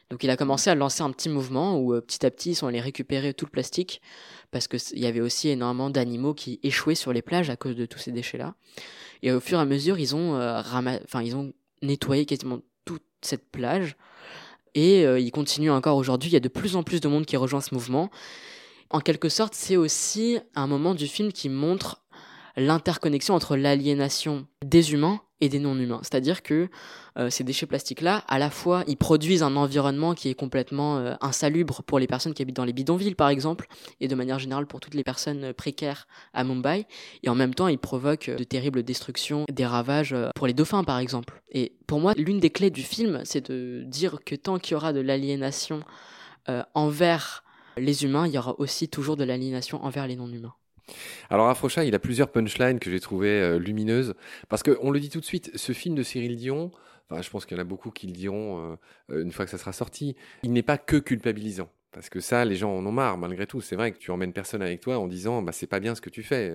Donc 0.09 0.23
il 0.23 0.29
a 0.31 0.37
commencé 0.37 0.69
à 0.69 0.75
lancer 0.75 1.03
un 1.03 1.11
petit 1.11 1.29
mouvement 1.29 1.79
où 1.79 1.93
petit 2.01 2.25
à 2.25 2.31
petit 2.31 2.51
ils 2.51 2.55
sont 2.55 2.65
allés 2.65 2.81
récupérer 2.81 3.33
tout 3.35 3.45
le 3.45 3.51
plastique 3.51 4.01
parce 4.49 4.67
qu'il 4.67 4.97
y 4.97 5.05
avait 5.05 5.21
aussi 5.21 5.49
énormément 5.49 5.91
d'animaux 5.91 6.33
qui 6.33 6.59
échouaient 6.63 6.95
sur 6.95 7.13
les 7.13 7.21
plages 7.21 7.51
à 7.51 7.55
cause 7.55 7.75
de 7.75 7.85
tous 7.85 7.99
ces 7.99 8.11
déchets-là. 8.11 8.55
Et 9.21 9.31
au 9.31 9.39
fur 9.39 9.59
et 9.59 9.61
à 9.61 9.65
mesure, 9.65 9.99
ils 9.99 10.15
ont, 10.15 11.53
nettoyé 11.83 12.25
quasiment 12.25 12.59
toute 12.85 13.03
cette 13.21 13.51
plage. 13.51 13.95
Et 14.73 15.03
ils 15.03 15.31
continuent 15.31 15.71
encore 15.71 15.97
aujourd'hui. 15.97 16.31
Il 16.31 16.33
y 16.33 16.37
a 16.37 16.39
de 16.39 16.47
plus 16.47 16.75
en 16.75 16.81
plus 16.81 17.01
de 17.01 17.07
monde 17.07 17.27
qui 17.27 17.37
rejoint 17.37 17.61
ce 17.61 17.75
mouvement. 17.75 18.09
En 18.91 19.01
quelque 19.01 19.29
sorte, 19.29 19.53
c'est 19.53 19.77
aussi 19.77 20.39
un 20.55 20.65
moment 20.65 20.95
du 20.95 21.07
film 21.07 21.31
qui 21.31 21.47
montre 21.49 22.01
l'interconnexion 22.57 23.35
entre 23.35 23.55
l'aliénation 23.55 24.47
des 24.65 24.93
humains 24.93 25.21
et 25.41 25.47
des 25.47 25.59
non-humains. 25.59 25.99
C'est-à-dire 26.01 26.43
que 26.43 26.69
euh, 27.17 27.29
ces 27.29 27.43
déchets 27.43 27.65
plastiques-là, 27.65 28.23
à 28.27 28.39
la 28.39 28.49
fois, 28.49 28.83
ils 28.87 28.97
produisent 28.97 29.43
un 29.43 29.55
environnement 29.55 30.13
qui 30.13 30.29
est 30.29 30.33
complètement 30.33 30.97
euh, 30.97 31.13
insalubre 31.21 31.81
pour 31.83 31.99
les 31.99 32.07
personnes 32.07 32.33
qui 32.33 32.41
habitent 32.41 32.55
dans 32.55 32.65
les 32.65 32.73
bidonvilles, 32.73 33.15
par 33.15 33.29
exemple, 33.29 33.67
et 34.01 34.07
de 34.07 34.15
manière 34.15 34.39
générale 34.39 34.65
pour 34.65 34.79
toutes 34.79 34.95
les 34.95 35.03
personnes 35.03 35.45
euh, 35.45 35.53
précaires 35.53 36.07
à 36.33 36.43
Mumbai, 36.43 36.85
et 37.23 37.29
en 37.29 37.35
même 37.35 37.53
temps, 37.53 37.67
ils 37.67 37.79
provoquent 37.79 38.29
de 38.29 38.43
terribles 38.43 38.83
destructions, 38.83 39.45
des 39.49 39.65
ravages 39.65 40.15
pour 40.35 40.47
les 40.47 40.53
dauphins, 40.53 40.83
par 40.83 40.99
exemple. 40.99 41.41
Et 41.51 41.73
pour 41.87 41.99
moi, 41.99 42.13
l'une 42.17 42.39
des 42.39 42.49
clés 42.49 42.71
du 42.71 42.83
film, 42.83 43.21
c'est 43.23 43.49
de 43.49 43.83
dire 43.85 44.19
que 44.25 44.35
tant 44.35 44.59
qu'il 44.59 44.73
y 44.73 44.75
aura 44.75 44.93
de 44.93 44.99
l'aliénation 44.99 45.81
envers 46.73 47.43
les 47.79 48.03
humains, 48.03 48.27
il 48.27 48.33
y 48.33 48.37
aura 48.37 48.59
aussi 48.59 48.89
toujours 48.89 49.17
de 49.17 49.23
l'aliénation 49.23 49.83
envers 49.83 50.07
les 50.07 50.15
non-humains. 50.15 50.53
Alors 51.29 51.49
Afrocha, 51.49 51.83
il 51.83 51.93
a 51.93 51.99
plusieurs 51.99 52.31
punchlines 52.31 52.79
que 52.79 52.89
j'ai 52.89 52.99
trouvées 52.99 53.41
euh, 53.41 53.59
lumineuses, 53.59 54.15
parce 54.47 54.63
qu'on 54.63 54.91
le 54.91 54.99
dit 54.99 55.09
tout 55.09 55.19
de 55.19 55.25
suite, 55.25 55.51
ce 55.55 55.71
film 55.71 55.95
de 55.95 56.03
Cyril 56.03 56.35
Dion, 56.35 56.71
enfin, 57.09 57.21
je 57.21 57.29
pense 57.29 57.45
qu'il 57.45 57.57
y 57.57 57.59
en 57.59 57.61
a 57.61 57.65
beaucoup 57.65 57.91
qui 57.91 58.07
le 58.07 58.13
diront 58.13 58.77
euh, 59.11 59.23
une 59.23 59.31
fois 59.31 59.45
que 59.45 59.51
ça 59.51 59.57
sera 59.57 59.73
sorti, 59.73 60.15
il 60.43 60.51
n'est 60.53 60.63
pas 60.63 60.77
que 60.77 60.97
culpabilisant. 60.97 61.69
Parce 61.91 62.07
que 62.07 62.19
ça, 62.19 62.45
les 62.45 62.55
gens 62.55 62.71
en 62.71 62.85
ont 62.85 62.91
marre, 62.91 63.17
malgré 63.17 63.47
tout. 63.47 63.61
C'est 63.61 63.75
vrai 63.75 63.91
que 63.91 63.97
tu 63.97 64.11
emmènes 64.11 64.31
personne 64.31 64.61
avec 64.61 64.79
toi 64.79 64.99
en 64.99 65.07
disant, 65.07 65.41
bah, 65.41 65.51
c'est 65.51 65.65
pas 65.65 65.79
bien 65.79 65.95
ce 65.95 66.01
que 66.01 66.11
tu 66.11 66.21
fais. 66.21 66.53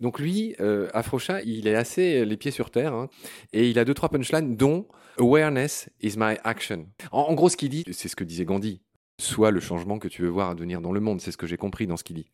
Donc 0.00 0.18
lui, 0.18 0.56
euh, 0.58 0.88
Afrocha, 0.92 1.40
il 1.42 1.68
est 1.68 1.76
assez 1.76 2.24
les 2.24 2.36
pieds 2.36 2.50
sur 2.50 2.70
terre, 2.70 2.92
hein, 2.92 3.08
et 3.52 3.70
il 3.70 3.78
a 3.78 3.84
deux, 3.84 3.94
trois 3.94 4.08
punchlines, 4.08 4.56
dont 4.56 4.88
Awareness 5.18 5.88
is 6.00 6.14
my 6.16 6.36
action. 6.42 6.86
En, 7.12 7.32
gros, 7.34 7.48
ce 7.48 7.56
qu'il 7.56 7.68
dit, 7.68 7.84
c'est 7.92 8.08
ce 8.08 8.16
que 8.16 8.24
disait 8.24 8.44
Gandhi. 8.44 8.80
Sois 9.18 9.50
le 9.50 9.60
changement 9.60 9.98
que 9.98 10.08
tu 10.08 10.22
veux 10.22 10.28
voir 10.28 10.50
advenir 10.50 10.80
dans 10.80 10.92
le 10.92 11.00
monde. 11.00 11.20
C'est 11.20 11.32
ce 11.32 11.36
que 11.36 11.46
j'ai 11.46 11.56
compris 11.56 11.86
dans 11.86 11.96
ce 11.96 12.04
qu'il 12.04 12.16
dit. 12.16 12.26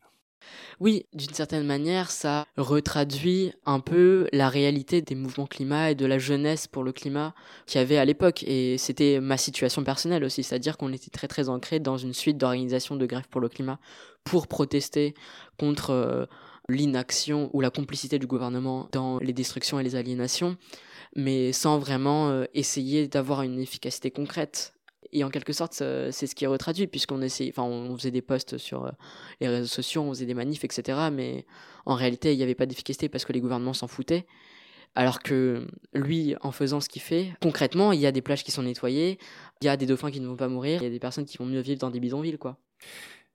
Oui, 0.80 1.06
d'une 1.12 1.35
certaine 1.35 1.66
manière, 1.66 2.11
ça 2.11 2.47
retraduit 2.56 3.52
un 3.66 3.80
peu 3.80 4.28
la 4.32 4.49
réalité 4.49 5.02
des 5.02 5.14
mouvements 5.14 5.47
climat 5.47 5.90
et 5.90 5.94
de 5.94 6.06
la 6.06 6.18
jeunesse 6.18 6.66
pour 6.66 6.85
le 6.85 6.92
climat 6.92 7.35
qu'il 7.66 7.80
y 7.80 7.82
avait 7.82 7.99
à 7.99 8.04
l'époque. 8.04 8.44
Et 8.44 8.78
c'était 8.78 9.20
ma 9.20 9.37
situation 9.37 9.82
personnelle 9.85 10.25
aussi, 10.25 10.42
c'est-à-dire 10.42 10.76
qu'on 10.76 10.92
était 10.92 11.11
très 11.11 11.28
très 11.28 11.44
dans 11.80 11.99
une 11.99 12.12
suite 12.12 12.38
d'organisations 12.38 12.97
de 12.97 13.06
grève 13.06 13.28
pour 13.28 13.40
le 13.40 13.49
climat 13.49 13.78
pour 14.25 14.47
protester 14.47 15.14
contre 15.58 15.90
euh, 15.90 16.26
l'inaction 16.68 17.50
ou 17.52 17.61
la 17.61 17.70
complicité 17.70 18.18
du 18.18 18.26
gouvernement 18.26 18.88
dans 18.92 19.18
les 19.18 19.32
destructions 19.32 19.80
et 19.80 19.82
les 19.82 19.97
aliénations, 19.97 20.56
mais 21.16 21.52
sans 21.52 21.78
vraiment 21.78 22.28
euh, 22.28 22.44
essayer 22.54 23.08
d'avoir 23.08 23.42
une 23.42 23.58
efficacité 23.58 24.11
concrète 24.11 24.75
et 25.12 25.25
en 25.25 25.31
quelque 25.31 25.53
sorte, 25.53 25.73
c'est 25.75 26.27
ce 26.27 26.35
qui 26.35 26.45
est 26.45 26.49
retraduit, 26.49 26.87
puisqu'on 26.87 27.23
enfin, 27.23 27.62
on 27.62 27.97
faisait 27.97 28.11
des 28.11 28.23
posts 28.23 28.59
sur 28.59 28.87
euh, 28.87 28.91
les 29.41 29.49
réseaux 29.49 29.67
sociaux, 29.67 30.03
on 30.03 30.11
faisait 30.11 30.27
des 30.27 30.35
manifs, 30.35 30.65
etc. 30.65 31.09
Mais 31.12 31.47
en 31.87 31.95
réalité, 31.95 32.33
il 32.33 32.37
n'y 32.37 32.43
avait 32.43 32.55
pas 32.55 32.67
d'efficacité 32.67 33.09
parce 33.09 33.25
que 33.25 33.33
les 33.33 33.41
gouvernements 33.41 33.75
s'en 33.75 33.88
foutaient. 33.88 34.27
Alors 34.95 35.23
que 35.23 35.67
lui, 35.93 36.35
en 36.41 36.50
faisant 36.50 36.81
ce 36.81 36.88
qu'il 36.88 37.03
fait, 37.03 37.33
concrètement, 37.41 37.93
il 37.93 38.00
y 38.00 38.07
a 38.07 38.12
des 38.12 38.23
plages 38.23 38.43
qui 38.43 38.50
sont 38.50 38.62
nettoyées, 38.62 39.19
il 39.61 39.67
y 39.67 39.69
a 39.69 39.77
des 39.77 39.87
dauphins 39.87 40.11
qui 40.11 40.21
ne 40.21 40.27
vont 40.27 40.37
pas 40.37 40.49
mourir, 40.49 40.81
il 40.81 40.85
y 40.85 40.88
a 40.88 40.91
des 40.91 40.99
personnes 40.99 41.27
qui 41.27 41.38
vont 41.38 41.47
mieux 41.47 41.61
vivre 41.61 41.79
dans 41.79 41.91
des 41.91 42.00
bidonvilles, 42.00 42.38
quoi. 42.38 42.59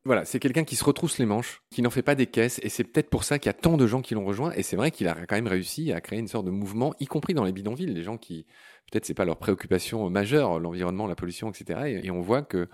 Voilà, 0.05 0.25
c'est 0.25 0.39
quelqu'un 0.39 0.65
qui 0.65 0.75
se 0.75 0.83
retrousse 0.83 1.17
les 1.17 1.25
manches, 1.25 1.62
qui 1.69 1.81
n'en 1.81 1.89
fait 1.89 2.01
pas 2.01 2.15
des 2.15 2.27
caisses, 2.27 2.60
et 2.62 2.67
c'est 2.67 2.83
peut-être 2.83 3.10
pour 3.10 3.24
ça 3.24 3.39
qu'il 3.39 3.48
y 3.48 3.51
a 3.51 3.53
tant 3.53 3.77
de 3.77 3.88
gens 3.88 4.01
qui 4.01 4.15
l'ont 4.15 4.25
rejoint. 4.25 4.51
Et 4.51 4.62
c'est 4.62 4.75
vrai 4.75 4.91
qu'il 4.91 5.07
a 5.07 5.13
quand 5.13 5.36
même 5.36 5.48
réussi 5.48 5.93
à 5.93 6.01
créer 6.01 6.19
une 6.19 6.27
sorte 6.27 6.45
de 6.45 6.51
mouvement, 6.51 6.93
y 7.00 7.05
compris 7.05 7.33
dans 7.33 7.45
les 7.45 7.53
bidonvilles, 7.53 7.93
les 7.93 8.03
gens 8.03 8.17
qui 8.17 8.45
peut-être 8.91 9.05
c'est 9.05 9.13
pas 9.13 9.24
leur 9.24 9.38
préoccupation 9.38 10.10
majeure, 10.10 10.60
l'environnement, 10.60 11.07
la 11.07 11.15
pollution, 11.15 11.50
etc. 11.50 12.01
Et, 12.03 12.12
on 12.12 12.22
voit 12.22 12.41
que 12.41 12.67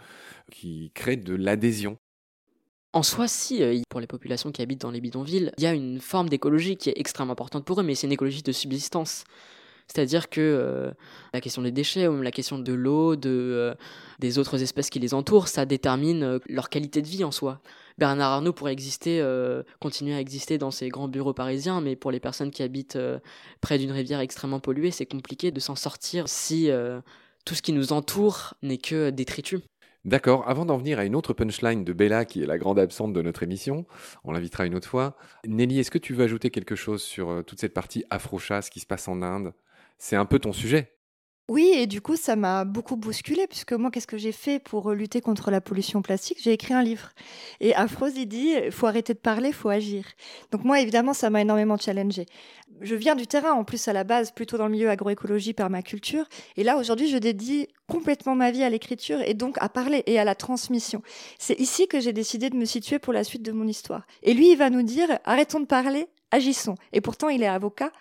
qui 0.51 0.91
crée 0.95 1.17
de 1.17 1.35
l'adhésion. 1.35 1.97
En 2.93 3.03
soi, 3.03 3.27
si, 3.27 3.61
euh, 3.61 3.79
pour 3.89 3.99
les 3.99 4.07
populations 4.07 4.51
qui 4.51 4.63
habitent 4.63 4.81
dans 4.81 4.89
les 4.89 4.99
bidonvilles, 4.99 5.51
il 5.59 5.63
y 5.63 5.67
a 5.67 5.73
une 5.73 5.99
forme 5.99 6.27
d'écologie 6.27 6.77
qui 6.77 6.89
est 6.89 6.99
extrêmement 6.99 7.33
importante 7.33 7.63
pour 7.63 7.79
eux, 7.79 7.83
mais 7.83 7.93
c'est 7.93 8.07
une 8.07 8.13
écologie 8.13 8.41
de 8.41 8.51
subsistance. 8.51 9.23
C'est-à-dire 9.91 10.29
que 10.29 10.39
euh, 10.39 10.91
la 11.33 11.41
question 11.41 11.63
des 11.63 11.71
déchets 11.71 12.07
ou 12.07 12.21
la 12.21 12.31
question 12.31 12.59
de 12.59 12.73
l'eau, 12.73 13.15
de, 13.15 13.29
euh, 13.29 13.73
des 14.19 14.37
autres 14.37 14.61
espèces 14.61 14.89
qui 14.89 14.99
les 14.99 15.15
entourent, 15.15 15.47
ça 15.47 15.65
détermine 15.65 16.23
euh, 16.23 16.39
leur 16.47 16.69
qualité 16.69 17.01
de 17.01 17.07
vie 17.07 17.23
en 17.23 17.31
soi. 17.31 17.59
Bernard 17.97 18.31
Arnault 18.31 18.53
pourrait 18.53 18.71
exister, 18.71 19.21
continuer 19.81 20.15
à 20.15 20.21
exister 20.21 20.57
dans 20.57 20.71
ses 20.71 20.87
grands 20.87 21.09
bureaux 21.09 21.33
parisiens, 21.33 21.81
mais 21.81 21.97
pour 21.97 22.11
les 22.11 22.21
personnes 22.21 22.49
qui 22.49 22.63
habitent 22.63 22.97
près 23.59 23.77
d'une 23.77 23.91
rivière 23.91 24.21
extrêmement 24.21 24.61
polluée, 24.61 24.91
c'est 24.91 25.05
compliqué 25.05 25.51
de 25.51 25.59
s'en 25.59 25.75
sortir 25.75 26.29
si 26.29 26.69
tout 27.43 27.55
ce 27.55 27.61
qui 27.61 27.73
nous 27.73 27.91
entoure 27.91 28.53
n'est 28.63 28.77
que 28.77 29.09
détritus. 29.09 29.59
D'accord, 30.05 30.47
avant 30.47 30.65
d'en 30.65 30.77
venir 30.77 30.97
à 30.97 31.03
une 31.03 31.13
autre 31.13 31.33
punchline 31.33 31.83
de 31.83 31.91
Bella, 31.91 32.23
qui 32.23 32.41
est 32.41 32.45
la 32.45 32.57
grande 32.57 32.79
absente 32.79 33.11
de 33.11 33.21
notre 33.21 33.43
émission, 33.43 33.85
on 34.23 34.31
l'invitera 34.31 34.65
une 34.65 34.75
autre 34.75 34.87
fois. 34.87 35.17
Nelly, 35.45 35.79
est-ce 35.79 35.91
que 35.91 35.97
tu 35.97 36.13
veux 36.13 36.23
ajouter 36.23 36.51
quelque 36.51 36.75
chose 36.75 37.03
sur 37.03 37.43
toute 37.45 37.59
cette 37.59 37.73
partie 37.73 38.05
afro-chasse 38.09 38.69
qui 38.69 38.79
se 38.79 38.85
passe 38.85 39.09
en 39.09 39.21
Inde? 39.21 39.51
C'est 39.99 40.15
un 40.15 40.25
peu 40.25 40.39
ton 40.39 40.53
sujet. 40.53 40.95
Oui, 41.49 41.71
et 41.75 41.87
du 41.87 41.99
coup, 41.99 42.15
ça 42.15 42.35
m'a 42.35 42.63
beaucoup 42.63 42.95
bousculé, 42.95 43.47
puisque 43.47 43.73
moi, 43.73 43.89
qu'est-ce 43.89 44.05
que 44.05 44.19
j'ai 44.19 44.31
fait 44.31 44.59
pour 44.59 44.91
lutter 44.91 45.19
contre 45.19 45.49
la 45.49 45.61
pollution 45.61 46.03
plastique? 46.03 46.37
J'ai 46.39 46.53
écrit 46.53 46.75
un 46.75 46.83
livre. 46.83 47.09
Et 47.59 47.73
Afrose, 47.73 48.15
il 48.15 48.27
dit, 48.27 48.53
il 48.65 48.71
faut 48.71 48.85
arrêter 48.85 49.15
de 49.15 49.19
parler, 49.19 49.47
il 49.47 49.53
faut 49.53 49.69
agir. 49.69 50.05
Donc 50.51 50.63
moi, 50.63 50.79
évidemment, 50.79 51.13
ça 51.13 51.31
m'a 51.31 51.41
énormément 51.41 51.75
challengé. 51.75 52.27
Je 52.81 52.93
viens 52.93 53.15
du 53.15 53.25
terrain, 53.25 53.53
en 53.53 53.63
plus, 53.63 53.87
à 53.87 53.93
la 53.93 54.03
base, 54.03 54.29
plutôt 54.31 54.59
dans 54.59 54.67
le 54.67 54.73
milieu 54.73 54.91
agroécologie 54.91 55.53
par 55.53 55.71
ma 55.71 55.81
culture. 55.81 56.25
Et 56.55 56.63
là, 56.63 56.77
aujourd'hui, 56.77 57.09
je 57.09 57.17
dédie 57.17 57.67
complètement 57.87 58.35
ma 58.35 58.51
vie 58.51 58.61
à 58.61 58.69
l'écriture 58.69 59.19
et 59.23 59.33
donc 59.33 59.57
à 59.59 59.69
parler 59.69 60.03
et 60.05 60.19
à 60.19 60.25
la 60.25 60.35
transmission. 60.35 61.01
C'est 61.39 61.59
ici 61.59 61.87
que 61.87 61.99
j'ai 61.99 62.13
décidé 62.13 62.51
de 62.51 62.57
me 62.57 62.65
situer 62.65 62.99
pour 62.99 63.11
la 63.11 63.23
suite 63.23 63.41
de 63.41 63.51
mon 63.51 63.67
histoire. 63.67 64.05
Et 64.21 64.35
lui, 64.35 64.51
il 64.51 64.55
va 64.55 64.69
nous 64.69 64.83
dire, 64.83 65.07
arrêtons 65.25 65.61
de 65.61 65.65
parler, 65.65 66.09
agissons. 66.31 66.75
Et 66.93 67.01
pourtant, 67.01 67.29
il 67.29 67.43
est 67.43 67.47
avocat 67.47 67.91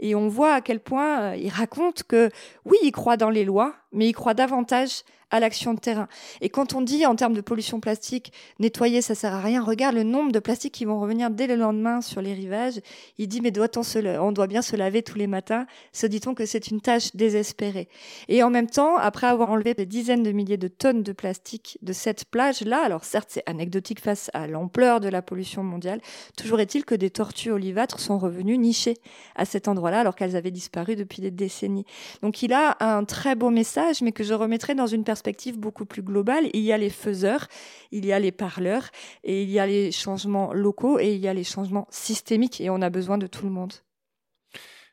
et 0.00 0.14
on 0.14 0.28
voit 0.28 0.54
à 0.54 0.60
quel 0.60 0.80
point 0.80 1.20
euh, 1.20 1.36
il 1.36 1.50
raconte 1.50 2.02
que 2.02 2.30
oui, 2.64 2.76
il 2.82 2.92
croit 2.92 3.16
dans 3.16 3.30
les 3.30 3.44
lois, 3.44 3.74
mais 3.92 4.08
il 4.08 4.12
croit 4.12 4.34
davantage 4.34 5.02
à 5.30 5.40
l'action 5.40 5.74
de 5.74 5.80
terrain. 5.80 6.08
Et 6.40 6.48
quand 6.48 6.74
on 6.74 6.80
dit 6.80 7.06
en 7.06 7.16
termes 7.16 7.34
de 7.34 7.40
pollution 7.40 7.80
plastique, 7.80 8.32
nettoyer 8.58 9.02
ça 9.02 9.14
sert 9.14 9.34
à 9.34 9.40
rien, 9.40 9.62
regarde 9.62 9.94
le 9.94 10.02
nombre 10.02 10.32
de 10.32 10.38
plastiques 10.38 10.74
qui 10.74 10.84
vont 10.84 11.00
revenir 11.00 11.30
dès 11.30 11.46
le 11.46 11.54
lendemain 11.54 12.00
sur 12.00 12.22
les 12.22 12.32
rivages. 12.32 12.80
Il 13.18 13.28
dit 13.28 13.40
mais 13.40 13.50
doit-on 13.50 13.82
se, 13.82 13.98
on 14.18 14.32
doit 14.32 14.46
bien 14.46 14.62
se 14.62 14.76
laver 14.76 15.02
tous 15.02 15.18
les 15.18 15.26
matins? 15.26 15.66
Se 15.92 16.06
dit-on 16.06 16.34
que 16.34 16.46
c'est 16.46 16.68
une 16.68 16.80
tâche 16.80 17.14
désespérée? 17.14 17.88
Et 18.28 18.42
en 18.42 18.50
même 18.50 18.68
temps, 18.68 18.96
après 18.96 19.26
avoir 19.26 19.50
enlevé 19.50 19.74
des 19.74 19.86
dizaines 19.86 20.22
de 20.22 20.32
milliers 20.32 20.56
de 20.56 20.68
tonnes 20.68 21.02
de 21.02 21.12
plastique 21.12 21.78
de 21.82 21.92
cette 21.92 22.24
plage-là, 22.24 22.82
alors 22.82 23.04
certes 23.04 23.28
c'est 23.30 23.42
anecdotique 23.46 24.00
face 24.00 24.30
à 24.32 24.46
l'ampleur 24.46 25.00
de 25.00 25.08
la 25.08 25.22
pollution 25.22 25.62
mondiale, 25.62 26.00
toujours 26.36 26.60
est-il 26.60 26.84
que 26.84 26.94
des 26.94 27.10
tortues 27.10 27.50
olivâtres 27.50 28.00
sont 28.00 28.18
revenues 28.18 28.58
nichées 28.58 28.96
à 29.36 29.44
cet 29.44 29.68
endroit-là 29.68 30.00
alors 30.00 30.16
qu'elles 30.16 30.36
avaient 30.36 30.50
disparu 30.50 30.96
depuis 30.96 31.20
des 31.20 31.30
décennies. 31.30 31.84
Donc 32.22 32.42
il 32.42 32.52
a 32.52 32.76
un 32.80 33.04
très 33.04 33.34
beau 33.34 33.50
message, 33.50 34.00
mais 34.00 34.12
que 34.12 34.24
je 34.24 34.34
remettrai 34.34 34.74
dans 34.74 34.86
une 34.86 35.04
perspective 35.04 35.17
perspective 35.18 35.58
beaucoup 35.58 35.84
plus 35.84 36.02
globale. 36.02 36.48
Il 36.52 36.60
y 36.60 36.72
a 36.72 36.78
les 36.78 36.90
faiseurs, 36.90 37.48
il 37.90 38.06
y 38.06 38.12
a 38.12 38.20
les 38.20 38.30
parleurs, 38.30 38.88
et 39.24 39.42
il 39.42 39.50
y 39.50 39.58
a 39.58 39.66
les 39.66 39.90
changements 39.90 40.52
locaux, 40.52 41.00
et 41.00 41.12
il 41.12 41.20
y 41.20 41.26
a 41.26 41.34
les 41.34 41.42
changements 41.42 41.88
systémiques, 41.90 42.60
et 42.60 42.70
on 42.70 42.80
a 42.82 42.88
besoin 42.88 43.18
de 43.18 43.26
tout 43.26 43.44
le 43.44 43.50
monde. 43.50 43.72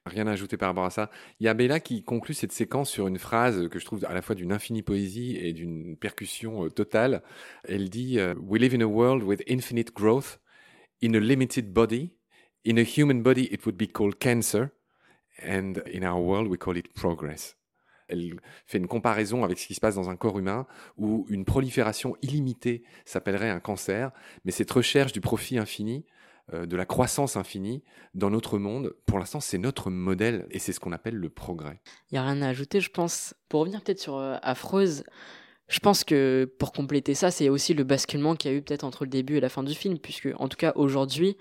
Rien 0.08 0.26
à 0.26 0.32
ajouter 0.32 0.58
par 0.58 0.70
rapport 0.70 0.86
à 0.86 0.90
ça. 0.90 1.12
Il 1.40 1.46
y 1.46 1.48
a 1.48 1.54
Bella 1.54 1.80
qui 1.80 2.04
conclut 2.04 2.34
cette 2.34 2.52
séquence 2.52 2.90
sur 2.90 3.08
une 3.08 3.20
phrase 3.20 3.70
que 3.70 3.78
je 3.78 3.86
trouve 3.86 4.04
à 4.06 4.14
la 4.16 4.24
fois 4.24 4.34
d'une 4.34 4.52
infinie 4.52 4.82
poésie 4.82 5.38
et 5.38 5.54
d'une 5.54 5.96
percussion 5.96 6.66
euh, 6.66 6.70
totale. 6.70 7.22
Elle 7.64 7.90
dit 7.90 8.20
euh, 8.20 8.34
We 8.40 8.60
live 8.60 8.74
in 8.76 8.82
a 8.82 8.88
world 8.88 9.24
with 9.24 9.42
infinite 9.48 9.94
growth, 9.94 10.40
in 11.04 11.14
a 11.14 11.20
limited 11.20 11.72
body. 11.72 12.14
In 12.66 12.80
a 12.80 12.84
human 12.84 13.22
body, 13.22 13.48
it 13.52 13.66
would 13.66 13.78
be 13.78 13.88
called 13.88 14.18
cancer. 14.20 14.72
And 15.44 15.84
in 15.92 16.04
our 16.04 16.20
world, 16.20 16.48
we 16.48 16.58
call 16.58 16.78
it 16.78 16.94
progress 16.94 17.56
elle 18.08 18.40
fait 18.66 18.78
une 18.78 18.88
comparaison 18.88 19.44
avec 19.44 19.60
ce 19.60 19.68
qui 19.68 19.74
se 19.74 19.80
passe 19.80 19.96
dans 19.96 20.10
un 20.10 20.16
corps 20.16 20.40
humain 20.40 20.68
où 20.98 21.26
une 21.30 21.46
prolifération 21.46 22.16
illimitée 22.22 22.84
s'appellerait 23.06 23.50
un 23.50 23.60
cancer, 23.60 24.12
mais 24.44 24.52
cette 24.52 24.72
recherche 24.72 25.12
du 25.12 25.22
profit 25.22 25.58
infini, 25.58 26.06
euh, 26.54 26.68
de 26.68 26.78
la 26.78 26.86
croissance 26.86 27.38
infinie 27.38 27.82
dans 28.14 28.30
notre 28.30 28.60
monde, 28.60 28.94
pour 29.08 29.18
l'instant, 29.18 29.40
c'est 29.40 29.58
notre 29.58 29.90
modèle 29.90 30.46
et 30.52 30.60
c'est 30.60 30.74
ce 30.74 30.80
qu'on 30.80 30.92
appelle 30.92 31.16
le 31.16 31.30
progrès. 31.30 31.82
Il 32.12 32.14
n'y 32.14 32.20
a 32.20 32.24
rien 32.24 32.40
à 32.44 32.50
ajouter, 32.50 32.82
je 32.82 32.92
pense. 32.92 33.34
Pour 33.50 33.62
revenir 33.62 33.82
peut-être 33.82 34.00
sur 34.00 34.18
euh, 34.18 34.38
Affreuse, 34.44 35.04
je 35.70 35.80
pense 35.80 36.04
que 36.04 36.48
pour 36.60 36.72
compléter 36.72 37.16
ça, 37.16 37.32
c'est 37.32 37.50
aussi 37.50 37.74
le 37.74 37.84
basculement 37.84 38.36
qu'il 38.36 38.52
y 38.52 38.54
a 38.54 38.58
eu 38.58 38.62
peut-être 38.62 38.84
entre 38.84 39.06
le 39.06 39.10
début 39.10 39.38
et 39.38 39.40
la 39.40 39.50
fin 39.50 39.64
du 39.64 39.74
film, 39.74 39.98
puisque 39.98 40.30
en 40.36 40.48
tout 40.48 40.58
cas 40.58 40.74
aujourd'hui, 40.76 41.36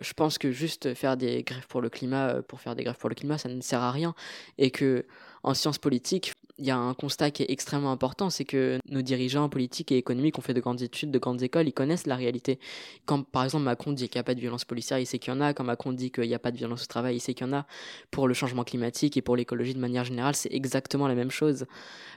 je 0.00 0.14
pense 0.14 0.38
que 0.38 0.50
juste 0.50 0.94
faire 0.94 1.18
des 1.18 1.42
grèves 1.42 1.66
pour 1.66 1.82
le 1.82 1.90
climat, 1.90 2.28
euh, 2.28 2.42
pour 2.42 2.62
faire 2.62 2.74
des 2.74 2.84
grèves 2.84 2.96
pour 2.96 3.10
le 3.10 3.14
climat, 3.14 3.36
ça 3.36 3.50
ne 3.50 3.60
sert 3.60 3.82
à 3.82 3.92
rien. 3.92 4.14
Et 4.56 4.70
que 4.70 5.04
en 5.46 5.54
sciences 5.54 5.78
politiques, 5.78 6.32
il 6.58 6.66
y 6.66 6.70
a 6.70 6.76
un 6.76 6.92
constat 6.92 7.30
qui 7.30 7.42
est 7.44 7.50
extrêmement 7.50 7.92
important, 7.92 8.30
c'est 8.30 8.44
que 8.44 8.80
nos 8.88 9.02
dirigeants 9.02 9.48
politiques 9.48 9.92
et 9.92 9.96
économiques 9.96 10.38
ont 10.38 10.42
fait 10.42 10.54
de 10.54 10.60
grandes 10.60 10.82
études, 10.82 11.12
de 11.12 11.18
grandes 11.18 11.42
écoles, 11.42 11.68
ils 11.68 11.72
connaissent 11.72 12.06
la 12.06 12.16
réalité. 12.16 12.58
Quand 13.04 13.22
par 13.22 13.44
exemple 13.44 13.64
Macron 13.64 13.92
dit 13.92 14.08
qu'il 14.08 14.18
n'y 14.18 14.20
a 14.20 14.24
pas 14.24 14.34
de 14.34 14.40
violence 14.40 14.64
policière, 14.64 14.98
il 14.98 15.06
sait 15.06 15.18
qu'il 15.20 15.32
y 15.32 15.36
en 15.36 15.40
a. 15.40 15.54
Quand 15.54 15.62
Macron 15.62 15.92
dit 15.92 16.10
qu'il 16.10 16.24
n'y 16.24 16.34
a 16.34 16.40
pas 16.40 16.50
de 16.50 16.56
violence 16.56 16.82
au 16.82 16.86
travail, 16.86 17.16
il 17.16 17.20
sait 17.20 17.34
qu'il 17.34 17.46
y 17.46 17.50
en 17.50 17.52
a. 17.52 17.66
Pour 18.10 18.26
le 18.26 18.34
changement 18.34 18.64
climatique 18.64 19.16
et 19.16 19.22
pour 19.22 19.36
l'écologie 19.36 19.74
de 19.74 19.78
manière 19.78 20.04
générale, 20.04 20.34
c'est 20.34 20.52
exactement 20.52 21.06
la 21.06 21.14
même 21.14 21.30
chose. 21.30 21.66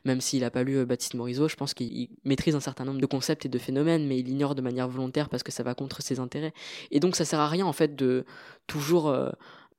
Même 0.06 0.22
s'il 0.22 0.42
n'a 0.42 0.50
pas 0.50 0.64
lu 0.64 0.78
euh, 0.78 0.86
Baptiste 0.86 1.14
Morisot, 1.14 1.50
je 1.50 1.56
pense 1.56 1.76
qu'il 1.76 2.10
maîtrise 2.24 2.56
un 2.56 2.62
certain 2.62 2.86
nombre 2.86 3.02
de 3.02 3.06
concepts 3.06 3.46
et 3.46 3.50
de 3.50 3.60
phénomènes, 3.60 4.08
mais 4.08 4.18
il 4.18 4.28
ignore 4.28 4.56
de 4.56 4.62
manière 4.62 4.88
volontaire 4.88 5.30
parce 5.30 5.44
que 5.44 5.52
ça 5.52 5.62
va 5.62 5.76
contre 5.76 6.02
ses 6.02 6.20
intérêts. 6.20 6.54
Et 6.90 7.00
donc 7.00 7.16
ça 7.16 7.26
sert 7.26 7.40
à 7.40 7.48
rien 7.48 7.66
en 7.66 7.74
fait 7.74 7.96
de 7.96 8.26
toujours... 8.66 9.10
Euh, 9.10 9.30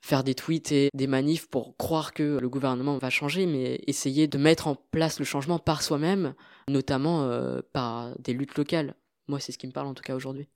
faire 0.01 0.25
des 0.25 0.35
tweets 0.35 0.73
et 0.73 0.89
des 0.95 1.07
manifs 1.07 1.49
pour 1.49 1.77
croire 1.77 2.13
que 2.13 2.39
le 2.39 2.49
gouvernement 2.49 2.99
va 2.99 3.11
changer, 3.11 3.47
mais 3.47 3.81
essayer 3.87 4.27
de 4.27 4.39
mettre 4.39 4.67
en 4.67 4.75
place 4.75 5.19
le 5.19 5.25
changement 5.25 5.59
par 5.59 5.83
soi-même, 5.83 6.35
notamment 6.69 7.25
euh, 7.25 7.61
par 7.73 8.19
des 8.19 8.33
luttes 8.33 8.57
locales. 8.57 8.95
Moi, 9.31 9.41
c'est 9.41 9.53
ce 9.53 9.59
qui 9.59 9.67
me 9.67 9.73
parle 9.73 9.87
en 9.87 9.95
tout 9.95 10.03
cas 10.03 10.15
aujourd'hui. 10.15 10.49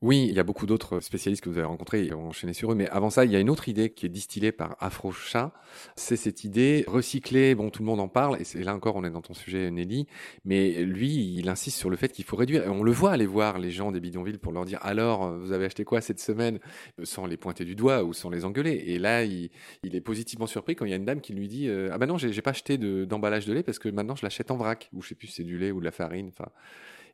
Oui, 0.00 0.26
il 0.28 0.34
y 0.34 0.40
a 0.40 0.42
beaucoup 0.42 0.66
d'autres 0.66 0.98
spécialistes 0.98 1.44
que 1.44 1.48
vous 1.48 1.58
avez 1.58 1.66
rencontrés 1.66 2.06
et 2.06 2.12
enchaîné 2.12 2.54
sur 2.54 2.72
eux, 2.72 2.74
mais 2.74 2.88
avant 2.88 3.10
ça, 3.10 3.24
il 3.24 3.30
y 3.30 3.36
a 3.36 3.38
une 3.40 3.50
autre 3.50 3.68
idée 3.68 3.90
qui 3.90 4.06
est 4.06 4.08
distillée 4.08 4.50
par 4.50 4.76
Afrochat. 4.80 5.52
C'est 5.94 6.16
cette 6.16 6.42
idée 6.42 6.84
recycler, 6.88 7.54
bon, 7.54 7.70
tout 7.70 7.82
le 7.82 7.86
monde 7.86 8.00
en 8.00 8.08
parle, 8.08 8.38
et 8.40 8.64
là 8.64 8.74
encore, 8.74 8.96
on 8.96 9.04
est 9.04 9.10
dans 9.10 9.20
ton 9.20 9.34
sujet, 9.34 9.70
Nelly, 9.70 10.08
mais 10.44 10.82
lui, 10.82 11.36
il 11.36 11.48
insiste 11.48 11.78
sur 11.78 11.88
le 11.88 11.96
fait 11.96 12.10
qu'il 12.10 12.24
faut 12.24 12.36
réduire, 12.36 12.64
et 12.64 12.68
on 12.68 12.82
le 12.82 12.90
voit 12.90 13.12
aller 13.12 13.26
voir 13.26 13.58
les 13.58 13.70
gens 13.70 13.92
des 13.92 14.00
bidonvilles 14.00 14.38
pour 14.38 14.52
leur 14.52 14.64
dire, 14.64 14.80
alors, 14.82 15.32
vous 15.38 15.52
avez 15.52 15.66
acheté 15.66 15.84
quoi 15.84 16.00
cette 16.00 16.18
semaine, 16.18 16.58
sans 17.04 17.26
les 17.26 17.36
pointer 17.36 17.64
du 17.64 17.76
doigt 17.76 18.02
ou 18.02 18.12
sans 18.12 18.28
les 18.28 18.44
engueuler. 18.44 18.82
Et 18.86 18.98
là, 18.98 19.22
il, 19.22 19.50
est 19.84 20.00
positivement 20.00 20.46
surpris 20.46 20.74
quand 20.74 20.84
il 20.84 20.90
y 20.90 20.94
a 20.94 20.96
une 20.96 21.04
dame 21.04 21.20
qui 21.20 21.32
lui 21.32 21.46
dit, 21.46 21.68
euh, 21.68 21.90
ah 21.92 21.98
ben 21.98 22.06
non, 22.06 22.18
j'ai 22.18 22.42
pas 22.42 22.50
acheté 22.50 22.76
d'emballage 22.78 23.46
de, 23.46 23.52
lait 23.52 23.62
parce 23.62 23.78
que 23.78 23.88
maintenant 23.88 24.16
je 24.16 24.24
l'achète 24.24 24.50
en 24.50 24.56
vrac, 24.56 24.90
ou 24.92 25.02
je 25.02 25.10
sais 25.10 25.14
plus 25.14 25.28
si 25.28 25.34
c'est 25.34 25.44
du 25.44 25.58
lait 25.58 25.70
ou 25.70 25.80
de 25.80 25.84
la 25.84 25.92
farine, 25.92 26.28
enfin. 26.28 26.50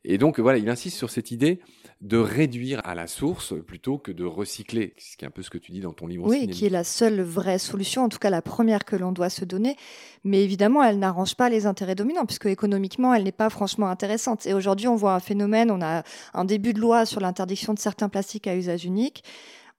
Et 0.04 0.18
donc 0.18 0.38
voilà, 0.40 0.58
il 0.58 0.68
insiste 0.68 0.96
sur 0.96 1.11
cette 1.11 1.30
idée 1.30 1.61
de 2.00 2.16
réduire 2.16 2.80
à 2.84 2.94
la 2.94 3.08
source 3.08 3.54
plutôt 3.66 3.98
que 3.98 4.12
de 4.12 4.24
recycler, 4.24 4.94
ce 4.98 5.16
qui 5.16 5.24
est 5.24 5.28
un 5.28 5.32
peu 5.32 5.42
ce 5.42 5.50
que 5.50 5.58
tu 5.58 5.72
dis 5.72 5.80
dans 5.80 5.92
ton 5.92 6.06
livre. 6.06 6.26
Oui, 6.28 6.46
qui 6.46 6.64
est 6.64 6.70
la 6.70 6.84
seule 6.84 7.20
vraie 7.20 7.58
solution, 7.58 8.04
en 8.04 8.08
tout 8.08 8.18
cas 8.18 8.30
la 8.30 8.40
première 8.40 8.84
que 8.84 8.94
l'on 8.94 9.11
doit 9.11 9.30
se 9.30 9.44
donner. 9.44 9.76
Mais 10.22 10.44
évidemment, 10.44 10.84
elle 10.84 11.00
n'arrange 11.00 11.34
pas 11.34 11.48
les 11.48 11.66
intérêts 11.66 11.96
dominants, 11.96 12.24
puisque 12.24 12.46
économiquement, 12.46 13.12
elle 13.14 13.24
n'est 13.24 13.32
pas 13.32 13.50
franchement 13.50 13.88
intéressante. 13.88 14.46
Et 14.46 14.54
aujourd'hui, 14.54 14.87
on 14.87 14.94
voit 14.94 15.14
un 15.14 15.20
phénomène, 15.20 15.70
on 15.72 15.82
a 15.82 16.04
un 16.34 16.44
début 16.44 16.72
de 16.72 16.80
loi 16.80 17.04
sur 17.04 17.20
l'interdiction 17.20 17.74
de 17.74 17.80
certains 17.80 18.08
plastiques 18.08 18.46
à 18.46 18.54
usage 18.54 18.84
unique. 18.84 19.24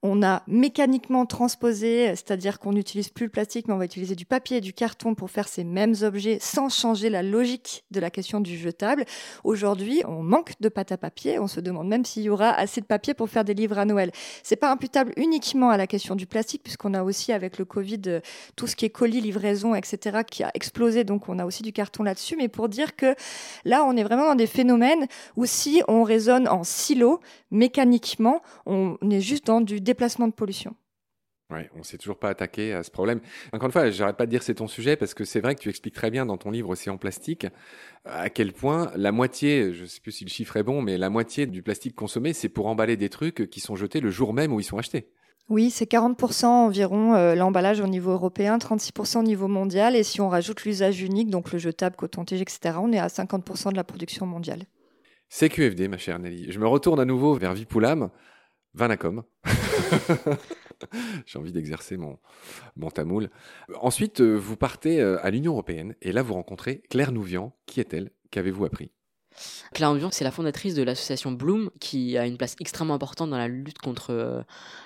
On 0.01 0.23
a 0.23 0.43
mécaniquement 0.47 1.25
transposé, 1.25 2.07
c'est-à-dire 2.15 2.59
qu'on 2.59 2.71
n'utilise 2.71 3.09
plus 3.09 3.25
le 3.25 3.31
plastique, 3.31 3.67
mais 3.67 3.73
on 3.73 3.77
va 3.77 3.83
utiliser 3.83 4.15
du 4.15 4.25
papier 4.25 4.57
et 4.57 4.61
du 4.61 4.71
carton 4.71 5.13
pour 5.13 5.29
faire 5.29 5.49
ces 5.49 5.65
mêmes 5.65 5.93
objets 6.03 6.37
sans 6.39 6.69
changer 6.69 7.09
la 7.09 7.21
logique 7.21 7.83
de 7.91 7.99
la 7.99 8.09
question 8.09 8.39
du 8.39 8.57
jetable. 8.57 9.03
Aujourd'hui, 9.43 10.01
on 10.07 10.23
manque 10.23 10.53
de 10.61 10.69
pâte 10.69 10.93
à 10.93 10.97
papier. 10.97 11.37
On 11.37 11.47
se 11.47 11.59
demande 11.59 11.89
même 11.89 12.05
s'il 12.05 12.23
y 12.23 12.29
aura 12.29 12.51
assez 12.51 12.79
de 12.79 12.85
papier 12.85 13.13
pour 13.13 13.29
faire 13.29 13.43
des 13.43 13.53
livres 13.53 13.77
à 13.77 13.83
Noël. 13.83 14.11
C'est 14.41 14.55
pas 14.55 14.71
imputable 14.71 15.11
uniquement 15.17 15.69
à 15.69 15.75
la 15.75 15.85
question 15.85 16.15
du 16.15 16.27
plastique, 16.27 16.63
puisqu'on 16.63 16.93
a 16.93 17.03
aussi 17.03 17.33
avec 17.33 17.57
le 17.57 17.65
Covid 17.65 18.01
euh, 18.07 18.19
tout 18.55 18.67
ce 18.67 18.77
qui 18.77 18.85
est 18.85 18.89
colis, 18.89 19.19
livraison, 19.19 19.75
etc., 19.75 20.19
qui 20.25 20.43
a 20.43 20.51
explosé. 20.53 21.03
Donc 21.03 21.27
on 21.27 21.39
a 21.39 21.45
aussi 21.45 21.61
du 21.61 21.73
carton 21.73 22.03
là-dessus. 22.03 22.37
Mais 22.37 22.47
pour 22.47 22.69
dire 22.69 22.95
que 22.95 23.15
là, 23.65 23.83
on 23.85 23.97
est 23.97 24.03
vraiment 24.03 24.27
dans 24.27 24.35
des 24.35 24.47
phénomènes 24.47 25.07
où 25.35 25.45
si 25.45 25.81
on 25.89 26.03
raisonne 26.03 26.47
en 26.47 26.63
silo, 26.63 27.19
mécaniquement, 27.51 28.41
on 28.65 28.97
est 29.11 29.19
juste 29.19 29.45
dans 29.47 29.59
du 29.59 29.81
déplacement 29.89 30.27
de 30.27 30.33
pollution. 30.33 30.75
Ouais, 31.51 31.67
on 31.75 31.81
s'est 31.81 31.97
toujours 31.97 32.19
pas 32.19 32.29
attaqué 32.29 32.73
à 32.73 32.83
ce 32.83 32.91
problème. 32.91 33.21
Encore 33.53 33.65
une 33.65 33.71
fois, 33.71 33.89
j'arrête 33.89 34.17
pas 34.17 34.27
de 34.27 34.31
dire 34.31 34.43
c'est 34.43 34.55
ton 34.55 34.67
sujet 34.67 34.95
parce 34.95 35.15
que 35.15 35.25
c'est 35.25 35.41
vrai 35.41 35.55
que 35.55 35.61
tu 35.61 35.69
expliques 35.69 35.95
très 35.95 36.11
bien 36.11 36.27
dans 36.27 36.37
ton 36.37 36.51
livre 36.51 36.69
Océan 36.69 36.97
plastique 36.97 37.47
à 38.05 38.29
quel 38.29 38.53
point 38.53 38.91
la 38.95 39.11
moitié, 39.11 39.73
je 39.73 39.85
sais 39.85 39.99
plus 39.99 40.11
si 40.11 40.23
le 40.23 40.29
chiffre 40.29 40.57
est 40.57 40.63
bon, 40.63 40.83
mais 40.83 40.97
la 40.99 41.09
moitié 41.09 41.47
du 41.47 41.63
plastique 41.63 41.95
consommé, 41.95 42.33
c'est 42.33 42.49
pour 42.49 42.67
emballer 42.67 42.97
des 42.97 43.09
trucs 43.09 43.49
qui 43.49 43.59
sont 43.61 43.75
jetés 43.75 43.99
le 43.99 44.11
jour 44.11 44.33
même 44.33 44.53
où 44.53 44.59
ils 44.59 44.63
sont 44.63 44.77
achetés. 44.77 45.09
Oui, 45.49 45.71
c'est 45.71 45.89
40% 45.89 46.45
environ 46.45 47.15
euh, 47.15 47.33
l'emballage 47.33 47.81
au 47.81 47.87
niveau 47.87 48.11
européen, 48.11 48.59
36% 48.59 49.17
au 49.17 49.23
niveau 49.23 49.47
mondial. 49.47 49.95
Et 49.95 50.03
si 50.03 50.21
on 50.21 50.29
rajoute 50.29 50.63
l'usage 50.63 51.01
unique, 51.01 51.31
donc 51.31 51.51
le 51.51 51.57
jetable, 51.57 51.95
coton-tige, 51.95 52.41
etc., 52.41 52.75
on 52.79 52.93
est 52.93 52.99
à 52.99 53.07
50% 53.07 53.71
de 53.71 53.75
la 53.75 53.83
production 53.83 54.27
mondiale. 54.27 54.65
C'est 55.27 55.49
QFD, 55.49 55.87
ma 55.87 55.97
chère 55.97 56.19
Nelly. 56.19 56.51
Je 56.51 56.59
me 56.59 56.67
retourne 56.67 56.99
à 56.99 57.05
nouveau 57.05 57.33
vers 57.33 57.55
Vipoulam. 57.55 58.11
Vanacom. 58.75 59.23
J'ai 61.25 61.39
envie 61.39 61.51
d'exercer 61.51 61.97
mon, 61.97 62.17
mon 62.75 62.89
tamoul. 62.89 63.29
Ensuite, 63.81 64.21
euh, 64.21 64.35
vous 64.35 64.55
partez 64.55 65.01
euh, 65.01 65.23
à 65.23 65.29
l'Union 65.29 65.53
européenne 65.53 65.95
et 66.01 66.11
là, 66.11 66.21
vous 66.21 66.33
rencontrez 66.33 66.81
Claire 66.89 67.11
Nouvian. 67.11 67.53
Qui 67.65 67.79
est-elle? 67.79 68.11
Qu'avez-vous 68.31 68.65
appris? 68.65 68.91
Claire 69.73 69.93
Nouvian, 69.93 70.09
c'est 70.11 70.23
la 70.23 70.31
fondatrice 70.31 70.75
de 70.75 70.83
l'association 70.83 71.31
Bloom, 71.31 71.69
qui 71.79 72.17
a 72.17 72.25
une 72.25 72.37
place 72.37 72.55
extrêmement 72.59 72.93
importante 72.93 73.29
dans 73.29 73.37
la 73.37 73.47
lutte 73.47 73.79
contre 73.79 74.11
euh, 74.11 74.41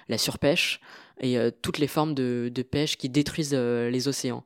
la 0.09 0.17
surpêche 0.17 0.79
et 1.21 1.37
toutes 1.61 1.77
les 1.77 1.87
formes 1.87 2.15
de, 2.15 2.51
de 2.53 2.61
pêche 2.63 2.97
qui 2.97 3.07
détruisent 3.07 3.53
les 3.53 4.07
océans. 4.07 4.43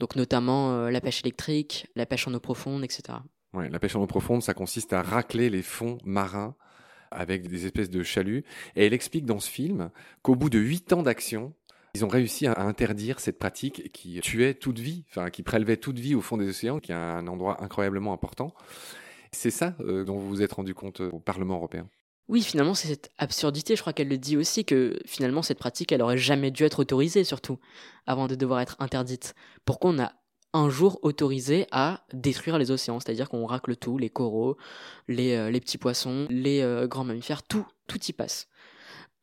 Donc 0.00 0.16
notamment 0.16 0.88
la 0.88 1.00
pêche 1.00 1.22
électrique, 1.22 1.86
la 1.94 2.06
pêche 2.06 2.26
en 2.26 2.34
eau 2.34 2.40
profonde, 2.40 2.82
etc. 2.82 3.18
Ouais, 3.54 3.68
la 3.68 3.78
pêche 3.78 3.94
en 3.94 4.02
eau 4.02 4.06
profonde, 4.08 4.42
ça 4.42 4.52
consiste 4.52 4.92
à 4.92 5.00
racler 5.00 5.48
les 5.48 5.62
fonds 5.62 5.96
marins 6.04 6.56
avec 7.10 7.48
des 7.48 7.66
espèces 7.66 7.90
de 7.90 8.02
chaluts. 8.02 8.44
Et 8.76 8.86
elle 8.86 8.92
explique 8.92 9.26
dans 9.26 9.40
ce 9.40 9.50
film 9.50 9.90
qu'au 10.22 10.34
bout 10.34 10.50
de 10.50 10.58
huit 10.58 10.92
ans 10.92 11.02
d'action, 11.02 11.54
ils 11.94 12.04
ont 12.04 12.08
réussi 12.08 12.46
à 12.46 12.60
interdire 12.60 13.18
cette 13.20 13.38
pratique 13.38 13.92
qui 13.92 14.20
tuait 14.20 14.54
toute 14.54 14.78
vie, 14.78 15.04
enfin 15.10 15.30
qui 15.30 15.42
prélevait 15.42 15.76
toute 15.76 15.98
vie 15.98 16.14
au 16.14 16.20
fond 16.20 16.36
des 16.36 16.48
océans, 16.48 16.80
qui 16.80 16.92
est 16.92 16.96
un 16.96 17.26
endroit 17.26 17.62
incroyablement 17.62 18.12
important. 18.12 18.54
C'est 19.32 19.50
ça 19.50 19.74
euh, 19.80 20.04
dont 20.04 20.18
vous 20.18 20.28
vous 20.28 20.42
êtes 20.42 20.52
rendu 20.52 20.74
compte 20.74 21.00
euh, 21.00 21.10
au 21.10 21.18
Parlement 21.18 21.56
européen? 21.56 21.88
Oui, 22.28 22.42
finalement, 22.42 22.74
c'est 22.74 22.88
cette 22.88 23.10
absurdité, 23.16 23.74
je 23.74 23.80
crois 23.80 23.94
qu'elle 23.94 24.08
le 24.08 24.18
dit 24.18 24.36
aussi, 24.36 24.64
que 24.64 24.98
finalement, 25.06 25.42
cette 25.42 25.58
pratique, 25.58 25.92
elle 25.92 26.02
aurait 26.02 26.18
jamais 26.18 26.50
dû 26.50 26.64
être 26.64 26.80
autorisée, 26.80 27.24
surtout, 27.24 27.58
avant 28.06 28.26
de 28.26 28.34
devoir 28.34 28.60
être 28.60 28.76
interdite. 28.80 29.34
Pourquoi 29.64 29.90
on 29.90 29.98
a 29.98 30.12
un 30.52 30.70
jour 30.70 30.98
autorisé 31.02 31.66
à 31.70 32.04
détruire 32.12 32.58
les 32.58 32.70
océans, 32.70 33.00
c'est-à-dire 33.00 33.28
qu'on 33.28 33.46
racle 33.46 33.76
tout, 33.76 33.98
les 33.98 34.10
coraux, 34.10 34.56
les, 35.06 35.34
euh, 35.34 35.50
les 35.50 35.60
petits 35.60 35.78
poissons, 35.78 36.26
les 36.30 36.62
euh, 36.62 36.86
grands 36.86 37.04
mammifères, 37.04 37.42
tout, 37.42 37.66
tout 37.86 38.02
y 38.08 38.12
passe. 38.12 38.48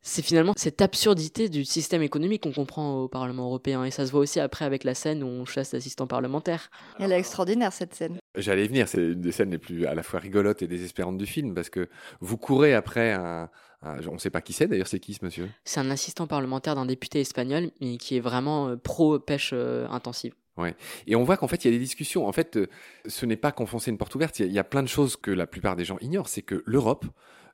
C'est 0.07 0.21
finalement 0.21 0.53
cette 0.55 0.83
absurdité 0.83 1.49
du 1.49 1.65
système 1.65 2.03
économique 2.03 2.43
qu'on 2.43 2.51
comprend 2.51 2.99
au 3.01 3.07
Parlement 3.07 3.45
européen. 3.45 3.83
Et 3.85 3.89
ça 3.89 4.05
se 4.05 4.11
voit 4.11 4.19
aussi 4.19 4.39
après 4.39 4.63
avec 4.63 4.83
la 4.83 4.93
scène 4.93 5.23
où 5.23 5.25
on 5.25 5.45
chasse 5.45 5.73
l'assistant 5.73 6.05
parlementaire. 6.05 6.69
Elle 6.99 7.11
est 7.11 7.17
extraordinaire 7.17 7.73
cette 7.73 7.95
scène. 7.95 8.19
J'allais 8.35 8.67
venir, 8.67 8.87
c'est 8.87 9.01
une 9.01 9.21
des 9.21 9.31
scènes 9.31 9.49
les 9.49 9.57
plus 9.57 9.87
à 9.87 9.95
la 9.95 10.03
fois 10.03 10.19
rigolotes 10.19 10.61
et 10.61 10.67
désespérantes 10.67 11.17
du 11.17 11.25
film 11.25 11.55
parce 11.55 11.71
que 11.71 11.89
vous 12.19 12.37
courez 12.37 12.75
après 12.75 13.13
un, 13.13 13.49
on 13.81 14.13
ne 14.13 14.19
sait 14.19 14.29
pas 14.29 14.41
qui 14.41 14.53
c'est 14.53 14.67
d'ailleurs, 14.67 14.85
c'est 14.85 14.99
qui 14.99 15.15
ce 15.15 15.25
monsieur? 15.25 15.49
C'est 15.63 15.79
un 15.79 15.89
assistant 15.89 16.27
parlementaire 16.27 16.75
d'un 16.75 16.85
député 16.85 17.21
espagnol 17.21 17.71
mais 17.81 17.97
qui 17.97 18.17
est 18.17 18.21
vraiment 18.21 18.67
euh, 18.67 18.75
pro 18.75 19.17
pêche 19.17 19.53
intensive. 19.53 20.35
Ouais. 20.57 20.75
Et 21.07 21.15
on 21.15 21.23
voit 21.23 21.37
qu'en 21.37 21.47
fait, 21.47 21.65
il 21.65 21.71
y 21.71 21.73
a 21.73 21.77
des 21.77 21.83
discussions. 21.83 22.27
En 22.27 22.31
fait, 22.31 22.55
euh, 22.55 22.67
ce 23.07 23.25
n'est 23.25 23.35
pas 23.35 23.51
qu'enfoncer 23.51 23.91
une 23.91 23.97
porte 23.97 24.15
ouverte. 24.15 24.39
Il 24.39 24.51
y, 24.51 24.59
a 24.59 24.63
plein 24.63 24.83
de 24.83 24.87
choses 24.87 25.17
que 25.17 25.31
la 25.31 25.47
plupart 25.47 25.75
des 25.75 25.85
gens 25.85 25.97
ignorent. 25.99 26.29
C'est 26.29 26.41
que 26.41 26.63
l'Europe 26.65 27.05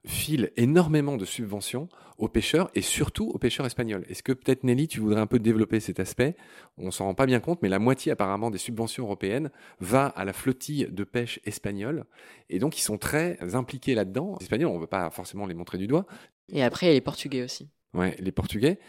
file 0.06 0.52
énormément 0.56 1.18
de 1.18 1.26
subventions 1.26 1.88
aux 2.18 2.28
pêcheurs 2.28 2.70
et 2.76 2.82
surtout 2.82 3.30
aux 3.30 3.38
pêcheurs 3.38 3.66
espagnols. 3.66 4.04
Est-ce 4.10 4.24
que 4.24 4.32
peut-être 4.32 4.64
Nelly, 4.64 4.88
tu 4.88 5.00
voudrais 5.00 5.22
un 5.22 5.28
peu 5.28 5.40
développer 5.40 5.80
cet 5.80 6.00
aspect? 6.00 6.36
On 6.78 6.92
s'en 6.92 7.06
rend 7.06 7.14
pas 7.16 7.26
bien 7.26 7.40
compte, 7.40 7.62
mais 7.62 7.70
la 7.70 7.80
moitié 7.80 8.12
apparemment 8.12 8.52
des 8.52 8.58
subventions 8.58 9.04
européennes 9.04 9.52
va 9.80 10.08
à 10.08 10.26
la 10.26 10.34
flottille 10.34 10.88
de 10.92 11.04
pêche 11.04 11.40
espagnole. 11.46 12.06
Et 12.50 12.60
donc, 12.60 12.78
ils 12.78 12.84
sont 12.84 12.98
très 12.98 13.38
impliqués 13.56 13.96
là-dedans. 13.96 14.38
Les 14.40 14.46
Espagnols, 14.46 14.70
on 14.70 14.76
ne 14.76 14.82
veut 14.82 14.88
pas 14.88 15.10
forcément 15.10 15.48
les 15.48 15.56
montrer 15.56 15.78
du 15.80 15.88
doigt. 15.88 16.06
Et 16.52 16.64
après, 16.64 16.88
il 16.88 16.90
y 16.90 16.92
a 16.92 16.96
les 16.96 17.02
Portugais 17.02 17.44
aussi. 17.44 17.70
Ouais, 17.94 18.16
les 18.20 18.32
Portugais. 18.32 18.80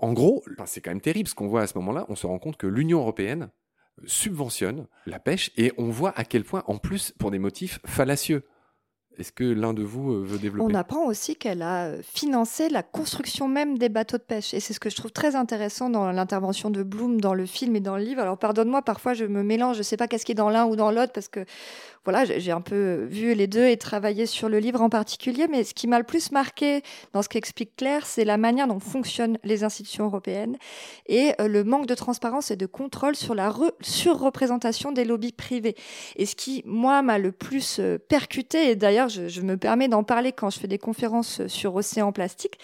En 0.00 0.12
gros, 0.12 0.42
c'est 0.66 0.80
quand 0.80 0.90
même 0.90 1.00
terrible 1.00 1.28
ce 1.28 1.34
qu'on 1.34 1.48
voit 1.48 1.62
à 1.62 1.66
ce 1.66 1.76
moment-là. 1.78 2.06
On 2.08 2.16
se 2.16 2.26
rend 2.26 2.38
compte 2.38 2.56
que 2.56 2.66
l'Union 2.66 3.00
européenne 3.00 3.50
subventionne 4.06 4.86
la 5.06 5.18
pêche 5.18 5.50
et 5.56 5.72
on 5.76 5.90
voit 5.90 6.12
à 6.16 6.24
quel 6.24 6.44
point, 6.44 6.64
en 6.66 6.78
plus, 6.78 7.12
pour 7.18 7.30
des 7.30 7.38
motifs 7.38 7.80
fallacieux. 7.84 8.44
Est-ce 9.20 9.32
que 9.32 9.44
l'un 9.44 9.74
de 9.74 9.82
vous 9.82 10.12
euh, 10.12 10.24
veut 10.24 10.38
développer 10.38 10.72
On 10.72 10.74
apprend 10.74 11.04
aussi 11.04 11.36
qu'elle 11.36 11.60
a 11.60 11.88
euh, 11.88 12.00
financé 12.02 12.70
la 12.70 12.82
construction 12.82 13.48
même 13.48 13.76
des 13.76 13.90
bateaux 13.90 14.16
de 14.16 14.22
pêche. 14.22 14.54
Et 14.54 14.60
c'est 14.60 14.72
ce 14.72 14.80
que 14.80 14.88
je 14.88 14.96
trouve 14.96 15.12
très 15.12 15.36
intéressant 15.36 15.90
dans 15.90 16.10
l'intervention 16.10 16.70
de 16.70 16.82
Bloom 16.82 17.20
dans 17.20 17.34
le 17.34 17.44
film 17.44 17.76
et 17.76 17.80
dans 17.80 17.98
le 17.98 18.02
livre. 18.02 18.22
Alors 18.22 18.38
pardonne-moi, 18.38 18.80
parfois 18.80 19.12
je 19.12 19.26
me 19.26 19.42
mélange, 19.42 19.74
je 19.74 19.80
ne 19.80 19.84
sais 19.84 19.98
pas 19.98 20.08
qu'est-ce 20.08 20.24
qui 20.24 20.32
est 20.32 20.34
dans 20.34 20.48
l'un 20.48 20.64
ou 20.64 20.74
dans 20.74 20.90
l'autre 20.90 21.12
parce 21.12 21.28
que 21.28 21.44
voilà, 22.04 22.24
j'ai 22.24 22.50
un 22.50 22.62
peu 22.62 23.04
vu 23.10 23.34
les 23.34 23.46
deux 23.46 23.66
et 23.66 23.76
travaillé 23.76 24.24
sur 24.24 24.48
le 24.48 24.58
livre 24.58 24.80
en 24.80 24.88
particulier, 24.88 25.48
mais 25.50 25.64
ce 25.64 25.74
qui 25.74 25.86
m'a 25.86 25.98
le 25.98 26.04
plus 26.04 26.32
marqué 26.32 26.80
dans 27.12 27.20
ce 27.20 27.28
qu'explique 27.28 27.76
Claire, 27.76 28.06
c'est 28.06 28.24
la 28.24 28.38
manière 28.38 28.66
dont 28.66 28.80
fonctionnent 28.80 29.36
les 29.44 29.64
institutions 29.64 30.06
européennes 30.06 30.56
et 31.06 31.32
euh, 31.40 31.46
le 31.46 31.62
manque 31.62 31.84
de 31.84 31.94
transparence 31.94 32.50
et 32.50 32.56
de 32.56 32.64
contrôle 32.64 33.16
sur 33.16 33.34
la 33.34 33.54
surreprésentation 33.82 34.92
des 34.92 35.04
lobbies 35.04 35.32
privés. 35.32 35.76
Et 36.16 36.24
ce 36.24 36.34
qui, 36.34 36.62
moi, 36.64 37.02
m'a 37.02 37.18
le 37.18 37.32
plus 37.32 37.80
euh, 37.80 37.98
percuté, 37.98 38.70
et 38.70 38.76
d'ailleurs, 38.76 39.09
je, 39.10 39.40
me 39.40 39.56
permets 39.56 39.88
d'en 39.88 40.02
parler 40.02 40.32
quand 40.32 40.50
je 40.50 40.58
fais 40.58 40.68
des 40.68 40.78
conférences 40.78 41.46
sur 41.46 41.74
Océan 41.74 42.12
Plastique, 42.12 42.58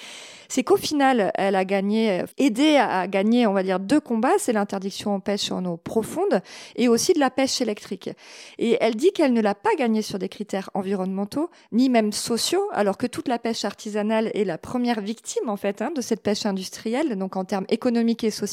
c'est 0.49 0.63
qu'au 0.63 0.77
final, 0.77 1.33
elle 1.35 1.57
a 1.57 1.65
gagné, 1.65 2.23
aidé 2.39 2.77
à 2.77 3.09
gagner, 3.09 3.47
on 3.47 3.53
va 3.53 3.63
dire, 3.63 3.81
deux 3.81 4.01
combats, 4.01 4.39
c'est 4.39 4.53
l'interdiction 4.53 5.15
en 5.15 5.21
pêche 5.21 5.51
en 5.51 5.65
eau 5.65 5.77
profonde 5.77 6.41
et 6.77 6.89
aussi 6.89 7.13
de 7.13 7.19
la 7.19 7.31
pêche 7.31 7.61
électrique. 7.61 8.11
Et 8.59 8.79
elle 8.81 8.95
dit 8.95 9.13
qu'elle 9.13 9.33
ne 9.33 9.41
l'a 9.41 9.55
pas 9.55 9.75
gagné 9.77 10.03
sur 10.03 10.19
des 10.19 10.29
critères 10.29 10.71
environnementaux, 10.75 11.51
ni 11.73 11.89
même 11.89 12.13
sociaux, 12.13 12.69
alors 12.73 12.97
que 12.97 13.07
toute 13.07 13.29
la 13.29 13.39
pêche 13.39 13.65
artisanale 13.65 14.31
est 14.35 14.45
la 14.45 14.59
première 14.59 15.01
victime, 15.01 15.49
en 15.49 15.57
fait, 15.57 15.83
hein, 15.83 15.91
de 15.95 16.01
cette 16.01 16.23
pêche 16.23 16.47
industrielle, 16.47 17.17
donc 17.17 17.37
en 17.37 17.45
termes 17.45 17.67
économiques 17.69 18.25
et 18.25 18.31
sociaux. 18.31 18.47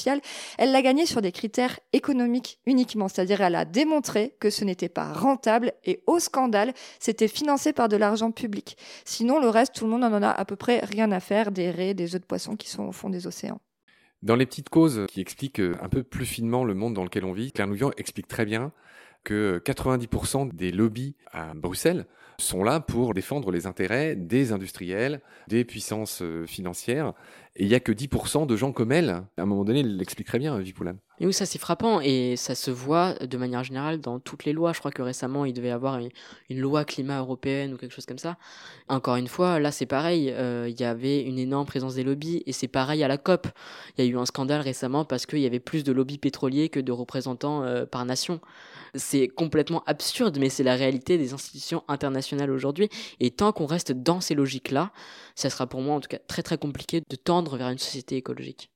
Elle 0.57 0.71
l'a 0.71 0.81
gagné 0.81 1.05
sur 1.05 1.21
des 1.21 1.31
critères 1.31 1.79
économiques 1.93 2.59
uniquement, 2.65 3.07
c'est-à-dire 3.07 3.41
elle 3.41 3.55
a 3.55 3.65
démontré 3.65 4.35
que 4.39 4.49
ce 4.49 4.65
n'était 4.65 4.89
pas 4.89 5.13
rentable 5.13 5.73
et 5.85 6.01
au 6.07 6.19
scandale, 6.19 6.73
c'était 6.99 7.27
financé 7.27 7.72
par 7.73 7.89
de 7.89 7.97
l'argent 7.97 8.31
public. 8.31 8.77
Sinon, 9.05 9.39
le 9.39 9.49
reste, 9.49 9.75
tout 9.75 9.85
le 9.85 9.91
monde 9.91 10.01
n'en 10.01 10.21
a 10.21 10.29
à 10.29 10.45
peu 10.45 10.55
près 10.55 10.79
rien 10.79 11.11
à 11.11 11.19
faire 11.19 11.51
des 11.51 11.93
des 11.93 12.15
œufs 12.15 12.21
de 12.21 12.25
poisson 12.25 12.55
qui 12.55 12.69
sont 12.69 12.83
au 12.83 12.91
fond 12.91 13.09
des 13.09 13.27
océans. 13.27 13.59
Dans 14.23 14.37
les 14.37 14.45
petites 14.45 14.69
causes 14.69 15.05
qui 15.09 15.19
expliquent 15.19 15.59
euh, 15.59 15.75
un 15.81 15.89
peu 15.89 16.01
plus 16.01 16.25
finement 16.25 16.63
le 16.63 16.73
monde 16.73 16.93
dans 16.93 17.03
lequel 17.03 17.25
on 17.25 17.33
vit, 17.33 17.51
Claire 17.51 17.67
Nouvian 17.67 17.91
explique 17.97 18.29
très 18.29 18.45
bien 18.45 18.71
que 19.25 19.61
90% 19.65 20.53
des 20.53 20.71
lobbies 20.71 21.15
à 21.33 21.53
Bruxelles 21.53 22.05
sont 22.37 22.63
là 22.63 22.79
pour 22.79 23.13
défendre 23.13 23.51
les 23.51 23.67
intérêts 23.67 24.15
des 24.15 24.53
industriels, 24.53 25.21
des 25.49 25.65
puissances 25.65 26.21
euh, 26.21 26.45
financières. 26.45 27.13
Et 27.57 27.63
il 27.63 27.67
n'y 27.67 27.75
a 27.75 27.81
que 27.81 27.91
10% 27.91 28.47
de 28.47 28.55
gens 28.55 28.71
comme 28.71 28.93
elle. 28.93 29.09
À 29.09 29.25
un 29.37 29.45
moment 29.45 29.65
donné, 29.65 29.81
il 29.81 29.97
l'expliquerait 29.97 30.39
bien, 30.39 30.57
Vipoulan. 30.57 30.95
Et 31.23 31.25
oui, 31.25 31.31
ça 31.31 31.45
c'est 31.45 31.57
frappant 31.57 32.01
et 32.01 32.35
ça 32.35 32.53
se 32.53 32.69
voit 32.69 33.13
de 33.13 33.37
manière 33.37 33.63
générale 33.63 34.01
dans 34.01 34.19
toutes 34.19 34.43
les 34.43 34.51
lois. 34.51 34.73
Je 34.73 34.79
crois 34.79 34.91
que 34.91 35.01
récemment 35.01 35.45
il 35.45 35.53
devait 35.53 35.69
y 35.69 35.71
avoir 35.71 35.97
une, 35.97 36.09
loi 36.59 36.83
climat 36.83 37.19
européenne 37.19 37.73
ou 37.73 37.77
quelque 37.77 37.93
chose 37.93 38.05
comme 38.05 38.17
ça. 38.17 38.35
Encore 38.89 39.15
une 39.15 39.29
fois, 39.29 39.57
là 39.57 39.71
c'est 39.71 39.85
pareil. 39.85 40.29
Euh, 40.31 40.67
il 40.69 40.77
y 40.77 40.83
avait 40.83 41.21
une 41.21 41.39
énorme 41.39 41.65
présence 41.65 41.95
des 41.95 42.03
lobbies 42.03 42.43
et 42.45 42.51
c'est 42.51 42.67
pareil 42.67 43.05
à 43.05 43.07
la 43.07 43.17
COP. 43.17 43.47
Il 43.97 44.03
y 44.03 44.05
a 44.05 44.11
eu 44.11 44.17
un 44.17 44.25
scandale 44.25 44.59
récemment 44.59 45.05
parce 45.05 45.25
qu'il 45.25 45.39
y 45.39 45.45
avait 45.45 45.61
plus 45.61 45.85
de 45.85 45.93
lobbies 45.93 46.17
pétroliers 46.17 46.67
que 46.67 46.81
de 46.81 46.91
représentants 46.91 47.63
euh, 47.63 47.85
par 47.85 48.03
nation. 48.03 48.41
C'est 48.93 49.29
complètement 49.29 49.81
absurde, 49.85 50.37
mais 50.41 50.49
c'est 50.49 50.63
la 50.63 50.75
réalité 50.75 51.17
des 51.17 51.33
institutions 51.33 51.85
internationales 51.87 52.51
aujourd'hui. 52.51 52.89
Et 53.21 53.31
tant 53.31 53.53
qu'on 53.53 53.65
reste 53.65 53.93
dans 53.93 54.19
ces 54.19 54.35
logiques-là, 54.35 54.91
ça 55.35 55.49
sera 55.49 55.67
pour 55.67 55.79
moi 55.79 55.95
en 55.95 56.01
tout 56.01 56.09
cas 56.09 56.19
très 56.27 56.43
très 56.43 56.57
compliqué 56.57 57.01
de 57.09 57.15
tendre 57.15 57.55
vers 57.55 57.69
une 57.69 57.79
société 57.79 58.17
écologique. 58.17 58.72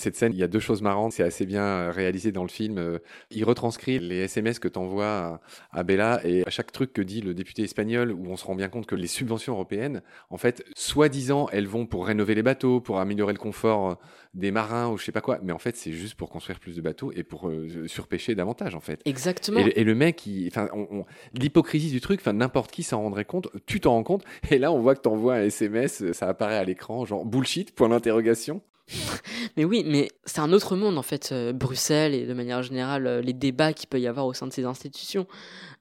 Cette 0.00 0.16
scène, 0.16 0.32
il 0.32 0.38
y 0.38 0.42
a 0.42 0.48
deux 0.48 0.60
choses 0.60 0.80
marrantes, 0.80 1.12
c'est 1.12 1.22
assez 1.22 1.44
bien 1.44 1.62
euh, 1.62 1.90
réalisé 1.90 2.32
dans 2.32 2.42
le 2.42 2.48
film. 2.48 2.78
Euh, 2.78 3.00
il 3.30 3.44
retranscrit 3.44 3.98
les 3.98 4.20
SMS 4.20 4.58
que 4.58 4.68
tu 4.68 4.78
envoies 4.78 5.40
à 5.72 5.82
Bella 5.82 6.20
et 6.24 6.42
à 6.46 6.50
chaque 6.50 6.72
truc 6.72 6.94
que 6.94 7.02
dit 7.02 7.20
le 7.20 7.34
député 7.34 7.64
espagnol 7.64 8.10
où 8.12 8.28
on 8.30 8.36
se 8.38 8.46
rend 8.46 8.54
bien 8.54 8.70
compte 8.70 8.86
que 8.86 8.94
les 8.94 9.06
subventions 9.06 9.52
européennes, 9.52 10.00
en 10.30 10.38
fait, 10.38 10.64
soi-disant, 10.74 11.48
elles 11.52 11.66
vont 11.66 11.84
pour 11.84 12.06
rénover 12.06 12.34
les 12.34 12.42
bateaux, 12.42 12.80
pour 12.80 12.98
améliorer 12.98 13.34
le 13.34 13.38
confort 13.38 13.90
euh, 13.90 13.94
des 14.32 14.50
marins 14.50 14.88
ou 14.88 14.96
je 14.96 15.04
sais 15.04 15.12
pas 15.12 15.20
quoi, 15.20 15.38
mais 15.42 15.52
en 15.52 15.58
fait, 15.58 15.76
c'est 15.76 15.92
juste 15.92 16.14
pour 16.14 16.30
construire 16.30 16.60
plus 16.60 16.76
de 16.76 16.80
bateaux 16.80 17.12
et 17.12 17.22
pour 17.22 17.50
surpêcher 17.86 18.34
davantage, 18.34 18.74
en 18.74 18.80
fait. 18.80 19.02
Exactement. 19.04 19.60
Et, 19.60 19.84
le 19.84 19.94
mec, 19.94 20.26
enfin, 20.46 20.68
l'hypocrisie 21.34 21.90
du 21.90 22.00
truc, 22.00 22.20
enfin, 22.20 22.32
n'importe 22.32 22.70
qui 22.70 22.84
s'en 22.84 23.02
rendrait 23.02 23.24
compte, 23.24 23.48
tu 23.66 23.80
t'en 23.80 23.90
rends 23.92 24.02
compte, 24.04 24.24
et 24.50 24.58
là, 24.58 24.72
on 24.72 24.80
voit 24.80 24.94
que 24.94 25.02
tu 25.02 25.08
envoies 25.08 25.34
un 25.34 25.42
SMS, 25.42 26.12
ça 26.12 26.28
apparaît 26.28 26.56
à 26.56 26.64
l'écran, 26.64 27.04
genre 27.04 27.24
bullshit, 27.24 27.74
point 27.74 27.88
d'interrogation. 27.88 28.62
mais 29.60 29.66
oui, 29.66 29.84
mais 29.86 30.08
c'est 30.24 30.40
un 30.40 30.54
autre 30.54 30.74
monde 30.74 30.96
en 30.96 31.02
fait, 31.02 31.32
euh, 31.32 31.52
Bruxelles 31.52 32.14
et 32.14 32.24
de 32.24 32.32
manière 32.32 32.62
générale 32.62 33.06
euh, 33.06 33.20
les 33.20 33.34
débats 33.34 33.74
qu'il 33.74 33.90
peut 33.90 34.00
y 34.00 34.06
avoir 34.06 34.24
au 34.24 34.32
sein 34.32 34.46
de 34.46 34.54
ces 34.54 34.64
institutions. 34.64 35.26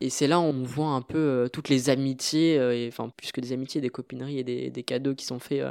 Et 0.01 0.09
c'est 0.09 0.27
là 0.27 0.37
où 0.41 0.43
on 0.43 0.63
voit 0.63 0.89
un 0.89 1.01
peu 1.01 1.17
euh, 1.17 1.47
toutes 1.47 1.69
les 1.69 1.89
amitiés, 1.89 2.55
et, 2.55 2.89
enfin 2.89 3.09
plus 3.15 3.31
que 3.31 3.39
des 3.39 3.53
amitiés, 3.53 3.79
des 3.79 3.89
copineries 3.89 4.37
et 4.37 4.43
des, 4.43 4.69
des 4.69 4.83
cadeaux 4.83 5.15
qui 5.15 5.23
sont 5.23 5.39
faits 5.39 5.63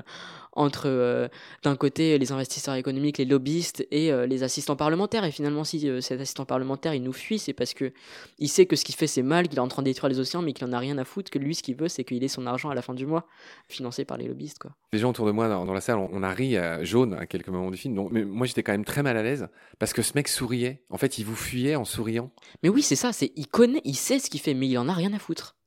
entre 0.58 0.86
euh, 0.86 1.28
d'un 1.62 1.76
côté 1.76 2.18
les 2.18 2.32
investisseurs 2.32 2.74
économiques, 2.74 3.18
les 3.18 3.24
lobbyistes 3.24 3.86
et 3.90 4.12
euh, 4.12 4.26
les 4.26 4.42
assistants 4.42 4.76
parlementaires. 4.76 5.24
Et 5.24 5.30
finalement, 5.30 5.64
si 5.64 5.88
euh, 5.88 6.00
cet 6.00 6.20
assistant 6.20 6.44
parlementaire 6.44 6.94
il 6.94 7.02
nous 7.02 7.12
fuit, 7.12 7.38
c'est 7.38 7.52
parce 7.52 7.74
que 7.74 7.92
il 8.38 8.48
sait 8.48 8.66
que 8.66 8.74
ce 8.74 8.84
qu'il 8.84 8.96
fait 8.96 9.06
c'est 9.06 9.22
mal, 9.22 9.48
qu'il 9.48 9.58
est 9.58 9.62
en 9.62 9.68
train 9.68 9.82
de 9.82 9.88
détruire 9.88 10.10
les 10.10 10.18
océans, 10.18 10.42
mais 10.42 10.52
qu'il 10.52 10.66
en 10.66 10.72
a 10.72 10.78
rien 10.78 10.98
à 10.98 11.04
foutre. 11.04 11.30
Que 11.30 11.38
lui, 11.38 11.54
ce 11.54 11.62
qu'il 11.62 11.76
veut, 11.76 11.88
c'est 11.88 12.04
qu'il 12.04 12.22
ait 12.24 12.28
son 12.28 12.46
argent 12.46 12.70
à 12.70 12.74
la 12.74 12.82
fin 12.82 12.94
du 12.94 13.06
mois, 13.06 13.26
financé 13.68 14.04
par 14.04 14.18
les 14.18 14.26
lobbyistes. 14.26 14.58
Quoi. 14.58 14.72
Les 14.92 14.98
gens 14.98 15.10
autour 15.10 15.26
de 15.26 15.30
moi 15.30 15.48
dans, 15.48 15.72
la 15.72 15.80
salle, 15.80 15.98
on, 15.98 16.22
a 16.22 16.30
ri 16.30 16.56
à 16.56 16.82
jaune 16.82 17.14
à 17.14 17.26
quelques 17.26 17.48
moments 17.48 17.70
du 17.70 17.76
film. 17.76 17.94
Donc, 17.94 18.10
mais 18.10 18.24
moi, 18.24 18.46
j'étais 18.46 18.62
quand 18.62 18.72
même 18.72 18.84
très 18.84 19.02
mal 19.02 19.16
à 19.16 19.22
l'aise 19.22 19.48
parce 19.78 19.92
que 19.92 20.02
ce 20.02 20.12
mec 20.14 20.26
souriait. 20.26 20.82
En 20.90 20.98
fait, 20.98 21.18
il 21.18 21.24
vous 21.24 21.36
fuyait 21.36 21.76
en 21.76 21.84
souriant. 21.84 22.32
Mais 22.62 22.68
oui, 22.68 22.82
c'est 22.82 22.96
ça. 22.96 23.12
C'est 23.12 23.32
il 23.36 23.46
connaît, 23.46 23.82
il 23.84 23.96
sait 23.96 24.18
ce 24.18 24.28
qu'il 24.28 24.40
fait, 24.40 24.54
mais 24.54 24.66
il 24.66 24.76
en 24.78 24.88
a 24.88 24.92
rien 24.92 25.12
à 25.12 25.18
foutre. 25.18 25.57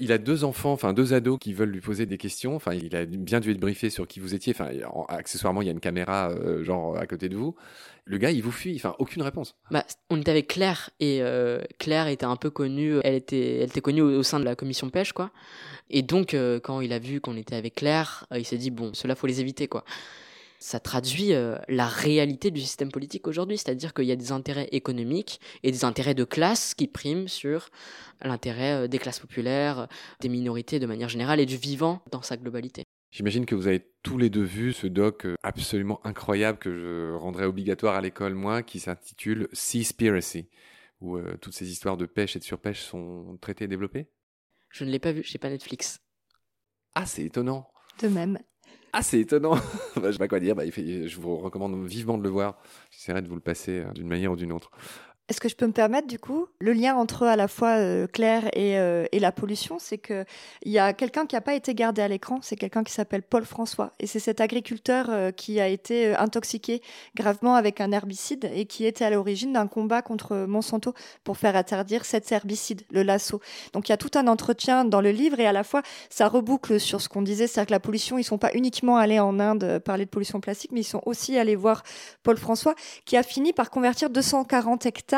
Il 0.00 0.12
a 0.12 0.18
deux 0.18 0.44
enfants, 0.44 0.72
enfin 0.72 0.92
deux 0.92 1.12
ados 1.12 1.38
qui 1.40 1.52
veulent 1.52 1.70
lui 1.70 1.80
poser 1.80 2.06
des 2.06 2.18
questions. 2.18 2.54
Enfin, 2.54 2.72
il 2.72 2.94
a 2.94 3.04
bien 3.04 3.40
dû 3.40 3.50
être 3.50 3.58
briefé 3.58 3.90
sur 3.90 4.06
qui 4.06 4.20
vous 4.20 4.32
étiez. 4.34 4.54
Enfin, 4.54 4.70
accessoirement, 5.08 5.60
il 5.60 5.66
y 5.66 5.68
a 5.68 5.72
une 5.72 5.80
caméra 5.80 6.30
euh, 6.30 6.62
genre 6.62 6.96
à 6.96 7.06
côté 7.06 7.28
de 7.28 7.36
vous. 7.36 7.56
Le 8.04 8.16
gars, 8.18 8.30
il 8.30 8.42
vous 8.42 8.52
fuit. 8.52 8.76
Enfin, 8.76 8.94
aucune 9.00 9.22
réponse. 9.22 9.56
Bah, 9.72 9.84
on 10.08 10.20
était 10.20 10.30
avec 10.30 10.46
Claire 10.46 10.90
et 11.00 11.20
euh, 11.22 11.62
Claire 11.78 12.06
était 12.06 12.26
un 12.26 12.36
peu 12.36 12.50
connue. 12.50 13.00
Elle 13.02 13.14
était, 13.14 13.56
elle 13.56 13.70
était 13.70 13.80
connue 13.80 14.02
au, 14.02 14.22
sein 14.22 14.38
de 14.38 14.44
la 14.44 14.54
commission 14.54 14.88
pêche, 14.88 15.12
quoi. 15.12 15.32
Et 15.90 16.02
donc, 16.02 16.32
euh, 16.32 16.60
quand 16.60 16.80
il 16.80 16.92
a 16.92 17.00
vu 17.00 17.20
qu'on 17.20 17.36
était 17.36 17.56
avec 17.56 17.74
Claire, 17.74 18.26
il 18.34 18.44
s'est 18.44 18.56
dit 18.56 18.70
bon, 18.70 18.94
cela 18.94 19.16
faut 19.16 19.26
les 19.26 19.40
éviter, 19.40 19.66
quoi 19.66 19.84
ça 20.58 20.80
traduit 20.80 21.32
euh, 21.32 21.56
la 21.68 21.86
réalité 21.86 22.50
du 22.50 22.60
système 22.60 22.90
politique 22.90 23.26
aujourd'hui, 23.26 23.58
c'est-à-dire 23.58 23.94
qu'il 23.94 24.06
y 24.06 24.12
a 24.12 24.16
des 24.16 24.32
intérêts 24.32 24.68
économiques 24.72 25.40
et 25.62 25.70
des 25.70 25.84
intérêts 25.84 26.14
de 26.14 26.24
classe 26.24 26.74
qui 26.74 26.88
priment 26.88 27.28
sur 27.28 27.68
l'intérêt 28.20 28.84
euh, 28.84 28.88
des 28.88 28.98
classes 28.98 29.20
populaires, 29.20 29.88
des 30.20 30.28
minorités 30.28 30.78
de 30.78 30.86
manière 30.86 31.08
générale 31.08 31.40
et 31.40 31.46
du 31.46 31.56
vivant 31.56 32.02
dans 32.10 32.22
sa 32.22 32.36
globalité. 32.36 32.82
J'imagine 33.10 33.46
que 33.46 33.54
vous 33.54 33.68
avez 33.68 33.86
tous 34.02 34.18
les 34.18 34.30
deux 34.30 34.42
vu 34.42 34.72
ce 34.72 34.86
doc 34.86 35.24
euh, 35.24 35.36
absolument 35.42 36.00
incroyable 36.04 36.58
que 36.58 36.74
je 36.74 37.14
rendrais 37.16 37.46
obligatoire 37.46 37.94
à 37.94 38.00
l'école, 38.00 38.34
moi, 38.34 38.62
qui 38.62 38.80
s'intitule 38.80 39.48
Seaspiracy, 39.52 40.48
où 41.00 41.18
toutes 41.40 41.54
ces 41.54 41.70
histoires 41.70 41.96
de 41.96 42.06
pêche 42.06 42.34
et 42.34 42.40
de 42.40 42.44
surpêche 42.44 42.80
sont 42.80 43.38
traitées 43.40 43.64
et 43.64 43.68
développées? 43.68 44.08
Je 44.70 44.84
ne 44.84 44.90
l'ai 44.90 44.98
pas 44.98 45.12
vu, 45.12 45.22
j'ai 45.24 45.38
pas 45.38 45.48
Netflix. 45.48 46.00
Ah, 46.94 47.06
c'est 47.06 47.24
étonnant. 47.24 47.70
De 48.02 48.08
même. 48.08 48.38
C'est 49.02 49.20
étonnant. 49.20 49.54
bah, 49.96 50.06
je 50.06 50.12
sais 50.12 50.18
pas 50.18 50.28
quoi 50.28 50.40
dire. 50.40 50.54
Bah, 50.54 50.64
je 50.66 51.20
vous 51.20 51.36
recommande 51.36 51.86
vivement 51.86 52.18
de 52.18 52.22
le 52.22 52.28
voir. 52.28 52.56
J'essaierai 52.90 53.22
de 53.22 53.28
vous 53.28 53.34
le 53.34 53.40
passer 53.40 53.80
euh, 53.80 53.92
d'une 53.92 54.08
manière 54.08 54.32
ou 54.32 54.36
d'une 54.36 54.52
autre. 54.52 54.70
Est-ce 55.28 55.40
que 55.42 55.48
je 55.50 55.56
peux 55.56 55.66
me 55.66 55.72
permettre, 55.72 56.06
du 56.06 56.18
coup, 56.18 56.46
le 56.58 56.72
lien 56.72 56.96
entre 56.96 57.24
à 57.24 57.36
la 57.36 57.48
fois 57.48 57.76
euh, 57.76 58.06
Claire 58.06 58.48
et, 58.54 58.78
euh, 58.78 59.04
et, 59.12 59.18
la 59.18 59.30
pollution, 59.30 59.78
c'est 59.78 59.98
qu'il 59.98 60.24
y 60.64 60.78
a 60.78 60.94
quelqu'un 60.94 61.26
qui 61.26 61.34
n'a 61.34 61.42
pas 61.42 61.52
été 61.52 61.74
gardé 61.74 62.00
à 62.00 62.08
l'écran, 62.08 62.38
c'est 62.40 62.56
quelqu'un 62.56 62.82
qui 62.82 62.94
s'appelle 62.94 63.22
Paul 63.22 63.44
François. 63.44 63.92
Et 64.00 64.06
c'est 64.06 64.20
cet 64.20 64.40
agriculteur 64.40 65.08
euh, 65.10 65.30
qui 65.30 65.60
a 65.60 65.68
été 65.68 66.16
intoxiqué 66.16 66.80
gravement 67.14 67.56
avec 67.56 67.82
un 67.82 67.92
herbicide 67.92 68.50
et 68.54 68.64
qui 68.64 68.86
était 68.86 69.04
à 69.04 69.10
l'origine 69.10 69.52
d'un 69.52 69.66
combat 69.66 70.00
contre 70.00 70.46
Monsanto 70.46 70.94
pour 71.24 71.36
faire 71.36 71.56
interdire 71.56 72.06
cet 72.06 72.32
herbicide, 72.32 72.84
le 72.90 73.02
lasso. 73.02 73.42
Donc 73.74 73.90
il 73.90 73.92
y 73.92 73.94
a 73.94 73.98
tout 73.98 74.12
un 74.14 74.28
entretien 74.28 74.86
dans 74.86 75.02
le 75.02 75.10
livre 75.10 75.40
et 75.40 75.46
à 75.46 75.52
la 75.52 75.62
fois 75.62 75.82
ça 76.08 76.26
reboucle 76.26 76.80
sur 76.80 77.02
ce 77.02 77.08
qu'on 77.10 77.20
disait, 77.20 77.46
c'est-à-dire 77.46 77.66
que 77.66 77.72
la 77.72 77.80
pollution, 77.80 78.16
ils 78.16 78.24
sont 78.24 78.38
pas 78.38 78.54
uniquement 78.54 78.96
allés 78.96 79.20
en 79.20 79.38
Inde 79.40 79.78
parler 79.84 80.06
de 80.06 80.10
pollution 80.10 80.40
plastique, 80.40 80.72
mais 80.72 80.80
ils 80.80 80.84
sont 80.84 81.02
aussi 81.04 81.36
allés 81.36 81.56
voir 81.56 81.82
Paul 82.22 82.38
François 82.38 82.74
qui 83.04 83.18
a 83.18 83.22
fini 83.22 83.52
par 83.52 83.68
convertir 83.70 84.08
240 84.08 84.86
hectares 84.86 85.17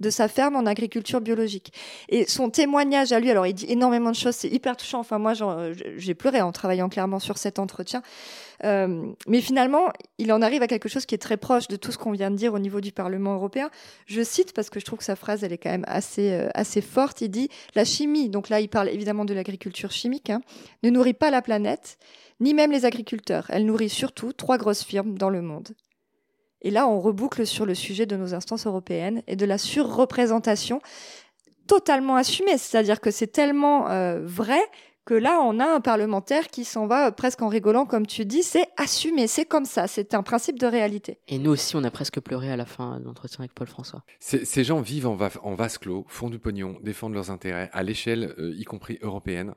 de 0.00 0.10
sa 0.10 0.28
ferme 0.28 0.56
en 0.56 0.66
agriculture 0.66 1.20
biologique. 1.20 1.72
Et 2.08 2.26
son 2.26 2.50
témoignage 2.50 3.12
à 3.12 3.20
lui, 3.20 3.30
alors 3.30 3.46
il 3.46 3.54
dit 3.54 3.66
énormément 3.68 4.10
de 4.10 4.16
choses, 4.16 4.34
c'est 4.34 4.48
hyper 4.48 4.76
touchant. 4.76 5.00
Enfin, 5.00 5.18
moi, 5.18 5.32
j'ai 5.96 6.14
pleuré 6.14 6.40
en 6.40 6.52
travaillant 6.52 6.88
clairement 6.88 7.18
sur 7.18 7.38
cet 7.38 7.58
entretien. 7.58 8.02
Euh, 8.64 9.12
mais 9.26 9.40
finalement, 9.40 9.88
il 10.18 10.32
en 10.32 10.42
arrive 10.42 10.62
à 10.62 10.66
quelque 10.66 10.88
chose 10.88 11.06
qui 11.06 11.14
est 11.14 11.18
très 11.18 11.36
proche 11.36 11.68
de 11.68 11.76
tout 11.76 11.92
ce 11.92 11.98
qu'on 11.98 12.12
vient 12.12 12.30
de 12.30 12.36
dire 12.36 12.54
au 12.54 12.58
niveau 12.58 12.80
du 12.80 12.92
Parlement 12.92 13.34
européen. 13.34 13.70
Je 14.06 14.22
cite 14.22 14.52
parce 14.52 14.70
que 14.70 14.80
je 14.80 14.84
trouve 14.84 14.98
que 14.98 15.04
sa 15.04 15.16
phrase, 15.16 15.44
elle 15.44 15.52
est 15.52 15.58
quand 15.58 15.70
même 15.70 15.86
assez, 15.88 16.32
euh, 16.32 16.48
assez 16.54 16.80
forte. 16.80 17.20
Il 17.20 17.30
dit 17.30 17.48
La 17.74 17.84
chimie, 17.84 18.28
donc 18.28 18.48
là, 18.48 18.60
il 18.60 18.68
parle 18.68 18.88
évidemment 18.88 19.24
de 19.24 19.34
l'agriculture 19.34 19.90
chimique, 19.90 20.30
hein, 20.30 20.42
ne 20.82 20.90
nourrit 20.90 21.14
pas 21.14 21.30
la 21.30 21.42
planète, 21.42 21.98
ni 22.40 22.54
même 22.54 22.72
les 22.72 22.84
agriculteurs. 22.84 23.46
Elle 23.48 23.66
nourrit 23.66 23.88
surtout 23.88 24.32
trois 24.32 24.58
grosses 24.58 24.84
firmes 24.84 25.16
dans 25.16 25.30
le 25.30 25.42
monde. 25.42 25.70
Et 26.62 26.70
là, 26.70 26.86
on 26.86 27.00
reboucle 27.00 27.46
sur 27.46 27.66
le 27.66 27.74
sujet 27.74 28.06
de 28.06 28.16
nos 28.16 28.34
instances 28.34 28.66
européennes 28.66 29.22
et 29.26 29.36
de 29.36 29.46
la 29.46 29.58
surreprésentation 29.58 30.80
totalement 31.66 32.16
assumée. 32.16 32.58
C'est-à-dire 32.58 33.00
que 33.00 33.10
c'est 33.10 33.28
tellement 33.28 33.88
euh, 33.90 34.20
vrai 34.24 34.60
que 35.04 35.14
là, 35.14 35.40
on 35.42 35.58
a 35.58 35.66
un 35.66 35.80
parlementaire 35.80 36.48
qui 36.48 36.64
s'en 36.64 36.86
va 36.86 37.10
presque 37.10 37.42
en 37.42 37.48
rigolant, 37.48 37.86
comme 37.86 38.06
tu 38.06 38.24
dis. 38.24 38.42
C'est 38.42 38.66
assumé, 38.76 39.26
c'est 39.26 39.44
comme 39.44 39.64
ça, 39.64 39.86
c'est 39.86 40.14
un 40.14 40.22
principe 40.22 40.58
de 40.58 40.66
réalité. 40.66 41.18
Et 41.28 41.38
nous 41.38 41.50
aussi, 41.50 41.74
on 41.76 41.84
a 41.84 41.90
presque 41.90 42.20
pleuré 42.20 42.50
à 42.52 42.56
la 42.56 42.66
fin 42.66 43.00
de 43.00 43.04
l'entretien 43.04 43.40
avec 43.40 43.54
Paul 43.54 43.66
François. 43.66 44.04
Ces 44.20 44.64
gens 44.64 44.80
vivent 44.80 45.08
en, 45.08 45.18
en, 45.42 45.54
vase 45.54 45.78
clos, 45.78 46.04
font 46.08 46.30
du 46.30 46.38
pognon, 46.38 46.76
défendent 46.82 47.14
leurs 47.14 47.30
intérêts 47.30 47.70
à 47.72 47.82
l'échelle, 47.82 48.34
euh, 48.38 48.54
y 48.56 48.64
compris 48.64 48.98
européenne. 49.02 49.54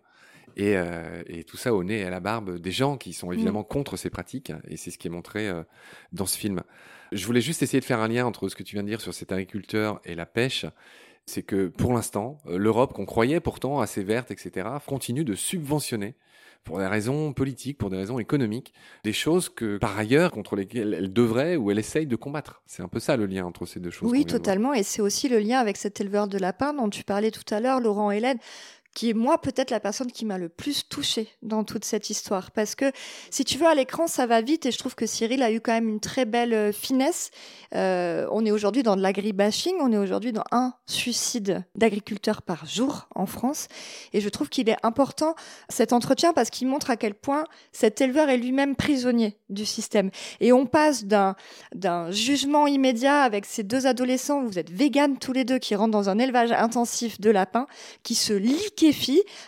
Euh, 0.59 1.23
et, 1.27 1.43
tout 1.43 1.57
ça 1.57 1.73
au 1.73 1.83
nez 1.83 1.99
et 1.99 2.03
à 2.03 2.09
la 2.09 2.19
barbe 2.19 2.57
des 2.57 2.71
gens 2.71 2.97
qui 2.97 3.13
sont 3.13 3.31
évidemment 3.31 3.61
mm. 3.61 3.67
contre 3.67 3.97
ces 3.97 4.09
pratiques, 4.09 4.51
et 4.67 4.77
c'est 4.77 4.91
ce 4.91 4.97
qui 4.97 5.07
est 5.07 5.11
montré 5.11 5.47
euh, 5.47 5.63
dans 6.11 6.25
ce 6.25 6.37
film. 6.37 6.61
Je 7.11 7.25
voulais 7.25 7.41
juste 7.41 7.61
essayer 7.63 7.79
de 7.79 7.85
faire 7.85 7.99
un 7.99 8.07
lien 8.07 8.25
entre 8.25 8.49
ce 8.49 8.55
que 8.55 8.63
tu 8.63 8.75
viens 8.75 8.83
de 8.83 8.89
dire 8.89 9.01
sur 9.01 9.13
cet 9.13 9.31
agriculteur 9.31 9.99
et 10.05 10.15
la 10.15 10.25
pêche. 10.25 10.65
C'est 11.25 11.43
que 11.43 11.67
pour 11.67 11.93
l'instant, 11.93 12.37
euh, 12.47 12.57
l'Europe, 12.57 12.93
qu'on 12.93 13.05
croyait 13.05 13.39
pourtant 13.39 13.79
assez 13.79 14.03
verte, 14.03 14.31
etc., 14.31 14.67
continue 14.85 15.23
de 15.23 15.35
subventionner 15.35 16.15
pour 16.63 16.79
des 16.79 16.87
raisons 16.87 17.33
politiques, 17.33 17.77
pour 17.77 17.89
des 17.89 17.97
raisons 17.97 18.19
économiques, 18.19 18.73
des 19.03 19.13
choses 19.13 19.49
que 19.49 19.77
par 19.77 19.97
ailleurs 19.97 20.31
contre 20.31 20.55
lesquelles 20.55 20.93
elle 20.93 21.11
devrait 21.11 21.57
ou 21.57 21.71
elle 21.71 21.79
essaye 21.79 22.07
de 22.07 22.15
combattre. 22.15 22.61
C'est 22.65 22.83
un 22.83 22.87
peu 22.87 22.99
ça 22.99 23.17
le 23.17 23.25
lien 23.25 23.45
entre 23.45 23.65
ces 23.65 23.79
deux 23.81 23.89
choses. 23.89 24.09
Oui, 24.09 24.25
totalement. 24.25 24.73
Et 24.73 24.83
c'est 24.83 25.01
aussi 25.01 25.27
le 25.27 25.39
lien 25.39 25.59
avec 25.59 25.77
cet 25.77 25.99
éleveur 25.99 26.27
de 26.27 26.37
lapins 26.37 26.73
dont 26.73 26.89
tu 26.89 27.03
parlais 27.03 27.31
tout 27.31 27.53
à 27.53 27.59
l'heure, 27.59 27.81
Laurent 27.81 28.11
Hélène 28.11 28.37
qui 28.93 29.09
est 29.09 29.13
moi 29.13 29.39
peut-être 29.39 29.71
la 29.71 29.79
personne 29.79 30.11
qui 30.11 30.25
m'a 30.25 30.37
le 30.37 30.49
plus 30.49 30.87
touchée 30.87 31.29
dans 31.41 31.63
toute 31.63 31.85
cette 31.85 32.09
histoire. 32.09 32.51
Parce 32.51 32.75
que 32.75 32.91
si 33.29 33.43
tu 33.43 33.57
veux, 33.57 33.67
à 33.67 33.75
l'écran, 33.75 34.07
ça 34.07 34.25
va 34.25 34.41
vite 34.41 34.65
et 34.65 34.71
je 34.71 34.77
trouve 34.77 34.95
que 34.95 35.05
Cyril 35.05 35.41
a 35.43 35.51
eu 35.51 35.61
quand 35.61 35.73
même 35.73 35.89
une 35.89 35.99
très 35.99 36.25
belle 36.25 36.53
euh, 36.53 36.71
finesse. 36.71 37.31
Euh, 37.75 38.27
on 38.31 38.45
est 38.45 38.51
aujourd'hui 38.51 38.83
dans 38.83 38.95
de 38.95 39.01
l'agribashing, 39.01 39.75
on 39.79 39.91
est 39.91 39.97
aujourd'hui 39.97 40.31
dans 40.31 40.43
un 40.51 40.73
suicide 40.85 41.63
d'agriculteurs 41.75 42.41
par 42.41 42.65
jour 42.65 43.07
en 43.15 43.25
France. 43.25 43.67
Et 44.13 44.21
je 44.21 44.29
trouve 44.29 44.49
qu'il 44.49 44.69
est 44.69 44.77
important 44.83 45.35
cet 45.69 45.93
entretien 45.93 46.33
parce 46.33 46.49
qu'il 46.49 46.67
montre 46.67 46.89
à 46.89 46.97
quel 46.97 47.15
point 47.15 47.45
cet 47.71 48.01
éleveur 48.01 48.29
est 48.29 48.37
lui-même 48.37 48.75
prisonnier 48.75 49.37
du 49.49 49.65
système. 49.65 50.09
Et 50.39 50.51
on 50.53 50.65
passe 50.65 51.05
d'un, 51.05 51.35
jugement 52.11 52.67
immédiat 52.67 53.21
avec 53.21 53.45
ces 53.45 53.63
deux 53.63 53.87
adolescents, 53.87 54.43
vous 54.43 54.59
êtes 54.59 54.69
véganes 54.69 55.17
tous 55.17 55.33
les 55.33 55.45
deux, 55.45 55.59
qui 55.59 55.75
rentrent 55.75 55.91
dans 55.91 56.09
un 56.09 56.19
élevage 56.19 56.51
intensif 56.51 57.19
de 57.19 57.29
lapins, 57.29 57.67
qui 58.03 58.15
se 58.15 58.33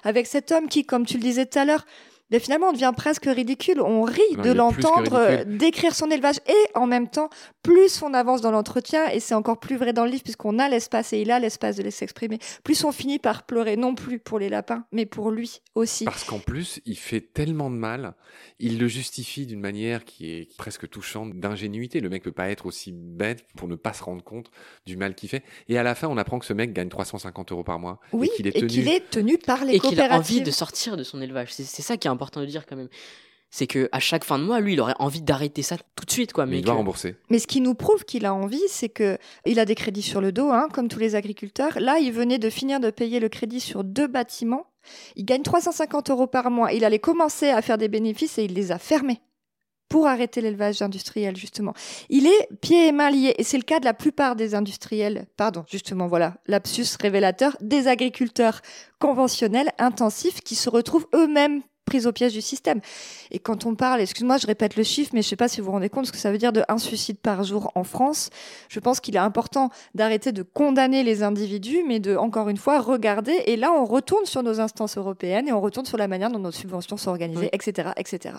avec 0.03 0.27
cet 0.27 0.51
homme 0.51 0.67
qui, 0.67 0.85
comme 0.85 1.05
tu 1.05 1.15
le 1.17 1.23
disais 1.23 1.45
tout 1.45 1.59
à 1.59 1.65
l'heure, 1.65 1.85
mais 2.31 2.39
finalement, 2.39 2.69
on 2.69 2.73
devient 2.73 2.93
presque 2.95 3.25
ridicule. 3.25 3.81
On 3.81 4.03
rit 4.03 4.21
Non, 4.37 4.43
de 4.43 4.51
l'entendre 4.51 5.13
euh, 5.13 5.43
décrire 5.45 5.93
son 5.93 6.09
élevage 6.09 6.37
et 6.47 6.77
en 6.77 6.87
même 6.87 7.07
temps, 7.07 7.29
plus 7.61 8.01
on 8.01 8.13
avance 8.13 8.41
dans 8.41 8.51
l'entretien, 8.51 9.07
et 9.09 9.19
c'est 9.19 9.35
encore 9.35 9.59
plus 9.59 9.75
vrai 9.75 9.93
dans 9.93 10.05
le 10.05 10.11
livre 10.11 10.23
puisqu'on 10.23 10.57
a 10.59 10.67
l'espace 10.67 11.13
et 11.13 11.21
il 11.21 11.31
a 11.31 11.39
l'espace 11.39 11.75
de 11.75 11.83
les 11.83 11.91
s'exprimer, 11.91 12.39
plus 12.63 12.83
on 12.83 12.91
finit 12.91 13.19
par 13.19 13.45
pleurer, 13.45 13.77
non 13.77 13.95
plus 13.95 14.19
pour 14.19 14.39
les 14.39 14.49
lapins, 14.49 14.85
mais 14.91 15.05
pour 15.05 15.31
lui 15.31 15.61
aussi. 15.75 16.05
Parce 16.05 16.23
qu'en 16.23 16.39
plus, 16.39 16.79
il 16.85 16.97
fait 16.97 17.21
tellement 17.21 17.69
de 17.69 17.75
mal, 17.75 18.15
il 18.59 18.79
le 18.79 18.87
justifie 18.87 19.45
d'une 19.45 19.59
manière 19.59 20.03
qui 20.05 20.31
est 20.31 20.57
presque 20.57 20.89
touchante 20.89 21.33
d'ingénuité. 21.39 21.99
Le 21.99 22.09
mec 22.09 22.23
peut 22.23 22.31
pas 22.31 22.49
être 22.49 22.65
aussi 22.65 22.91
bête 22.91 23.45
pour 23.55 23.67
ne 23.67 23.75
pas 23.75 23.93
se 23.93 24.03
rendre 24.03 24.23
compte 24.23 24.49
du 24.85 24.97
mal 24.97 25.13
qu'il 25.13 25.29
fait. 25.29 25.43
Et 25.67 25.77
à 25.77 25.83
la 25.83 25.93
fin, 25.95 26.07
on 26.07 26.17
apprend 26.17 26.39
que 26.39 26.45
ce 26.45 26.53
mec 26.53 26.73
gagne 26.73 26.89
350 26.89 27.51
euros 27.51 27.63
par 27.63 27.79
mois. 27.79 27.99
Oui, 28.13 28.29
et 28.31 28.35
qu'il 28.35 28.47
est 28.47 28.57
et 28.57 28.59
tenu. 28.61 28.67
qu'il 28.67 28.87
est 28.87 29.09
tenu 29.09 29.37
par 29.37 29.63
les 29.65 29.75
et 29.75 29.79
qu'il 29.79 29.99
a 29.99 30.05
envie 30.05 30.09
coopératives. 30.09 30.43
de 30.43 30.51
sortir 30.51 30.97
de 30.97 31.03
son 31.03 31.21
élevage. 31.21 31.53
C'est 31.53 31.63
c'est 31.63 31.81
ça 31.81 31.97
qui 31.97 32.07
est 32.07 32.11
important 32.15 32.41
de 32.41 32.45
dire 32.47 32.65
quand 32.65 32.75
même. 32.75 32.89
C'est 33.51 33.67
que 33.67 33.87
à 33.93 33.99
chaque 34.01 34.25
fin 34.25 34.37
de 34.37 34.43
mois, 34.43 34.59
lui, 34.59 34.73
il 34.73 34.81
aurait 34.81 34.95
envie 34.99 35.21
d'arrêter 35.21 35.61
ça 35.61 35.77
tout 35.95 36.03
de 36.05 36.11
suite, 36.11 36.33
quoi. 36.33 36.45
mais 36.45 36.53
Mais 36.53 36.57
il 36.59 36.63
doit 36.65 36.73
que- 36.73 36.77
rembourser. 36.79 37.15
Mais 37.29 37.39
ce 37.39 37.47
qui 37.47 37.61
nous 37.61 37.73
prouve 37.75 38.03
qu'il 38.03 38.25
a 38.25 38.33
envie, 38.33 38.59
c'est 38.67 38.89
que 38.89 39.17
il 39.45 39.59
a 39.59 39.65
des 39.65 39.75
crédits 39.75 40.01
sur 40.01 40.19
le 40.19 40.31
dos, 40.33 40.49
hein, 40.49 40.67
comme 40.73 40.89
tous 40.89 40.99
les 40.99 41.15
agriculteurs. 41.15 41.79
Là, 41.79 41.99
il 41.99 42.11
venait 42.11 42.39
de 42.39 42.49
finir 42.49 42.79
de 42.81 42.89
payer 42.89 43.19
le 43.21 43.29
crédit 43.29 43.61
sur 43.61 43.83
deux 43.85 44.07
bâtiments. 44.07 44.65
Il 45.15 45.23
gagne 45.25 45.43
350 45.43 46.09
euros 46.09 46.27
par 46.27 46.51
mois. 46.51 46.73
Il 46.73 46.83
allait 46.83 46.99
commencer 46.99 47.49
à 47.49 47.61
faire 47.61 47.77
des 47.77 47.87
bénéfices 47.87 48.37
et 48.39 48.43
il 48.43 48.53
les 48.53 48.71
a 48.73 48.77
fermés 48.79 49.21
pour 49.87 50.07
arrêter 50.07 50.41
l'élevage 50.41 50.81
industriel, 50.81 51.37
justement. 51.37 51.73
Il 52.09 52.25
est 52.27 52.49
pieds 52.59 52.87
et 52.87 52.91
mains 52.91 53.11
liés. 53.11 53.35
Et 53.37 53.43
c'est 53.43 53.57
le 53.57 53.63
cas 53.63 53.79
de 53.79 53.85
la 53.85 53.93
plupart 53.93 54.35
des 54.35 54.53
industriels, 54.55 55.27
pardon, 55.37 55.63
justement, 55.71 56.07
voilà, 56.07 56.35
lapsus 56.47 56.97
révélateur, 56.99 57.55
des 57.61 57.87
agriculteurs 57.87 58.61
conventionnels, 58.99 59.69
intensifs, 59.77 60.41
qui 60.41 60.55
se 60.55 60.69
retrouvent 60.69 61.07
eux-mêmes 61.13 61.61
pris 61.85 62.05
au 62.07 62.11
piège 62.11 62.33
du 62.33 62.41
système. 62.41 62.81
Et 63.31 63.39
quand 63.39 63.65
on 63.65 63.75
parle, 63.75 64.01
excuse-moi, 64.01 64.37
je 64.37 64.47
répète 64.47 64.75
le 64.75 64.83
chiffre, 64.83 65.11
mais 65.13 65.21
je 65.21 65.27
sais 65.29 65.35
pas 65.35 65.47
si 65.47 65.61
vous 65.61 65.67
vous 65.67 65.71
rendez 65.71 65.89
compte 65.89 66.07
ce 66.07 66.11
que 66.11 66.17
ça 66.17 66.31
veut 66.31 66.37
dire 66.37 66.51
de 66.51 66.63
un 66.67 66.77
suicide 66.77 67.17
par 67.19 67.43
jour 67.43 67.71
en 67.75 67.83
France. 67.83 68.29
Je 68.69 68.79
pense 68.79 68.99
qu'il 68.99 69.15
est 69.15 69.19
important 69.19 69.69
d'arrêter 69.93 70.31
de 70.31 70.41
condamner 70.41 71.03
les 71.03 71.23
individus, 71.23 71.83
mais 71.87 71.99
de, 71.99 72.15
encore 72.15 72.49
une 72.49 72.57
fois, 72.57 72.79
regarder. 72.81 73.33
Et 73.45 73.55
là, 73.55 73.71
on 73.71 73.85
retourne 73.85 74.25
sur 74.25 74.43
nos 74.43 74.59
instances 74.59 74.97
européennes 74.97 75.47
et 75.47 75.53
on 75.53 75.61
retourne 75.61 75.85
sur 75.85 75.97
la 75.97 76.07
manière 76.07 76.29
dont 76.31 76.39
nos 76.39 76.51
subventions 76.51 76.97
sont 76.97 77.09
organisées, 77.11 77.41
Oui. 77.43 77.49
etc., 77.53 77.89
etc. 77.97 78.35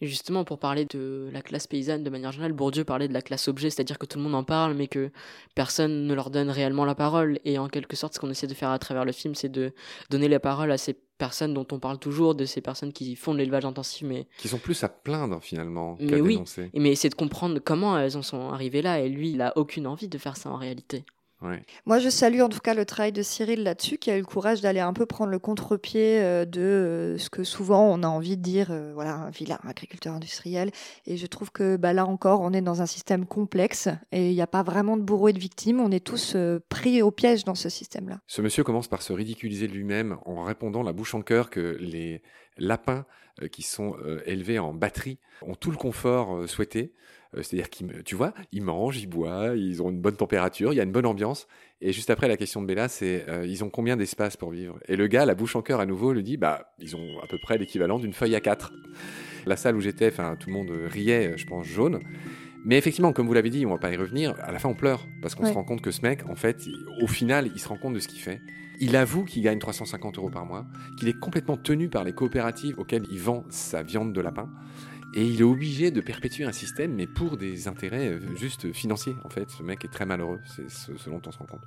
Et 0.00 0.06
justement, 0.06 0.44
pour 0.44 0.60
parler 0.60 0.84
de 0.84 1.28
la 1.32 1.42
classe 1.42 1.66
paysanne 1.66 2.04
de 2.04 2.10
manière 2.10 2.30
générale, 2.30 2.52
Bourdieu 2.52 2.84
parlait 2.84 3.08
de 3.08 3.12
la 3.12 3.20
classe 3.20 3.48
objet, 3.48 3.68
c'est-à-dire 3.68 3.98
que 3.98 4.06
tout 4.06 4.18
le 4.18 4.22
monde 4.22 4.36
en 4.36 4.44
parle, 4.44 4.74
mais 4.74 4.86
que 4.86 5.10
personne 5.56 6.06
ne 6.06 6.14
leur 6.14 6.30
donne 6.30 6.50
réellement 6.50 6.84
la 6.84 6.94
parole. 6.94 7.40
Et 7.44 7.58
en 7.58 7.66
quelque 7.68 7.96
sorte, 7.96 8.14
ce 8.14 8.20
qu'on 8.20 8.30
essaie 8.30 8.46
de 8.46 8.54
faire 8.54 8.70
à 8.70 8.78
travers 8.78 9.04
le 9.04 9.10
film, 9.10 9.34
c'est 9.34 9.48
de 9.48 9.72
donner 10.08 10.28
la 10.28 10.38
parole 10.38 10.70
à 10.70 10.78
ces 10.78 10.96
personnes 11.18 11.52
dont 11.52 11.66
on 11.72 11.78
parle 11.78 11.98
toujours, 11.98 12.34
de 12.34 12.44
ces 12.44 12.60
personnes 12.60 12.92
qui 12.92 13.16
font 13.16 13.34
de 13.34 13.38
l'élevage 13.38 13.64
intensif, 13.64 14.06
mais, 14.06 14.26
Qui 14.38 14.48
sont 14.48 14.58
plus 14.58 14.82
à 14.84 14.88
plaindre 14.88 15.42
finalement 15.42 15.96
Mais 16.00 16.06
qu'à 16.06 16.16
oui. 16.18 16.34
dénoncer. 16.34 16.70
mais 16.74 16.90
essayer 16.90 17.10
de 17.10 17.14
comprendre 17.14 17.58
comment 17.58 17.98
elles 17.98 18.16
en 18.16 18.22
sont 18.22 18.50
arrivées 18.50 18.82
là. 18.82 19.00
Et 19.00 19.08
lui, 19.08 19.32
il 19.32 19.42
a 19.42 19.52
aucune 19.58 19.86
envie 19.86 20.08
de 20.08 20.16
faire 20.18 20.36
ça 20.36 20.50
en 20.50 20.56
réalité. 20.56 21.04
Ouais. 21.40 21.62
Moi, 21.86 22.00
je 22.00 22.08
salue 22.08 22.40
en 22.40 22.48
tout 22.48 22.58
cas 22.58 22.74
le 22.74 22.84
travail 22.84 23.12
de 23.12 23.22
Cyril 23.22 23.62
là-dessus, 23.62 23.98
qui 23.98 24.10
a 24.10 24.16
eu 24.16 24.20
le 24.20 24.26
courage 24.26 24.60
d'aller 24.60 24.80
un 24.80 24.92
peu 24.92 25.06
prendre 25.06 25.30
le 25.30 25.38
contre-pied 25.38 26.20
euh, 26.20 26.44
de 26.44 26.60
euh, 26.60 27.18
ce 27.18 27.30
que 27.30 27.44
souvent 27.44 27.84
on 27.84 28.02
a 28.02 28.08
envie 28.08 28.36
de 28.36 28.42
dire, 28.42 28.68
euh, 28.70 28.90
voilà, 28.92 29.14
un 29.14 29.30
vilain 29.30 29.58
agriculteur 29.66 30.14
industriel. 30.14 30.72
Et 31.06 31.16
je 31.16 31.26
trouve 31.26 31.52
que 31.52 31.76
bah, 31.76 31.92
là 31.92 32.06
encore, 32.06 32.40
on 32.40 32.52
est 32.52 32.60
dans 32.60 32.82
un 32.82 32.86
système 32.86 33.24
complexe 33.24 33.88
et 34.10 34.30
il 34.30 34.34
n'y 34.34 34.42
a 34.42 34.48
pas 34.48 34.64
vraiment 34.64 34.96
de 34.96 35.02
bourreau 35.02 35.28
et 35.28 35.32
de 35.32 35.38
victimes. 35.38 35.80
On 35.80 35.92
est 35.92 36.04
tous 36.04 36.32
euh, 36.34 36.58
pris 36.68 37.02
au 37.02 37.12
piège 37.12 37.44
dans 37.44 37.54
ce 37.54 37.68
système-là. 37.68 38.18
Ce 38.26 38.42
monsieur 38.42 38.64
commence 38.64 38.88
par 38.88 39.02
se 39.02 39.12
ridiculiser 39.12 39.68
lui-même 39.68 40.18
en 40.24 40.42
répondant 40.42 40.82
la 40.82 40.92
bouche 40.92 41.14
en 41.14 41.22
cœur 41.22 41.50
que 41.50 41.76
les 41.80 42.20
lapins 42.56 43.06
qui 43.46 43.62
sont 43.62 43.94
euh, 44.02 44.20
élevés 44.26 44.58
en 44.58 44.74
batterie 44.74 45.18
ont 45.42 45.54
tout 45.54 45.70
le 45.70 45.76
confort 45.76 46.34
euh, 46.34 46.46
souhaité. 46.46 46.92
Euh, 47.36 47.42
C'est-à-dire 47.42 47.68
qu'ils, 47.70 48.02
tu 48.04 48.14
vois, 48.14 48.32
ils 48.52 48.62
mangent, 48.62 48.98
ils 48.98 49.06
boivent, 49.06 49.56
ils 49.56 49.82
ont 49.82 49.90
une 49.90 50.00
bonne 50.00 50.16
température, 50.16 50.72
il 50.72 50.76
y 50.76 50.80
a 50.80 50.84
une 50.84 50.92
bonne 50.92 51.06
ambiance. 51.06 51.46
Et 51.80 51.92
juste 51.92 52.10
après, 52.10 52.28
la 52.28 52.36
question 52.36 52.60
de 52.62 52.66
Bella, 52.66 52.88
c'est 52.88 53.24
euh, 53.28 53.46
ils 53.46 53.62
ont 53.64 53.70
combien 53.70 53.96
d'espace 53.96 54.36
pour 54.36 54.50
vivre? 54.50 54.78
Et 54.88 54.96
le 54.96 55.06
gars, 55.06 55.26
la 55.26 55.34
bouche 55.34 55.54
en 55.56 55.62
cœur 55.62 55.80
à 55.80 55.86
nouveau, 55.86 56.12
le 56.12 56.22
dit 56.22 56.36
bah 56.36 56.72
ils 56.78 56.96
ont 56.96 57.20
à 57.22 57.26
peu 57.26 57.38
près 57.42 57.58
l'équivalent 57.58 57.98
d'une 57.98 58.12
feuille 58.12 58.34
à 58.34 58.40
quatre. 58.40 58.72
La 59.46 59.56
salle 59.56 59.76
où 59.76 59.80
j'étais, 59.80 60.08
enfin 60.08 60.36
tout 60.38 60.48
le 60.50 60.54
monde 60.54 60.70
riait, 60.86 61.34
je 61.36 61.46
pense 61.46 61.66
jaune. 61.66 62.00
Mais 62.64 62.76
effectivement, 62.76 63.12
comme 63.12 63.26
vous 63.28 63.34
l'avez 63.34 63.50
dit, 63.50 63.64
on 63.66 63.70
va 63.70 63.78
pas 63.78 63.92
y 63.92 63.96
revenir. 63.96 64.34
À 64.42 64.50
la 64.50 64.58
fin, 64.58 64.68
on 64.68 64.74
pleure 64.74 65.06
parce 65.22 65.34
qu'on 65.34 65.44
Ouais. 65.44 65.50
se 65.50 65.54
rend 65.54 65.64
compte 65.64 65.80
que 65.80 65.92
ce 65.92 66.02
mec, 66.02 66.28
en 66.28 66.34
fait, 66.34 66.66
au 67.00 67.06
final, 67.06 67.48
il 67.54 67.58
se 67.60 67.68
rend 67.68 67.76
compte 67.78 67.94
de 67.94 68.00
ce 68.00 68.08
qu'il 68.08 68.18
fait. 68.20 68.40
Il 68.80 68.94
avoue 68.96 69.24
qu'il 69.24 69.42
gagne 69.42 69.58
350 69.58 70.18
euros 70.18 70.28
par 70.28 70.44
mois, 70.44 70.66
qu'il 70.98 71.08
est 71.08 71.18
complètement 71.18 71.56
tenu 71.56 71.88
par 71.88 72.04
les 72.04 72.12
coopératives 72.12 72.78
auxquelles 72.78 73.04
il 73.10 73.18
vend 73.20 73.44
sa 73.48 73.82
viande 73.82 74.12
de 74.12 74.20
lapin. 74.20 74.50
Et 75.14 75.24
il 75.26 75.40
est 75.40 75.44
obligé 75.44 75.90
de 75.90 76.00
perpétuer 76.00 76.44
un 76.44 76.52
système, 76.52 76.94
mais 76.94 77.06
pour 77.06 77.36
des 77.36 77.66
intérêts 77.66 78.08
euh, 78.08 78.36
juste 78.36 78.72
financiers, 78.72 79.16
en 79.24 79.30
fait. 79.30 79.50
Ce 79.50 79.62
mec 79.62 79.84
est 79.84 79.88
très 79.88 80.04
malheureux, 80.04 80.40
c'est 80.44 80.68
ce, 80.68 80.96
ce 80.96 81.08
dont 81.08 81.22
on 81.26 81.32
se 81.32 81.38
rend 81.38 81.46
compte. 81.46 81.64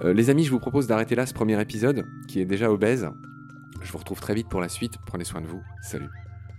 Euh, 0.00 0.12
les 0.12 0.28
amis, 0.28 0.44
je 0.44 0.50
vous 0.50 0.58
propose 0.58 0.86
d'arrêter 0.86 1.14
là 1.14 1.24
ce 1.26 1.34
premier 1.34 1.60
épisode, 1.60 2.04
qui 2.26 2.40
est 2.40 2.44
déjà 2.44 2.70
obèse. 2.70 3.08
Je 3.80 3.92
vous 3.92 3.98
retrouve 3.98 4.20
très 4.20 4.34
vite 4.34 4.48
pour 4.48 4.60
la 4.60 4.68
suite. 4.68 4.98
Prenez 5.06 5.24
soin 5.24 5.40
de 5.40 5.46
vous. 5.46 5.62
Salut. 5.82 6.08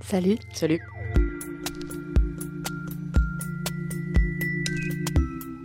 Salut. 0.02 0.38
Salut. 0.54 0.80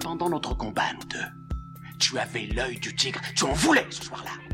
Pendant 0.01 0.29
notre 0.29 0.57
combat, 0.57 0.93
nous 0.95 1.09
deux, 1.09 1.89
tu 1.99 2.19
avais 2.19 2.47
l'œil 2.47 2.79
du 2.79 2.95
tigre, 2.95 3.21
tu 3.35 3.45
en 3.45 3.53
voulais 3.53 3.87
ce 3.91 4.05
soir-là. 4.05 4.54